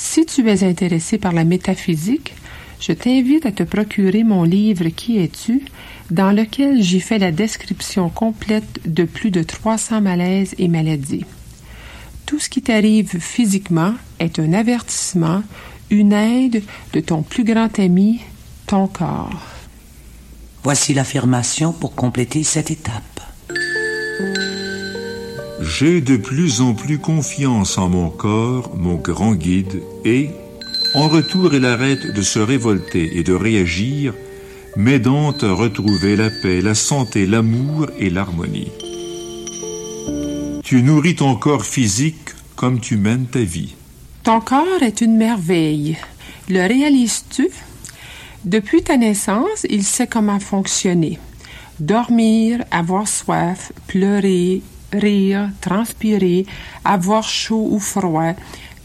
Si 0.00 0.24
tu 0.24 0.48
es 0.48 0.62
intéressé 0.62 1.18
par 1.18 1.32
la 1.32 1.42
métaphysique, 1.42 2.32
je 2.78 2.92
t'invite 2.92 3.44
à 3.46 3.50
te 3.50 3.64
procurer 3.64 4.22
mon 4.22 4.44
livre 4.44 4.90
Qui 4.90 5.18
es-tu, 5.18 5.64
dans 6.12 6.30
lequel 6.30 6.80
j'y 6.80 7.00
fais 7.00 7.18
la 7.18 7.32
description 7.32 8.08
complète 8.08 8.80
de 8.86 9.02
plus 9.02 9.32
de 9.32 9.42
300 9.42 10.00
malaises 10.00 10.54
et 10.58 10.68
maladies. 10.68 11.24
Tout 12.26 12.38
ce 12.38 12.48
qui 12.48 12.62
t'arrive 12.62 13.18
physiquement 13.18 13.92
est 14.20 14.38
un 14.38 14.52
avertissement, 14.52 15.42
une 15.90 16.12
aide 16.12 16.62
de 16.92 17.00
ton 17.00 17.22
plus 17.22 17.42
grand 17.42 17.76
ami, 17.80 18.20
ton 18.68 18.86
corps. 18.86 19.42
Voici 20.62 20.94
l'affirmation 20.94 21.72
pour 21.72 21.96
compléter 21.96 22.44
cette 22.44 22.70
étape. 22.70 23.17
J'ai 25.68 26.00
de 26.00 26.16
plus 26.16 26.62
en 26.62 26.72
plus 26.72 26.98
confiance 26.98 27.76
en 27.76 27.90
mon 27.90 28.08
corps, 28.08 28.74
mon 28.74 28.94
grand 28.94 29.34
guide, 29.34 29.82
et, 30.02 30.30
en 30.94 31.08
retour, 31.08 31.54
il 31.54 31.66
arrête 31.66 32.14
de 32.14 32.22
se 32.22 32.38
révolter 32.38 33.18
et 33.18 33.22
de 33.22 33.34
réagir, 33.34 34.14
m'aidant 34.76 35.32
à 35.32 35.52
retrouver 35.52 36.16
la 36.16 36.30
paix, 36.30 36.62
la 36.62 36.74
santé, 36.74 37.26
l'amour 37.26 37.88
et 37.98 38.08
l'harmonie. 38.08 38.72
Tu 40.64 40.82
nourris 40.82 41.16
ton 41.16 41.36
corps 41.36 41.66
physique 41.66 42.30
comme 42.56 42.80
tu 42.80 42.96
mènes 42.96 43.26
ta 43.26 43.40
vie. 43.40 43.74
Ton 44.22 44.40
corps 44.40 44.82
est 44.82 45.02
une 45.02 45.16
merveille. 45.16 45.98
Le 46.48 46.66
réalises-tu? 46.66 47.50
Depuis 48.44 48.82
ta 48.82 48.96
naissance, 48.96 49.66
il 49.68 49.84
sait 49.84 50.06
comment 50.06 50.40
fonctionner. 50.40 51.18
Dormir, 51.78 52.64
avoir 52.70 53.06
soif, 53.06 53.70
pleurer, 53.86 54.62
rire, 54.92 55.50
transpirer, 55.60 56.46
avoir 56.84 57.28
chaud 57.28 57.68
ou 57.70 57.78
froid, 57.78 58.34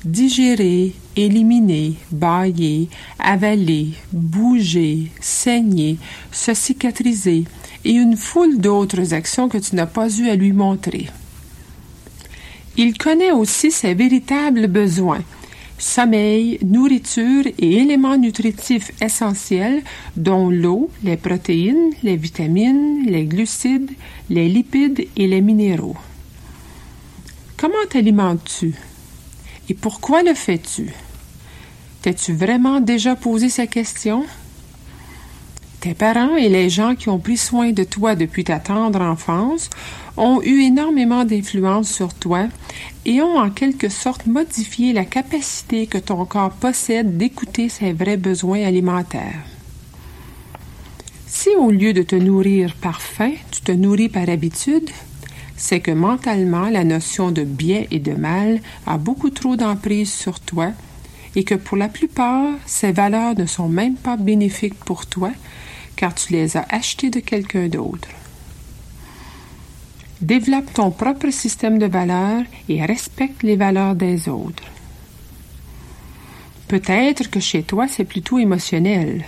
digérer, 0.05 0.93
éliminer, 1.15 1.95
bailler, 2.11 2.89
avaler, 3.19 3.91
bouger, 4.11 5.11
saigner, 5.21 5.97
se 6.31 6.53
cicatriser 6.53 7.45
et 7.85 7.91
une 7.91 8.17
foule 8.17 8.59
d'autres 8.59 9.13
actions 9.13 9.49
que 9.49 9.57
tu 9.57 9.75
n'as 9.75 9.85
pas 9.85 10.09
eu 10.09 10.29
à 10.29 10.35
lui 10.35 10.51
montrer. 10.51 11.07
Il 12.75 12.97
connaît 12.97 13.31
aussi 13.31 13.71
ses 13.71 13.93
véritables 13.93 14.67
besoins 14.67 15.23
sommeil, 15.77 16.59
nourriture 16.63 17.45
et 17.57 17.77
éléments 17.77 18.17
nutritifs 18.17 18.91
essentiels 19.01 19.81
dont 20.15 20.49
l'eau, 20.49 20.89
les 21.03 21.17
protéines, 21.17 21.91
les 22.03 22.15
vitamines, 22.15 23.05
les 23.05 23.25
glucides, 23.25 23.91
les 24.29 24.47
lipides 24.47 25.07
et 25.15 25.27
les 25.27 25.41
minéraux. 25.41 25.97
Comment 27.57 27.85
t'alimentes-tu? 27.89 28.73
Et 29.69 29.73
pourquoi 29.73 30.23
le 30.23 30.33
fais-tu? 30.33 30.91
T'es-tu 32.01 32.33
vraiment 32.33 32.81
déjà 32.81 33.15
posé 33.15 33.47
ces 33.49 33.67
questions? 33.67 34.25
Tes 35.83 35.93
parents 35.93 36.37
et 36.37 36.47
les 36.47 36.69
gens 36.69 36.95
qui 36.95 37.09
ont 37.09 37.19
pris 37.19 37.35
soin 37.35 37.73
de 37.73 37.83
toi 37.83 38.15
depuis 38.15 38.45
ta 38.45 38.57
tendre 38.57 39.01
enfance 39.01 39.69
ont 40.15 40.41
eu 40.41 40.61
énormément 40.61 41.25
d'influence 41.25 41.91
sur 41.91 42.13
toi 42.13 42.47
et 43.05 43.21
ont 43.21 43.37
en 43.37 43.49
quelque 43.49 43.89
sorte 43.89 44.25
modifié 44.25 44.93
la 44.93 45.03
capacité 45.03 45.85
que 45.87 45.97
ton 45.97 46.23
corps 46.23 46.51
possède 46.51 47.17
d'écouter 47.17 47.67
ses 47.67 47.91
vrais 47.91 48.15
besoins 48.15 48.63
alimentaires. 48.63 49.43
Si 51.27 51.49
au 51.59 51.69
lieu 51.69 51.91
de 51.91 52.03
te 52.03 52.15
nourrir 52.15 52.75
par 52.75 53.01
faim, 53.01 53.33
tu 53.51 53.59
te 53.59 53.73
nourris 53.73 54.07
par 54.07 54.29
habitude, 54.29 54.89
c'est 55.57 55.81
que 55.81 55.91
mentalement 55.91 56.69
la 56.69 56.85
notion 56.85 57.29
de 57.29 57.43
bien 57.43 57.83
et 57.91 57.99
de 57.99 58.13
mal 58.13 58.61
a 58.87 58.97
beaucoup 58.97 59.31
trop 59.31 59.57
d'emprise 59.57 60.13
sur 60.13 60.39
toi 60.39 60.71
et 61.35 61.43
que 61.43 61.55
pour 61.55 61.75
la 61.75 61.89
plupart, 61.89 62.53
ces 62.65 62.93
valeurs 62.93 63.37
ne 63.37 63.45
sont 63.45 63.67
même 63.67 63.95
pas 63.95 64.15
bénéfiques 64.15 64.81
pour 64.85 65.07
toi 65.07 65.31
car 65.95 66.13
tu 66.13 66.33
les 66.33 66.57
as 66.57 66.65
achetées 66.69 67.09
de 67.09 67.19
quelqu'un 67.19 67.67
d'autre. 67.67 68.09
Développe 70.21 70.73
ton 70.73 70.91
propre 70.91 71.29
système 71.31 71.79
de 71.79 71.85
valeurs 71.85 72.43
et 72.69 72.85
respecte 72.85 73.43
les 73.43 73.57
valeurs 73.57 73.95
des 73.95 74.29
autres. 74.29 74.63
Peut-être 76.67 77.29
que 77.29 77.39
chez 77.39 77.63
toi, 77.63 77.87
c'est 77.87 78.05
plutôt 78.05 78.39
émotionnel. 78.39 79.25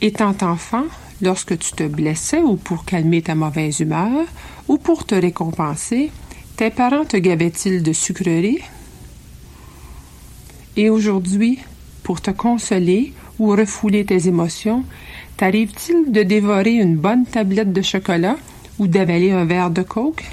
Étant 0.00 0.36
enfant, 0.42 0.84
lorsque 1.20 1.58
tu 1.58 1.72
te 1.72 1.82
blessais 1.82 2.40
ou 2.40 2.56
pour 2.56 2.84
calmer 2.84 3.22
ta 3.22 3.34
mauvaise 3.34 3.80
humeur 3.80 4.26
ou 4.68 4.78
pour 4.78 5.04
te 5.04 5.14
récompenser, 5.14 6.10
tes 6.56 6.70
parents 6.70 7.04
te 7.04 7.16
gavaient-ils 7.16 7.82
de 7.82 7.92
sucreries? 7.92 8.62
Et 10.76 10.88
aujourd'hui, 10.88 11.58
pour 12.02 12.20
te 12.20 12.30
consoler 12.30 13.12
ou 13.38 13.48
refouler 13.48 14.04
tes 14.04 14.28
émotions, 14.28 14.84
t'arrive-t-il 15.36 16.12
de 16.12 16.22
dévorer 16.22 16.72
une 16.72 16.96
bonne 16.96 17.26
tablette 17.26 17.72
de 17.72 17.82
chocolat 17.82 18.36
ou 18.78 18.86
d'avaler 18.86 19.32
un 19.32 19.44
verre 19.44 19.70
de 19.70 19.82
coke? 19.82 20.24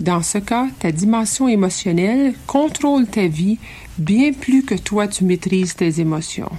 Dans 0.00 0.22
ce 0.22 0.38
cas, 0.38 0.66
ta 0.80 0.90
dimension 0.90 1.48
émotionnelle 1.48 2.34
contrôle 2.46 3.06
ta 3.06 3.26
vie 3.26 3.58
bien 3.96 4.32
plus 4.32 4.64
que 4.64 4.74
toi 4.74 5.06
tu 5.06 5.24
maîtrises 5.24 5.76
tes 5.76 6.00
émotions. 6.00 6.50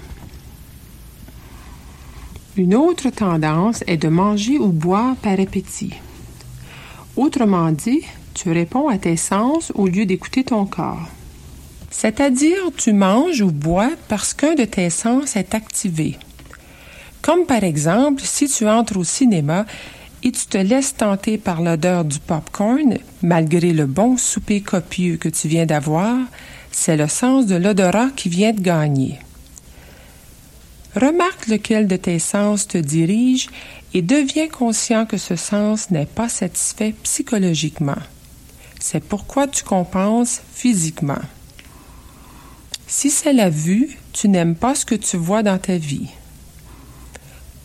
Une 2.57 2.73
autre 2.73 3.09
tendance 3.09 3.83
est 3.85 3.97
de 3.97 4.07
manger 4.07 4.57
ou 4.57 4.69
boire 4.69 5.17
par 5.17 5.39
appétit. 5.39 5.93
Autrement 7.17 7.71
dit, 7.71 8.01
tu 8.33 8.49
réponds 8.51 8.87
à 8.87 8.97
tes 8.97 9.17
sens 9.17 9.73
au 9.75 9.87
lieu 9.87 10.05
d'écouter 10.05 10.45
ton 10.45 10.65
corps. 10.65 11.09
C'est-à-dire, 11.91 12.57
tu 12.77 12.93
manges 12.93 13.41
ou 13.41 13.51
bois 13.51 13.91
parce 14.07 14.33
qu'un 14.33 14.55
de 14.55 14.65
tes 14.65 14.89
sens 14.89 15.35
est 15.35 15.53
activé. 15.53 16.17
Comme 17.25 17.47
par 17.47 17.63
exemple, 17.63 18.21
si 18.23 18.47
tu 18.47 18.69
entres 18.69 18.97
au 18.97 19.03
cinéma 19.03 19.65
et 20.21 20.31
tu 20.31 20.45
te 20.45 20.59
laisses 20.59 20.95
tenter 20.95 21.39
par 21.39 21.59
l'odeur 21.59 22.05
du 22.05 22.19
popcorn, 22.19 22.99
malgré 23.23 23.73
le 23.73 23.87
bon 23.87 24.15
souper 24.15 24.61
copieux 24.61 25.17
que 25.17 25.29
tu 25.29 25.47
viens 25.47 25.65
d'avoir, 25.65 26.19
c'est 26.71 26.95
le 26.95 27.07
sens 27.07 27.47
de 27.47 27.55
l'odorat 27.55 28.09
qui 28.15 28.29
vient 28.29 28.53
de 28.53 28.61
gagner. 28.61 29.17
Remarque 30.95 31.47
lequel 31.47 31.87
de 31.87 31.95
tes 31.95 32.19
sens 32.19 32.67
te 32.67 32.77
dirige 32.77 33.49
et 33.95 34.03
deviens 34.03 34.47
conscient 34.47 35.07
que 35.07 35.17
ce 35.17 35.35
sens 35.35 35.89
n'est 35.89 36.05
pas 36.05 36.29
satisfait 36.29 36.93
psychologiquement. 37.01 38.03
C'est 38.79 39.03
pourquoi 39.03 39.47
tu 39.47 39.63
compenses 39.63 40.41
physiquement. 40.53 41.23
Si 42.85 43.09
c'est 43.09 43.33
la 43.33 43.49
vue, 43.49 43.97
tu 44.13 44.29
n'aimes 44.29 44.55
pas 44.55 44.75
ce 44.75 44.85
que 44.85 44.93
tu 44.93 45.17
vois 45.17 45.41
dans 45.41 45.57
ta 45.57 45.77
vie. 45.77 46.11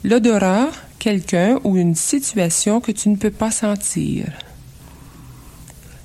L'odorat, 0.02 0.70
quelqu'un 0.98 1.58
ou 1.62 1.76
une 1.76 1.94
situation 1.94 2.80
que 2.80 2.90
tu 2.90 3.10
ne 3.10 3.16
peux 3.16 3.30
pas 3.30 3.50
sentir. 3.50 4.24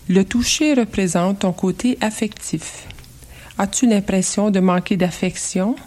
Le 0.10 0.26
toucher 0.26 0.74
représente 0.74 1.40
ton 1.40 1.54
côté 1.54 1.98
affectif. 2.02 2.88
As-tu 3.58 3.88
l'impression 3.88 4.52
de 4.52 4.60
manquer 4.60 4.98
d'affection? 4.98 5.78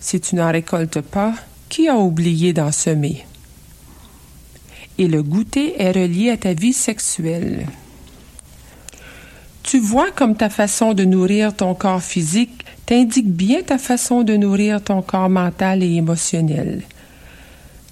Si 0.00 0.20
tu 0.20 0.36
n'en 0.36 0.52
récoltes 0.52 1.00
pas, 1.00 1.32
qui 1.70 1.88
a 1.88 1.96
oublié 1.96 2.52
d'en 2.52 2.72
semer? 2.72 3.24
Et 4.98 5.08
le 5.08 5.22
goûter 5.22 5.80
est 5.80 5.92
relié 5.92 6.30
à 6.30 6.36
ta 6.36 6.52
vie 6.52 6.74
sexuelle. 6.74 7.66
Tu 9.62 9.78
vois 9.78 10.10
comme 10.10 10.36
ta 10.36 10.50
façon 10.50 10.92
de 10.92 11.04
nourrir 11.04 11.56
ton 11.56 11.74
corps 11.74 12.02
physique 12.02 12.66
t'indique 12.84 13.32
bien 13.32 13.62
ta 13.62 13.78
façon 13.78 14.24
de 14.24 14.36
nourrir 14.36 14.82
ton 14.82 15.00
corps 15.00 15.30
mental 15.30 15.82
et 15.82 15.94
émotionnel. 15.94 16.82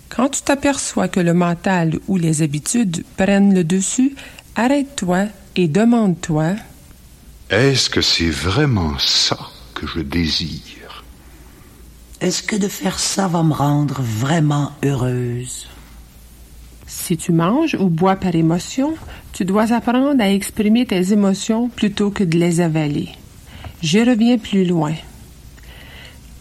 Quand 0.09 0.29
tu 0.29 0.43
t'aperçois 0.43 1.09
que 1.09 1.21
le 1.21 1.35
mental 1.35 1.99
ou 2.09 2.17
les 2.17 2.43
habitudes 2.43 3.05
prennent 3.17 3.55
le 3.55 3.65
dessus, 3.65 4.15
arrête-toi 4.57 5.27
et 5.57 5.69
demande-toi 5.69 6.55
Est-ce 7.51 7.91
que 7.91 8.01
c'est 8.01 8.31
vraiment 8.31 8.99
ça 8.99 9.39
que 9.75 9.87
je 9.87 10.01
désire? 10.01 11.05
Est-ce 12.21 12.43
que 12.43 12.57
de 12.57 12.69
faire 12.69 12.99
ça 12.99 13.29
va 13.29 13.43
me 13.43 13.53
rendre 13.53 14.01
vraiment 14.01 14.73
heureuse? 14.85 15.69
Si 16.87 17.17
tu 17.17 17.33
manges 17.33 17.77
ou 17.79 17.89
bois 17.89 18.17
par 18.17 18.35
émotion, 18.35 18.95
tu 19.33 19.45
dois 19.45 19.73
apprendre 19.73 20.21
à 20.21 20.31
exprimer 20.31 20.87
tes 20.87 21.13
émotions 21.13 21.69
plutôt 21.69 22.11
que 22.11 22.25
de 22.25 22.39
les 22.39 22.61
avaler. 22.61 23.11
J'y 23.83 24.03
reviens 24.03 24.39
plus 24.39 24.65
loin. 24.65 24.95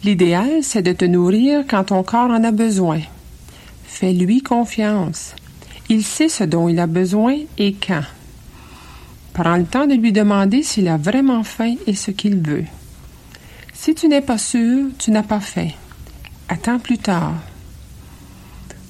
L'idéal, 0.04 0.64
c'est 0.64 0.82
de 0.82 0.94
te 0.94 1.06
nourrir 1.06 1.66
quand 1.70 1.86
ton 1.86 2.02
corps 2.02 2.32
en 2.32 2.44
a 2.44 2.52
besoin. 2.52 3.02
Fais-lui 3.88 4.44
confiance. 4.44 5.34
Il 5.90 6.04
sait 6.04 6.30
ce 6.30 6.44
dont 6.44 6.70
il 6.70 6.80
a 6.80 6.86
besoin 6.86 7.36
et 7.58 7.74
quand. 7.74 8.04
Prends 9.34 9.56
le 9.56 9.66
temps 9.66 9.88
de 9.88 9.96
lui 9.96 10.12
demander 10.12 10.62
s'il 10.62 10.88
a 10.88 10.98
vraiment 10.98 11.44
faim 11.44 11.76
et 11.88 11.96
ce 11.96 12.12
qu'il 12.12 12.38
veut. 12.38 12.66
Si 13.74 13.96
tu 13.96 14.08
n'es 14.08 14.22
pas 14.22 14.38
sûr, 14.38 14.90
tu 15.00 15.12
n'as 15.12 15.24
pas 15.24 15.40
faim. 15.40 15.70
Attends 16.50 16.80
plus 16.80 16.98
tard. 16.98 17.34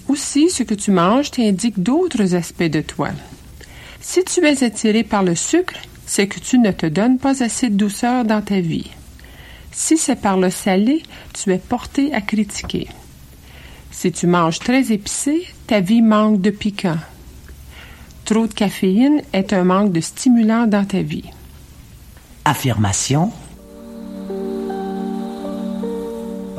Aussi, 0.07 0.49
ce 0.49 0.63
que 0.63 0.73
tu 0.73 0.91
manges 0.91 1.31
t'indique 1.31 1.81
d'autres 1.81 2.35
aspects 2.35 2.63
de 2.63 2.81
toi. 2.81 3.09
Si 4.01 4.23
tu 4.23 4.45
es 4.45 4.63
attiré 4.63 5.03
par 5.03 5.23
le 5.23 5.35
sucre, 5.35 5.75
c'est 6.05 6.27
que 6.27 6.39
tu 6.39 6.57
ne 6.57 6.71
te 6.71 6.85
donnes 6.85 7.17
pas 7.17 7.43
assez 7.43 7.69
de 7.69 7.75
douceur 7.75 8.25
dans 8.25 8.41
ta 8.41 8.59
vie. 8.59 8.89
Si 9.71 9.97
c'est 9.97 10.15
par 10.15 10.37
le 10.37 10.49
salé, 10.49 11.03
tu 11.33 11.51
es 11.51 11.57
porté 11.57 12.13
à 12.13 12.21
critiquer. 12.21 12.87
Si 13.99 14.11
tu 14.11 14.27
manges 14.27 14.59
très 14.59 14.91
épicé, 14.91 15.47
ta 15.65 15.79
vie 15.79 16.03
manque 16.03 16.39
de 16.39 16.51
piquant. 16.51 16.99
Trop 18.25 18.45
de 18.45 18.53
caféine 18.53 19.23
est 19.33 19.53
un 19.53 19.63
manque 19.63 19.91
de 19.91 20.01
stimulant 20.01 20.67
dans 20.67 20.85
ta 20.85 21.01
vie. 21.01 21.23
Affirmation. 22.45 23.31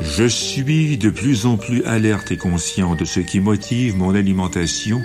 Je 0.01 0.25
suis 0.25 0.97
de 0.97 1.09
plus 1.09 1.45
en 1.45 1.55
plus 1.55 1.81
alerte 1.85 2.29
et 2.33 2.37
conscient 2.37 2.95
de 2.95 3.05
ce 3.05 3.21
qui 3.21 3.39
motive 3.39 3.95
mon 3.95 4.13
alimentation 4.15 4.99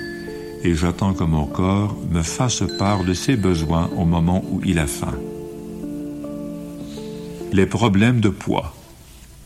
et 0.65 0.75
j'attends 0.75 1.15
que 1.15 1.23
mon 1.23 1.47
corps 1.47 1.97
me 2.11 2.23
fasse 2.23 2.65
part 2.81 3.05
de 3.05 3.15
ses 3.15 3.37
besoins 3.37 3.91
au 3.97 4.05
moment 4.05 4.43
où 4.51 4.61
il 4.65 4.81
a 4.81 4.89
faim. 4.89 5.15
Les 7.53 7.67
problèmes 7.67 8.21
de 8.21 8.29
poids. 8.29 8.75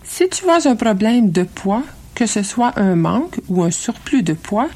Si 0.05 0.27
tu 0.31 0.49
as 0.49 0.67
un 0.67 0.75
problème 0.75 1.31
de 1.31 1.43
poids, 1.43 1.83
que 2.19 2.27
ce 2.27 2.43
soit 2.43 2.77
un 2.81 2.97
manque 2.97 3.39
ou 3.49 3.63
un 3.63 3.71
surplus 3.71 4.25
de 4.25 4.33
poids, 4.33 4.69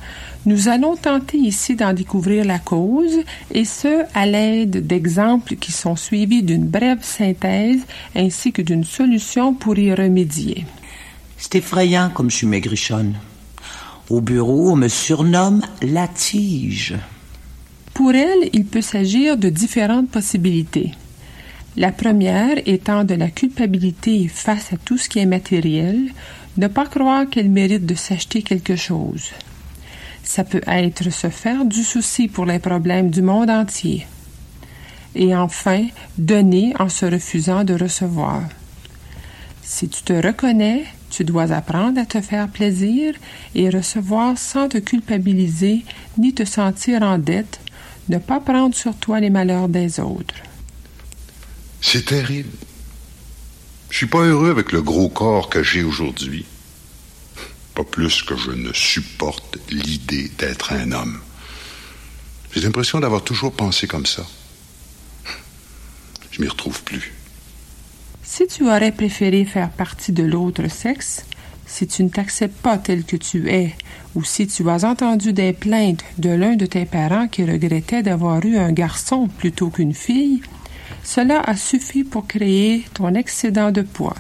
nous 0.47 0.68
allons 0.68 0.95
tenter 0.95 1.38
ici 1.38 1.74
d'en 1.74 1.93
découvrir 1.93 2.45
la 2.45 2.61
cause, 2.61 3.18
et 3.53 3.64
ce, 3.64 4.05
à 4.14 4.26
l'aide 4.26 4.86
d'exemples 4.86 5.57
qui 5.57 5.72
sont 5.72 5.97
suivis 5.97 6.45
d'une 6.45 6.68
brève 6.68 7.03
synthèse 7.03 7.80
ainsi 8.14 8.53
que 8.53 8.62
d'une 8.62 8.84
solution 8.84 9.55
pour 9.55 9.76
y 9.76 9.93
remédier. 9.93 10.66
C'est 11.36 11.57
effrayant 11.57 12.11
comme 12.14 12.30
je 12.30 12.36
suis 12.36 12.47
maigrichonne. 12.47 13.14
Au 14.09 14.20
bureau, 14.20 14.70
on 14.70 14.76
me 14.76 14.86
surnomme 14.86 15.62
la 15.82 16.07
tige. 16.07 16.95
Pour 17.93 18.14
elle, 18.14 18.51
il 18.53 18.66
peut 18.66 18.82
s'agir 18.82 19.36
de 19.36 19.49
différentes 19.49 20.09
possibilités. 20.09 20.93
La 21.76 21.90
première 21.90 22.59
étant 22.66 23.03
de 23.03 23.14
la 23.14 23.30
culpabilité 23.30 24.28
face 24.28 24.74
à 24.74 24.76
tout 24.76 24.99
ce 24.99 25.09
qui 25.09 25.18
est 25.18 25.26
matériel, 25.26 26.11
ne 26.57 26.67
pas 26.67 26.87
croire 26.87 27.29
qu'elle 27.29 27.51
mérite 27.51 27.87
de 27.87 27.95
s'acheter 27.95 28.43
quelque 28.43 28.77
chose. 28.77 29.31
Ça 30.23 30.45
peut 30.45 30.63
être 30.67 31.11
se 31.11 31.31
faire 31.31 31.65
du 31.65 31.83
souci 31.83 32.29
pour 32.29 32.47
les 32.47 32.59
problèmes 32.59 33.11
du 33.11 33.23
monde 33.23 33.51
entier. 33.51 34.07
Et 35.15 35.35
enfin, 35.35 35.87
donner 36.17 36.75
en 36.79 36.89
se 36.89 37.07
refusant 37.07 37.65
de 37.65 37.75
recevoir. 37.75 38.43
Si 39.63 39.89
tu 39.89 40.03
te 40.03 40.13
reconnais, 40.13 40.85
tu 41.11 41.25
dois 41.25 41.53
apprendre 41.53 42.01
à 42.01 42.07
te 42.07 42.21
faire 42.21 42.49
plaisir 42.49 43.15
et 43.55 43.69
recevoir 43.69 44.39
sans 44.39 44.69
te 44.69 44.79
culpabiliser 44.79 45.85
ni 46.19 46.33
te 46.33 46.45
sentir 46.45 47.03
en 47.03 47.19
dette, 47.19 47.61
ne 48.09 48.19
pas 48.19 48.41
prendre 48.41 48.75
sur 48.75 48.97
toi 48.97 49.21
les 49.21 49.31
malheurs 49.31 49.69
des 49.69 50.01
autres. 50.01 50.35
C'est 51.81 52.07
terrible. 52.07 52.51
Je 53.93 53.99
suis 53.99 54.07
pas 54.07 54.22
heureux 54.22 54.51
avec 54.51 54.72
le 54.72 54.80
gros 54.80 55.11
corps 55.11 55.51
que 55.51 55.62
j'ai 55.62 55.82
aujourd'hui. 55.82 56.47
Pas 57.74 57.84
plus 57.84 58.22
que 58.22 58.34
je 58.34 58.51
ne 58.51 58.72
supporte 58.72 59.59
l'idée 59.68 60.30
d'être 60.38 60.72
un 60.72 60.93
homme. 60.93 61.20
J'ai 62.53 62.62
l'impression 62.62 63.01
d'avoir 63.01 63.22
toujours 63.22 63.53
pensé 63.53 63.86
comme 63.86 64.07
ça. 64.07 64.26
Je 66.30 66.40
m'y 66.40 66.49
retrouve 66.49 66.82
plus. 66.84 67.12
Si 68.22 68.47
tu 68.47 68.64
aurais 68.64 68.93
préféré 68.93 69.45
faire 69.45 69.70
partie 69.70 70.12
de 70.12 70.22
l'autre 70.22 70.68
sexe, 70.68 71.26
si 71.66 71.86
tu 71.86 72.03
ne 72.03 72.09
t'acceptes 72.09 72.62
pas 72.62 72.78
tel 72.78 73.05
que 73.05 73.16
tu 73.16 73.51
es, 73.51 73.76
ou 74.14 74.24
si 74.24 74.47
tu 74.47 74.70
as 74.70 74.84
entendu 74.84 75.34
des 75.34 75.53
plaintes 75.53 76.03
de 76.16 76.30
l'un 76.30 76.57
de 76.57 76.64
tes 76.64 76.86
parents 76.86 77.28
qui 77.28 77.45
regrettait 77.45 78.03
d'avoir 78.03 78.43
eu 78.47 78.57
un 78.57 78.72
garçon 78.72 79.28
plutôt 79.28 79.68
qu'une 79.68 79.95
fille, 79.95 80.40
cela 81.03 81.40
a 81.40 81.57
suffi 81.57 82.05
pour 82.05 82.26
créer 82.26 82.84
ton 82.95 83.14
excédent 83.14 83.70
de 83.70 83.82
poids. 83.82 84.16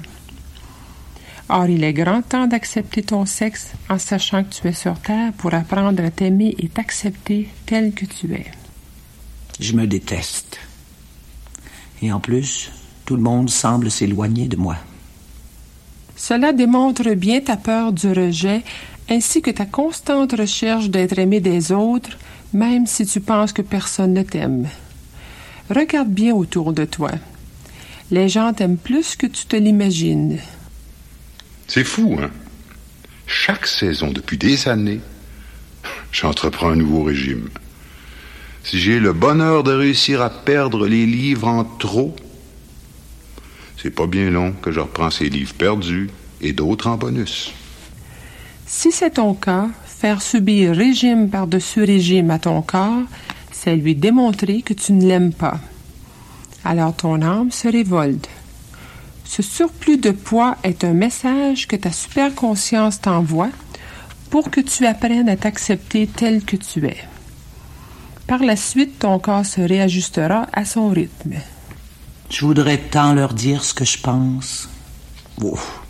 Or, 1.48 1.66
il 1.66 1.84
est 1.84 1.92
grand 1.92 2.22
temps 2.22 2.46
d'accepter 2.46 3.02
ton 3.02 3.26
sexe 3.26 3.72
en 3.90 3.98
sachant 3.98 4.44
que 4.44 4.54
tu 4.54 4.68
es 4.68 4.72
sur 4.72 4.98
Terre 4.98 5.32
pour 5.34 5.52
apprendre 5.52 6.02
à 6.02 6.10
t'aimer 6.10 6.54
et 6.58 6.68
t'accepter 6.68 7.48
tel 7.66 7.92
que 7.92 8.06
tu 8.06 8.32
es. 8.32 8.46
Je 9.60 9.74
me 9.74 9.86
déteste. 9.86 10.58
Et 12.00 12.10
en 12.10 12.20
plus, 12.20 12.70
tout 13.04 13.16
le 13.16 13.22
monde 13.22 13.50
semble 13.50 13.90
s'éloigner 13.90 14.48
de 14.48 14.56
moi. 14.56 14.76
Cela 16.16 16.52
démontre 16.52 17.14
bien 17.14 17.40
ta 17.40 17.56
peur 17.56 17.92
du 17.92 18.08
rejet 18.08 18.62
ainsi 19.10 19.42
que 19.42 19.50
ta 19.50 19.66
constante 19.66 20.32
recherche 20.32 20.88
d'être 20.88 21.18
aimé 21.18 21.40
des 21.40 21.72
autres, 21.72 22.16
même 22.52 22.86
si 22.86 23.04
tu 23.04 23.20
penses 23.20 23.52
que 23.52 23.62
personne 23.62 24.14
ne 24.14 24.22
t'aime. 24.22 24.68
Regarde 25.74 26.10
bien 26.10 26.34
autour 26.34 26.74
de 26.74 26.84
toi. 26.84 27.10
Les 28.10 28.28
gens 28.28 28.52
t'aiment 28.52 28.76
plus 28.76 29.16
que 29.16 29.26
tu 29.26 29.46
te 29.46 29.56
l'imagines. 29.56 30.38
C'est 31.66 31.84
fou, 31.84 32.18
hein? 32.20 32.30
Chaque 33.26 33.66
saison, 33.66 34.10
depuis 34.10 34.36
des 34.36 34.68
années, 34.68 35.00
j'entreprends 36.12 36.70
un 36.70 36.76
nouveau 36.76 37.04
régime. 37.04 37.48
Si 38.64 38.78
j'ai 38.78 39.00
le 39.00 39.14
bonheur 39.14 39.62
de 39.62 39.72
réussir 39.72 40.20
à 40.20 40.28
perdre 40.28 40.86
les 40.86 41.06
livres 41.06 41.48
en 41.48 41.64
trop, 41.64 42.14
c'est 43.80 43.90
pas 43.90 44.06
bien 44.06 44.28
long 44.30 44.52
que 44.52 44.70
je 44.70 44.80
reprends 44.80 45.10
ces 45.10 45.30
livres 45.30 45.54
perdus 45.54 46.10
et 46.42 46.52
d'autres 46.52 46.88
en 46.88 46.96
bonus. 46.96 47.52
Si 48.66 48.92
c'est 48.92 49.12
ton 49.12 49.32
cas, 49.32 49.68
faire 49.86 50.20
subir 50.20 50.76
régime 50.76 51.30
par-dessus 51.30 51.84
régime 51.84 52.30
à 52.30 52.38
ton 52.38 52.60
corps, 52.60 53.04
c'est 53.62 53.76
lui 53.76 53.94
démontrer 53.94 54.62
que 54.62 54.74
tu 54.74 54.92
ne 54.92 55.06
l'aimes 55.06 55.32
pas. 55.32 55.60
Alors 56.64 56.94
ton 56.94 57.22
âme 57.22 57.52
se 57.52 57.68
révolte. 57.68 58.28
Ce 59.24 59.42
surplus 59.42 59.98
de 59.98 60.10
poids 60.10 60.56
est 60.64 60.82
un 60.82 60.94
message 60.94 61.68
que 61.68 61.76
ta 61.76 61.92
superconscience 61.92 63.00
t'envoie 63.00 63.50
pour 64.30 64.50
que 64.50 64.60
tu 64.60 64.84
apprennes 64.84 65.28
à 65.28 65.36
t'accepter 65.36 66.08
tel 66.08 66.44
que 66.44 66.56
tu 66.56 66.86
es. 66.86 66.96
Par 68.26 68.42
la 68.42 68.56
suite, 68.56 68.98
ton 68.98 69.18
corps 69.18 69.46
se 69.46 69.60
réajustera 69.60 70.48
à 70.52 70.64
son 70.64 70.88
rythme. 70.88 71.34
Je 72.30 72.44
voudrais 72.44 72.78
tant 72.78 73.14
leur 73.14 73.32
dire 73.32 73.62
ce 73.62 73.74
que 73.74 73.84
je 73.84 73.98
pense. 73.98 74.68
Ouf. 75.40 75.82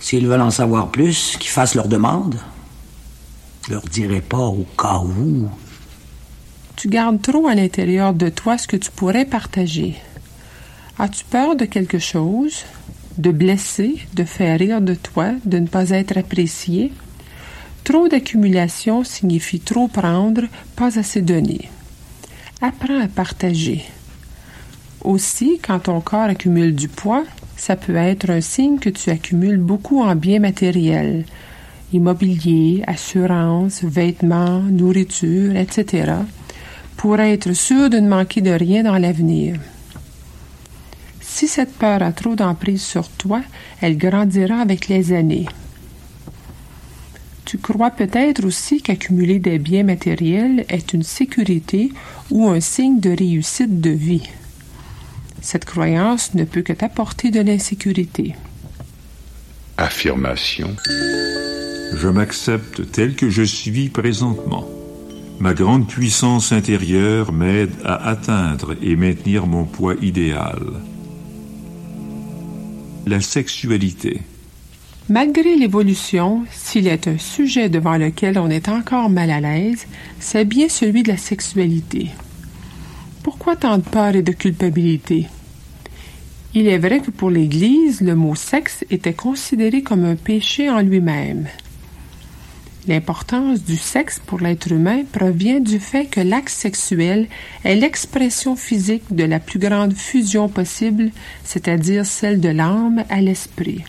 S'ils 0.00 0.26
veulent 0.26 0.40
en 0.40 0.50
savoir 0.50 0.90
plus, 0.90 1.36
qu'ils 1.38 1.50
fassent 1.50 1.74
leur 1.74 1.88
demande. 1.88 2.36
Je 3.66 3.74
leur 3.74 3.82
dirai 3.82 4.20
pas 4.20 4.38
au 4.38 4.66
cas 4.76 4.98
où. 4.98 5.48
Tu 6.76 6.88
gardes 6.88 7.22
trop 7.22 7.46
à 7.46 7.54
l'intérieur 7.54 8.14
de 8.14 8.28
toi 8.28 8.58
ce 8.58 8.66
que 8.66 8.76
tu 8.76 8.90
pourrais 8.90 9.24
partager. 9.24 9.96
As-tu 10.98 11.24
peur 11.24 11.56
de 11.56 11.64
quelque 11.64 11.98
chose? 11.98 12.64
De 13.18 13.30
blesser, 13.30 13.96
de 14.14 14.24
faire 14.24 14.58
rire 14.58 14.80
de 14.80 14.94
toi, 14.94 15.32
de 15.44 15.58
ne 15.58 15.66
pas 15.66 15.90
être 15.90 16.16
apprécié? 16.16 16.92
Trop 17.84 18.08
d'accumulation 18.08 19.04
signifie 19.04 19.60
trop 19.60 19.88
prendre, 19.88 20.42
pas 20.76 20.98
assez 20.98 21.20
donner. 21.20 21.68
Apprends 22.60 23.00
à 23.00 23.08
partager. 23.08 23.84
Aussi, 25.02 25.58
quand 25.62 25.80
ton 25.80 26.00
corps 26.00 26.30
accumule 26.30 26.74
du 26.74 26.88
poids, 26.88 27.24
ça 27.56 27.74
peut 27.74 27.96
être 27.96 28.30
un 28.30 28.40
signe 28.40 28.78
que 28.78 28.88
tu 28.88 29.10
accumules 29.10 29.58
beaucoup 29.58 30.00
en 30.00 30.14
biens 30.14 30.38
matériels, 30.38 31.24
immobilier, 31.92 32.84
assurance, 32.86 33.82
vêtements, 33.82 34.60
nourriture, 34.60 35.56
etc., 35.56 36.12
pour 37.02 37.18
être 37.18 37.52
sûr 37.52 37.90
de 37.90 37.98
ne 37.98 38.08
manquer 38.08 38.42
de 38.42 38.52
rien 38.52 38.84
dans 38.84 38.96
l'avenir. 38.96 39.58
Si 41.20 41.48
cette 41.48 41.74
peur 41.74 42.00
a 42.00 42.12
trop 42.12 42.36
d'emprise 42.36 42.80
sur 42.80 43.08
toi, 43.08 43.42
elle 43.80 43.98
grandira 43.98 44.60
avec 44.60 44.86
les 44.86 45.12
années. 45.12 45.48
Tu 47.44 47.58
crois 47.58 47.90
peut-être 47.90 48.44
aussi 48.44 48.80
qu'accumuler 48.80 49.40
des 49.40 49.58
biens 49.58 49.82
matériels 49.82 50.64
est 50.68 50.92
une 50.92 51.02
sécurité 51.02 51.90
ou 52.30 52.48
un 52.48 52.60
signe 52.60 53.00
de 53.00 53.10
réussite 53.10 53.80
de 53.80 53.90
vie. 53.90 54.30
Cette 55.40 55.64
croyance 55.64 56.34
ne 56.34 56.44
peut 56.44 56.62
que 56.62 56.72
t'apporter 56.72 57.32
de 57.32 57.40
l'insécurité. 57.40 58.36
Affirmation. 59.76 60.76
Je 61.96 62.06
m'accepte 62.06 62.92
tel 62.92 63.16
que 63.16 63.28
je 63.28 63.42
suis 63.42 63.88
présentement. 63.88 64.68
Ma 65.42 65.54
grande 65.54 65.88
puissance 65.88 66.52
intérieure 66.52 67.32
m'aide 67.32 67.72
à 67.84 68.10
atteindre 68.10 68.76
et 68.80 68.94
maintenir 68.94 69.48
mon 69.48 69.64
poids 69.64 69.96
idéal. 70.00 70.62
La 73.08 73.20
sexualité. 73.20 74.20
Malgré 75.08 75.56
l'évolution, 75.56 76.44
s'il 76.52 76.86
est 76.86 77.08
un 77.08 77.18
sujet 77.18 77.68
devant 77.68 77.96
lequel 77.96 78.38
on 78.38 78.50
est 78.50 78.68
encore 78.68 79.10
mal 79.10 79.32
à 79.32 79.40
l'aise, 79.40 79.88
c'est 80.20 80.44
bien 80.44 80.68
celui 80.68 81.02
de 81.02 81.08
la 81.08 81.16
sexualité. 81.16 82.10
Pourquoi 83.24 83.56
tant 83.56 83.78
de 83.78 83.82
peur 83.82 84.14
et 84.14 84.22
de 84.22 84.30
culpabilité? 84.30 85.26
Il 86.54 86.68
est 86.68 86.78
vrai 86.78 87.00
que 87.00 87.10
pour 87.10 87.30
l'Église, 87.30 88.00
le 88.00 88.14
mot 88.14 88.36
sexe 88.36 88.84
était 88.90 89.12
considéré 89.12 89.82
comme 89.82 90.04
un 90.04 90.14
péché 90.14 90.70
en 90.70 90.82
lui-même. 90.82 91.48
L'importance 92.88 93.62
du 93.62 93.76
sexe 93.76 94.20
pour 94.26 94.40
l'être 94.40 94.72
humain 94.72 95.02
provient 95.12 95.60
du 95.60 95.78
fait 95.78 96.06
que 96.06 96.20
l'acte 96.20 96.48
sexuel 96.48 97.28
est 97.62 97.76
l'expression 97.76 98.56
physique 98.56 99.14
de 99.14 99.22
la 99.22 99.38
plus 99.38 99.60
grande 99.60 99.94
fusion 99.94 100.48
possible, 100.48 101.12
c'est-à-dire 101.44 102.04
celle 102.04 102.40
de 102.40 102.48
l'âme 102.48 103.04
à 103.08 103.20
l'esprit. 103.20 103.84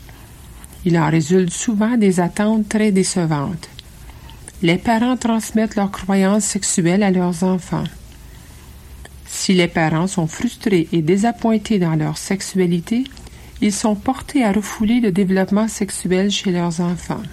Il 0.86 1.00
en 1.00 1.10
résulte 1.10 1.52
souvent 1.52 1.98
des 1.98 2.20
attentes 2.20 2.70
très 2.70 2.92
décevantes. 2.92 3.68
Les 4.62 4.78
parents 4.78 5.18
transmettent 5.18 5.76
leurs 5.76 5.92
croyances 5.92 6.46
sexuelles 6.46 7.04
à 7.04 7.10
leurs 7.10 7.44
enfants. 7.44 7.86
Si 9.26 9.54
les 9.54 9.68
parents 9.68 10.08
sont 10.08 10.28
frustrés 10.28 10.88
et 10.92 11.02
désappointés 11.02 11.80
dans 11.80 11.96
leur 11.96 12.18
sexualité, 12.18 13.06
ils 13.60 13.74
sont 13.74 13.96
portés 13.96 14.44
à 14.44 14.52
refouler 14.52 15.00
le 15.00 15.12
développement 15.12 15.68
sexuel 15.68 16.30
chez 16.30 16.52
leurs 16.52 16.80
enfants. 16.80 17.24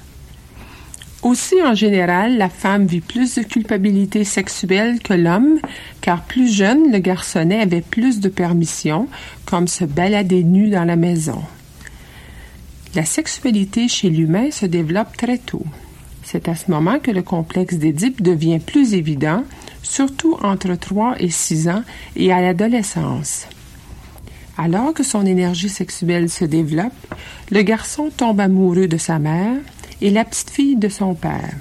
Aussi, 1.23 1.57
en 1.63 1.75
général, 1.75 2.39
la 2.39 2.49
femme 2.49 2.87
vit 2.87 3.03
plus 3.03 3.35
de 3.35 3.43
culpabilité 3.43 4.25
sexuelle 4.25 5.01
que 5.01 5.13
l'homme, 5.13 5.59
car 6.01 6.23
plus 6.23 6.51
jeune, 6.51 6.91
le 6.91 6.99
garçonnet 6.99 7.61
avait 7.61 7.83
plus 7.83 8.21
de 8.21 8.31
permissions, 8.31 9.07
comme 9.45 9.69
se 9.69 9.85
balader 9.85 10.43
nu 10.45 10.71
dans 10.71 10.85
la 10.85 10.97
maison. 10.97 11.43
La 12.95 13.05
sexualité 13.05 13.87
chez 13.87 14.09
l'humain 14.09 14.51
se 14.51 14.65
développe 14.65 15.15
très 15.17 15.37
tôt. 15.37 15.65
C'est 16.25 16.49
à 16.49 16.55
ce 16.55 16.71
moment 16.71 16.99
que 16.99 17.11
le 17.11 17.23
complexe 17.23 17.75
d'Édipe 17.75 18.23
devient 18.23 18.59
plus 18.59 18.95
évident, 18.95 19.45
surtout 19.83 20.39
entre 20.43 20.75
3 20.75 21.17
et 21.19 21.29
6 21.29 21.69
ans 21.69 21.83
et 22.17 22.33
à 22.33 22.41
l'adolescence. 22.41 23.47
Alors 24.57 24.95
que 24.95 25.03
son 25.03 25.27
énergie 25.27 25.69
sexuelle 25.69 26.31
se 26.31 26.45
développe, 26.47 27.15
le 27.51 27.63
garçon 27.63 28.11
tombe 28.15 28.41
amoureux 28.41 28.89
de 28.89 28.97
sa 28.97 29.19
mère 29.19 29.57
et 30.01 30.11
la 30.11 30.25
petite 30.25 30.51
fille 30.51 30.77
de 30.77 30.89
son 30.89 31.15
père. 31.15 31.55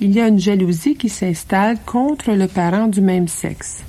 Il 0.00 0.12
y 0.12 0.20
a 0.20 0.28
une 0.28 0.40
jalousie 0.40 0.96
qui 0.96 1.08
s'installe 1.08 1.78
contre 1.86 2.32
le 2.32 2.48
parent 2.48 2.88
du 2.88 3.00
même 3.00 3.28
sexe. 3.28 3.82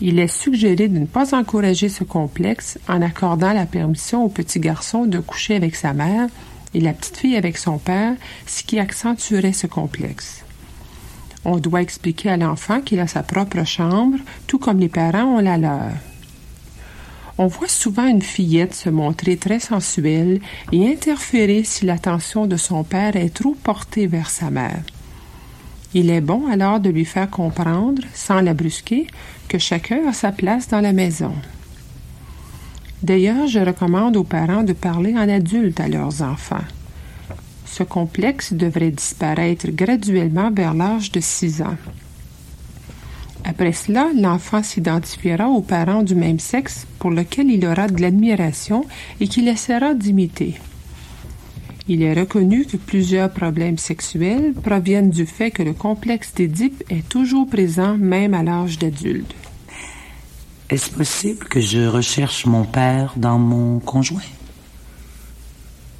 Il 0.00 0.20
est 0.20 0.28
suggéré 0.28 0.88
de 0.88 0.98
ne 0.98 1.06
pas 1.06 1.34
encourager 1.34 1.88
ce 1.88 2.04
complexe 2.04 2.78
en 2.88 3.02
accordant 3.02 3.52
la 3.52 3.66
permission 3.66 4.24
au 4.24 4.28
petit 4.28 4.60
garçon 4.60 5.06
de 5.06 5.18
coucher 5.18 5.56
avec 5.56 5.74
sa 5.74 5.92
mère 5.92 6.28
et 6.72 6.80
la 6.80 6.92
petite 6.92 7.16
fille 7.16 7.36
avec 7.36 7.58
son 7.58 7.78
père, 7.78 8.14
ce 8.46 8.62
qui 8.62 8.78
accentuerait 8.78 9.52
ce 9.52 9.66
complexe. 9.66 10.44
On 11.44 11.56
doit 11.56 11.82
expliquer 11.82 12.30
à 12.30 12.36
l'enfant 12.36 12.80
qu'il 12.80 13.00
a 13.00 13.06
sa 13.06 13.22
propre 13.22 13.64
chambre, 13.64 14.18
tout 14.46 14.58
comme 14.58 14.78
les 14.78 14.88
parents 14.88 15.36
ont 15.36 15.40
la 15.40 15.56
leur. 15.56 15.90
On 17.40 17.46
voit 17.46 17.68
souvent 17.68 18.08
une 18.08 18.22
fillette 18.22 18.74
se 18.74 18.90
montrer 18.90 19.36
très 19.36 19.60
sensuelle 19.60 20.40
et 20.72 20.88
interférer 20.88 21.62
si 21.62 21.86
l'attention 21.86 22.46
de 22.46 22.56
son 22.56 22.82
père 22.82 23.14
est 23.14 23.32
trop 23.32 23.54
portée 23.62 24.08
vers 24.08 24.28
sa 24.28 24.50
mère. 24.50 24.82
Il 25.94 26.10
est 26.10 26.20
bon 26.20 26.48
alors 26.50 26.80
de 26.80 26.90
lui 26.90 27.04
faire 27.04 27.30
comprendre, 27.30 28.02
sans 28.12 28.40
la 28.40 28.54
brusquer, 28.54 29.06
que 29.46 29.58
chacun 29.58 30.08
a 30.08 30.12
sa 30.12 30.32
place 30.32 30.66
dans 30.68 30.80
la 30.80 30.92
maison. 30.92 31.32
D'ailleurs, 33.04 33.46
je 33.46 33.60
recommande 33.60 34.16
aux 34.16 34.24
parents 34.24 34.64
de 34.64 34.72
parler 34.72 35.14
en 35.14 35.28
adulte 35.28 35.78
à 35.78 35.86
leurs 35.86 36.20
enfants. 36.22 36.64
Ce 37.64 37.84
complexe 37.84 38.52
devrait 38.52 38.90
disparaître 38.90 39.68
graduellement 39.70 40.50
vers 40.50 40.74
l'âge 40.74 41.12
de 41.12 41.20
6 41.20 41.62
ans. 41.62 41.76
Après 43.58 43.72
cela, 43.72 44.10
l'enfant 44.14 44.62
s'identifiera 44.62 45.48
aux 45.48 45.62
parents 45.62 46.04
du 46.04 46.14
même 46.14 46.38
sexe 46.38 46.86
pour 47.00 47.10
lequel 47.10 47.50
il 47.50 47.66
aura 47.66 47.88
de 47.88 48.00
l'admiration 48.00 48.84
et 49.18 49.26
qu'il 49.26 49.48
essaiera 49.48 49.94
d'imiter. 49.94 50.54
Il 51.88 52.04
est 52.04 52.14
reconnu 52.14 52.66
que 52.66 52.76
plusieurs 52.76 53.32
problèmes 53.32 53.76
sexuels 53.76 54.52
proviennent 54.52 55.10
du 55.10 55.26
fait 55.26 55.50
que 55.50 55.64
le 55.64 55.72
complexe 55.72 56.32
d'Édipe 56.36 56.84
est 56.88 57.08
toujours 57.08 57.48
présent 57.48 57.98
même 57.98 58.32
à 58.32 58.44
l'âge 58.44 58.78
d'adulte. 58.78 59.34
Est-ce 60.70 60.90
possible 60.90 61.44
que 61.48 61.60
je 61.60 61.84
recherche 61.84 62.46
mon 62.46 62.62
père 62.62 63.14
dans 63.16 63.40
mon 63.40 63.80
conjoint? 63.80 64.30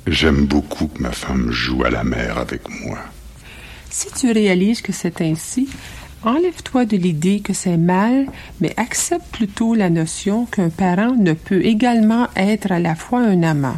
J'aime 0.06 0.46
beaucoup 0.46 0.86
que 0.86 1.02
ma 1.02 1.10
femme 1.10 1.50
joue 1.50 1.82
à 1.82 1.90
la 1.90 2.04
mer 2.04 2.38
avec 2.38 2.68
moi. 2.84 3.00
Si 3.90 4.06
tu 4.12 4.30
réalises 4.30 4.80
que 4.80 4.92
c'est 4.92 5.20
ainsi, 5.22 5.66
enlève-toi 6.24 6.84
de 6.84 6.96
l'idée 6.96 7.40
que 7.40 7.52
c'est 7.52 7.76
mal, 7.76 8.26
mais 8.60 8.74
accepte 8.76 9.30
plutôt 9.32 9.74
la 9.74 9.90
notion 9.90 10.46
qu'un 10.46 10.70
parent 10.70 11.14
ne 11.14 11.32
peut 11.32 11.64
également 11.64 12.28
être 12.36 12.72
à 12.72 12.80
la 12.80 12.94
fois 12.94 13.20
un 13.20 13.42
amant. 13.42 13.76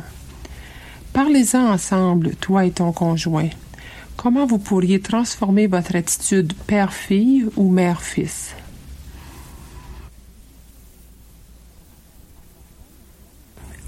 Parlez-en 1.13 1.67
ensemble, 1.73 2.35
toi 2.37 2.65
et 2.65 2.71
ton 2.71 2.93
conjoint. 2.93 3.49
Comment 4.17 4.47
vous 4.47 4.59
pourriez 4.59 5.01
transformer 5.01 5.67
votre 5.67 5.97
attitude 5.97 6.53
père-fille 6.67 7.47
ou 7.57 7.71
mère-fils? 7.71 8.55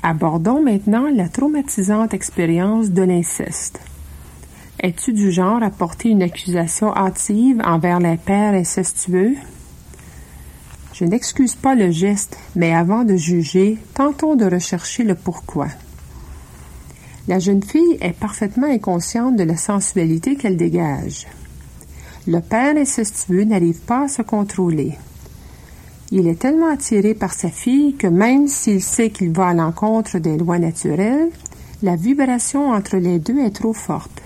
Abordons 0.02 0.62
maintenant 0.62 1.08
la 1.14 1.28
traumatisante 1.28 2.12
expérience 2.12 2.90
de 2.90 3.02
l'inceste. 3.02 3.80
Es-tu 4.80 5.12
du 5.12 5.30
genre 5.30 5.62
à 5.62 5.70
porter 5.70 6.08
une 6.08 6.22
accusation 6.22 6.96
hâtive 6.96 7.60
envers 7.64 8.00
les 8.00 8.16
pères 8.16 8.54
incestueux? 8.54 9.36
Je 10.94 11.04
n'excuse 11.04 11.54
pas 11.54 11.74
le 11.74 11.90
geste, 11.90 12.38
mais 12.56 12.72
avant 12.72 13.04
de 13.04 13.16
juger, 13.16 13.78
tentons 13.94 14.34
de 14.34 14.46
rechercher 14.46 15.04
le 15.04 15.14
pourquoi. 15.14 15.68
La 17.28 17.38
jeune 17.38 17.62
fille 17.62 17.98
est 18.00 18.18
parfaitement 18.18 18.66
inconsciente 18.66 19.36
de 19.36 19.44
la 19.44 19.56
sensualité 19.56 20.36
qu'elle 20.36 20.56
dégage. 20.56 21.26
Le 22.26 22.40
père 22.40 22.76
incestueux 22.76 23.44
n'arrive 23.44 23.80
pas 23.80 24.04
à 24.04 24.08
se 24.08 24.22
contrôler. 24.22 24.96
Il 26.10 26.26
est 26.26 26.40
tellement 26.40 26.72
attiré 26.72 27.14
par 27.14 27.32
sa 27.32 27.48
fille 27.48 27.94
que 27.94 28.06
même 28.06 28.48
s'il 28.48 28.82
sait 28.82 29.10
qu'il 29.10 29.32
va 29.32 29.48
à 29.48 29.54
l'encontre 29.54 30.18
des 30.18 30.36
lois 30.36 30.58
naturelles, 30.58 31.30
la 31.82 31.96
vibration 31.96 32.70
entre 32.70 32.96
les 32.96 33.18
deux 33.18 33.38
est 33.38 33.54
trop 33.54 33.72
forte. 33.72 34.22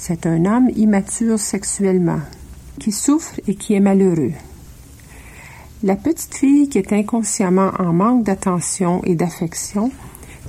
C'est 0.00 0.26
un 0.26 0.46
homme 0.46 0.70
immature 0.76 1.40
sexuellement, 1.40 2.20
qui 2.78 2.92
souffre 2.92 3.40
et 3.48 3.56
qui 3.56 3.74
est 3.74 3.80
malheureux. 3.80 4.32
La 5.82 5.96
petite 5.96 6.34
fille 6.34 6.68
qui 6.68 6.78
est 6.78 6.92
inconsciemment 6.92 7.72
en 7.80 7.92
manque 7.92 8.22
d'attention 8.22 9.02
et 9.04 9.16
d'affection 9.16 9.90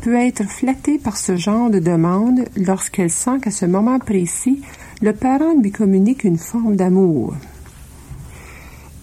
peut 0.02 0.16
être 0.16 0.44
flattée 0.44 1.00
par 1.00 1.18
ce 1.18 1.36
genre 1.36 1.72
de 1.72 1.80
demande 1.80 2.46
lorsqu'elle 2.56 3.10
sent 3.10 3.40
qu'à 3.42 3.52
ce 3.52 3.66
moment 3.66 3.98
précis, 3.98 4.62
le 5.02 5.14
parent 5.14 5.56
lui 5.60 5.72
communique 5.72 6.24
une 6.24 6.38
forme 6.38 6.76
d'amour. 6.76 7.34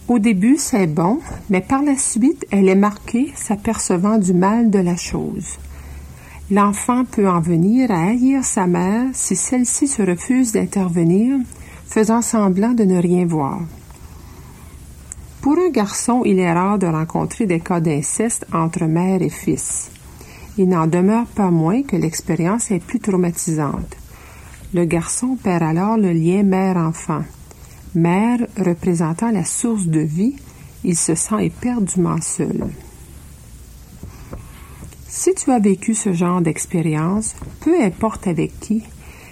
Au 0.07 0.20
début, 0.20 0.57
c'est 0.59 0.86
bon, 0.86 1.18
mais 1.51 1.61
par 1.61 1.82
la 1.82 1.97
suite, 1.97 2.47
elle 2.53 2.68
est 2.68 2.76
marquée 2.76 3.32
s'apercevant 3.34 4.18
du 4.18 4.32
mal 4.32 4.70
de 4.70 4.78
la 4.78 4.97
chose. 4.97 5.59
L'enfant 6.49 7.05
peut 7.05 7.28
en 7.28 7.40
venir 7.40 7.90
à 7.90 8.05
haïr 8.05 8.44
sa 8.44 8.68
mère 8.68 9.09
si 9.14 9.34
celle-ci 9.34 9.88
se 9.88 10.03
refuse 10.03 10.53
d'intervenir, 10.53 11.38
faisant 11.88 12.22
semblant 12.22 12.72
de 12.72 12.84
ne 12.84 13.01
rien 13.01 13.26
voir. 13.26 13.61
Pour 15.40 15.59
un 15.59 15.70
garçon, 15.70 16.22
il 16.24 16.38
est 16.38 16.53
rare 16.53 16.78
de 16.78 16.86
rencontrer 16.86 17.47
des 17.47 17.59
cas 17.59 17.80
d'inceste 17.80 18.47
entre 18.53 18.84
mère 18.84 19.22
et 19.22 19.28
fils. 19.28 19.90
Il 20.57 20.68
n'en 20.68 20.86
demeure 20.86 21.26
pas 21.26 21.51
moins 21.51 21.82
que 21.82 21.97
l'expérience 21.97 22.70
est 22.70 22.84
plus 22.84 23.01
traumatisante. 23.01 23.97
Le 24.72 24.84
garçon 24.84 25.36
perd 25.42 25.64
alors 25.64 25.97
le 25.97 26.12
lien 26.12 26.44
mère-enfant. 26.44 27.22
Mère 27.97 28.38
représentant 28.57 29.32
la 29.32 29.44
source 29.44 29.86
de 29.86 30.01
vie, 30.01 30.36
il 30.84 30.97
se 30.97 31.14
sent 31.16 31.44
éperdument 31.44 32.20
seul. 32.20 32.68
Si 35.18 35.34
tu 35.34 35.50
as 35.50 35.58
vécu 35.58 35.94
ce 35.94 36.12
genre 36.12 36.42
d'expérience, 36.42 37.36
peu 37.60 37.82
importe 37.82 38.26
avec 38.26 38.60
qui, 38.60 38.82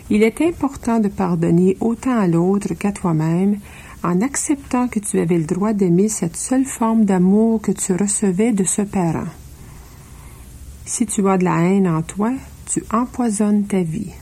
il 0.09 0.23
est 0.23 0.41
important 0.41 0.99
de 0.99 1.09
pardonner 1.09 1.77
autant 1.79 2.19
à 2.19 2.27
l'autre 2.27 2.73
qu'à 2.73 2.91
toi-même 2.91 3.59
en 4.03 4.23
acceptant 4.23 4.89
que 4.89 4.99
tu 4.99 5.21
avais 5.21 5.37
le 5.37 5.45
droit 5.45 5.75
d'aimer 5.75 6.09
cette 6.09 6.39
seule 6.39 6.65
forme 6.65 7.05
d'amour 7.05 7.61
que 7.61 7.71
tu 7.71 7.93
recevais 7.93 8.53
de 8.53 8.65
ce 8.65 8.81
parent. 8.81 9.29
Si 10.87 11.05
tu 11.05 11.29
as 11.29 11.37
de 11.37 11.45
la 11.45 11.61
haine 11.61 11.87
en 11.87 12.01
toi, 12.01 12.33
tu 12.65 12.83
empoisonnes 12.91 13.67
ta 13.67 13.83
vie. 13.83 14.13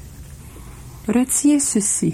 Retiens 1.06 1.60
ceci. 1.60 2.12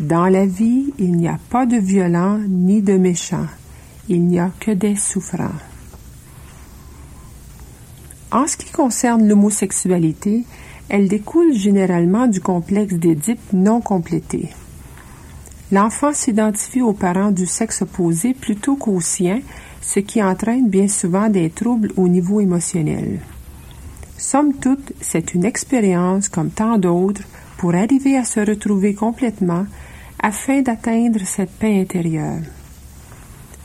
Dans 0.00 0.26
la 0.26 0.44
vie, 0.44 0.92
il 0.98 1.12
n'y 1.12 1.28
a 1.28 1.38
pas 1.50 1.66
de 1.66 1.76
violent 1.76 2.40
ni 2.48 2.82
de 2.82 2.96
méchant. 2.96 3.46
Il 4.08 4.26
n'y 4.26 4.40
a 4.40 4.50
que 4.58 4.72
des 4.72 4.96
souffrants. 4.96 5.69
En 8.32 8.46
ce 8.46 8.56
qui 8.56 8.70
concerne 8.70 9.26
l'homosexualité, 9.26 10.44
elle 10.88 11.08
découle 11.08 11.52
généralement 11.52 12.26
du 12.26 12.40
complexe 12.40 12.94
d'Édipe 12.94 13.52
non 13.52 13.80
complété. 13.80 14.50
L'enfant 15.72 16.12
s'identifie 16.12 16.82
aux 16.82 16.92
parents 16.92 17.30
du 17.30 17.46
sexe 17.46 17.82
opposé 17.82 18.34
plutôt 18.34 18.76
qu'aux 18.76 19.00
siens, 19.00 19.40
ce 19.80 20.00
qui 20.00 20.22
entraîne 20.22 20.68
bien 20.68 20.88
souvent 20.88 21.28
des 21.28 21.50
troubles 21.50 21.92
au 21.96 22.08
niveau 22.08 22.40
émotionnel. 22.40 23.20
Somme 24.16 24.54
toute, 24.54 24.92
c'est 25.00 25.34
une 25.34 25.44
expérience 25.44 26.28
comme 26.28 26.50
tant 26.50 26.76
d'autres 26.76 27.22
pour 27.56 27.74
arriver 27.74 28.16
à 28.16 28.24
se 28.24 28.40
retrouver 28.40 28.94
complètement 28.94 29.66
afin 30.22 30.60
d'atteindre 30.62 31.20
cette 31.24 31.52
paix 31.52 31.80
intérieure. 31.80 32.42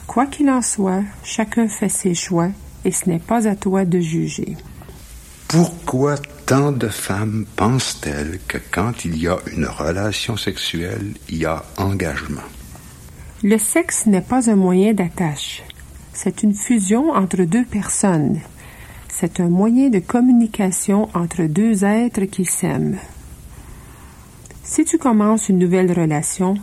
Quoi 0.07 0.27
qu'il 0.27 0.49
en 0.49 0.61
soit, 0.61 1.03
chacun 1.23 1.67
fait 1.67 1.89
ses 1.89 2.13
choix 2.13 2.49
et 2.85 2.91
ce 2.91 3.09
n'est 3.09 3.19
pas 3.19 3.47
à 3.47 3.55
toi 3.55 3.83
de 3.83 3.99
juger. 3.99 4.55
Pourquoi 5.47 6.17
tant 6.45 6.71
de 6.71 6.87
femmes 6.87 7.45
pensent-elles 7.55 8.39
que 8.47 8.57
quand 8.71 9.03
il 9.05 9.17
y 9.17 9.27
a 9.27 9.37
une 9.51 9.65
relation 9.65 10.37
sexuelle, 10.37 11.13
il 11.29 11.37
y 11.37 11.45
a 11.45 11.63
engagement? 11.77 12.41
Le 13.43 13.57
sexe 13.57 14.05
n'est 14.05 14.21
pas 14.21 14.49
un 14.49 14.55
moyen 14.55 14.93
d'attache. 14.93 15.63
C'est 16.13 16.43
une 16.43 16.53
fusion 16.53 17.11
entre 17.11 17.43
deux 17.43 17.65
personnes. 17.65 18.39
C'est 19.07 19.39
un 19.39 19.49
moyen 19.49 19.89
de 19.89 19.99
communication 19.99 21.09
entre 21.13 21.43
deux 21.43 21.83
êtres 21.83 22.25
qui 22.25 22.45
s'aiment. 22.45 22.97
Si 24.63 24.83
tu 24.83 24.97
commences 24.97 25.49
une 25.49 25.59
nouvelle 25.59 25.91
relation, 25.91 26.55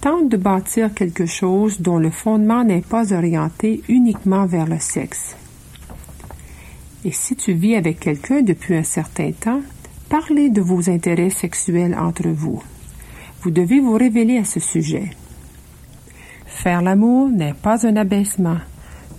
tente 0.00 0.28
de 0.28 0.36
bâtir 0.36 0.94
quelque 0.94 1.26
chose 1.26 1.80
dont 1.80 1.98
le 1.98 2.10
fondement 2.10 2.64
n'est 2.64 2.80
pas 2.80 3.12
orienté 3.12 3.82
uniquement 3.88 4.46
vers 4.46 4.66
le 4.66 4.78
sexe. 4.78 5.36
Et 7.04 7.12
si 7.12 7.34
tu 7.34 7.52
vis 7.52 7.76
avec 7.76 8.00
quelqu'un 8.00 8.42
depuis 8.42 8.76
un 8.76 8.82
certain 8.82 9.32
temps, 9.32 9.62
parlez 10.08 10.50
de 10.50 10.60
vos 10.60 10.90
intérêts 10.90 11.30
sexuels 11.30 11.96
entre 11.98 12.28
vous. 12.28 12.62
Vous 13.42 13.50
devez 13.50 13.80
vous 13.80 13.94
révéler 13.94 14.36
à 14.36 14.44
ce 14.44 14.60
sujet. 14.60 15.10
Faire 16.46 16.82
l'amour 16.82 17.30
n'est 17.30 17.54
pas 17.54 17.86
un 17.86 17.96
abaissement. 17.96 18.58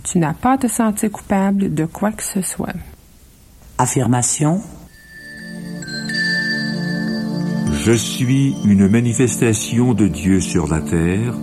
Tu 0.04 0.18
n'as 0.18 0.34
pas 0.34 0.52
à 0.52 0.58
te 0.58 0.68
sentir 0.68 1.10
coupable 1.10 1.74
de 1.74 1.84
quoi 1.86 2.12
que 2.12 2.22
ce 2.22 2.40
soit. 2.40 2.74
Affirmation. 3.78 4.60
Je 7.84 7.92
suis 7.92 8.54
une 8.64 8.86
manifestation 8.86 9.92
de 9.92 10.06
Dieu 10.06 10.40
sur 10.40 10.68
la 10.68 10.80
terre, 10.80 11.34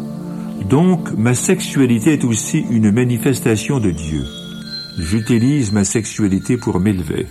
donc 0.69 1.11
ma 1.17 1.33
sexualité 1.33 2.13
est 2.13 2.23
aussi 2.23 2.63
une 2.69 2.91
manifestation 2.91 3.81
de 3.81 3.91
Dieu. 3.91 4.23
J'utilise 5.01 5.71
ma 5.71 5.85
sexualité 5.85 6.57
pour 6.57 6.81
m'élever. 6.81 7.25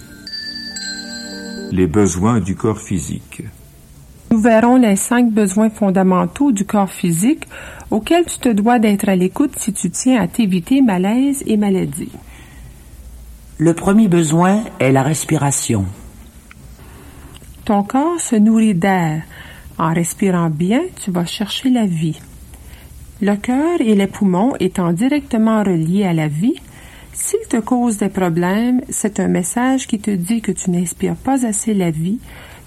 Les 1.70 1.86
besoins 1.86 2.40
du 2.40 2.56
corps 2.56 2.80
physique. 2.80 3.42
Nous 4.30 4.40
verrons 4.40 4.76
les 4.76 4.96
cinq 4.96 5.30
besoins 5.30 5.68
fondamentaux 5.68 6.50
du 6.50 6.64
corps 6.64 6.90
physique 6.90 7.46
auxquels 7.90 8.24
tu 8.24 8.38
te 8.38 8.48
dois 8.48 8.78
d'être 8.78 9.10
à 9.10 9.16
l'écoute 9.16 9.52
si 9.58 9.74
tu 9.74 9.90
tiens 9.90 10.18
à 10.18 10.26
t'éviter 10.26 10.80
malaise 10.80 11.42
et 11.46 11.58
maladie. 11.58 12.12
Le 13.58 13.74
premier 13.74 14.08
besoin 14.08 14.64
est 14.80 14.92
la 14.92 15.02
respiration. 15.02 15.84
Ton 17.66 17.82
corps 17.82 18.18
se 18.18 18.36
nourrit 18.36 18.74
d'air. 18.74 19.22
En 19.76 19.92
respirant 19.92 20.48
bien, 20.48 20.80
tu 21.04 21.10
vas 21.10 21.26
chercher 21.26 21.68
la 21.68 21.84
vie. 21.84 22.18
Le 23.20 23.36
cœur 23.36 23.80
et 23.80 23.94
les 23.94 24.06
poumons 24.06 24.54
étant 24.58 24.92
directement 24.92 25.62
reliés 25.62 26.04
à 26.04 26.14
la 26.14 26.28
vie, 26.28 26.54
s'il 27.20 27.48
te 27.48 27.56
cause 27.56 27.98
des 27.98 28.08
problèmes, 28.08 28.80
c'est 28.88 29.18
un 29.18 29.26
message 29.26 29.88
qui 29.88 29.98
te 29.98 30.10
dit 30.12 30.40
que 30.40 30.52
tu 30.52 30.70
n'inspires 30.70 31.16
pas 31.16 31.44
assez 31.44 31.74
la 31.74 31.90
vie, 31.90 32.20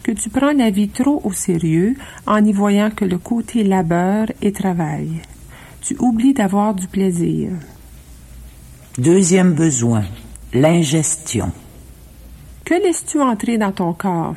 que 0.04 0.12
tu 0.12 0.30
prends 0.30 0.52
la 0.52 0.70
vie 0.70 0.90
trop 0.90 1.22
au 1.24 1.32
sérieux 1.32 1.96
en 2.28 2.44
y 2.44 2.52
voyant 2.52 2.92
que 2.92 3.06
le 3.06 3.18
côté 3.18 3.64
labeur 3.64 4.28
et 4.42 4.52
travail. 4.52 5.22
Tu 5.82 5.96
oublies 6.00 6.34
d'avoir 6.34 6.76
du 6.76 6.88
plaisir. 6.88 7.52
Deuxième 8.98 9.54
besoin, 9.54 10.04
l'ingestion. 10.54 11.54
Que 12.66 12.74
laisses-tu 12.74 13.22
entrer 13.22 13.58
dans 13.58 13.72
ton 13.72 13.94
corps? 13.94 14.36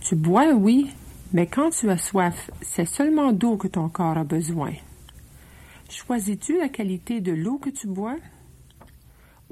Tu 0.00 0.16
bois, 0.16 0.54
oui, 0.54 0.90
mais 1.34 1.46
quand 1.46 1.68
tu 1.68 1.90
as 1.90 1.98
soif, 1.98 2.50
c'est 2.62 2.88
seulement 2.88 3.32
d'eau 3.32 3.58
que 3.58 3.68
ton 3.68 3.90
corps 3.90 4.16
a 4.16 4.24
besoin. 4.24 4.72
Choisis-tu 5.90 6.58
la 6.58 6.70
qualité 6.70 7.20
de 7.20 7.32
l'eau 7.32 7.58
que 7.58 7.68
tu 7.68 7.86
bois? 7.86 8.16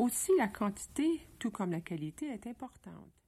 Aussi, 0.00 0.32
la 0.38 0.48
quantité, 0.48 1.20
tout 1.38 1.50
comme 1.50 1.72
la 1.72 1.82
qualité, 1.82 2.28
est 2.28 2.46
importante. 2.46 3.19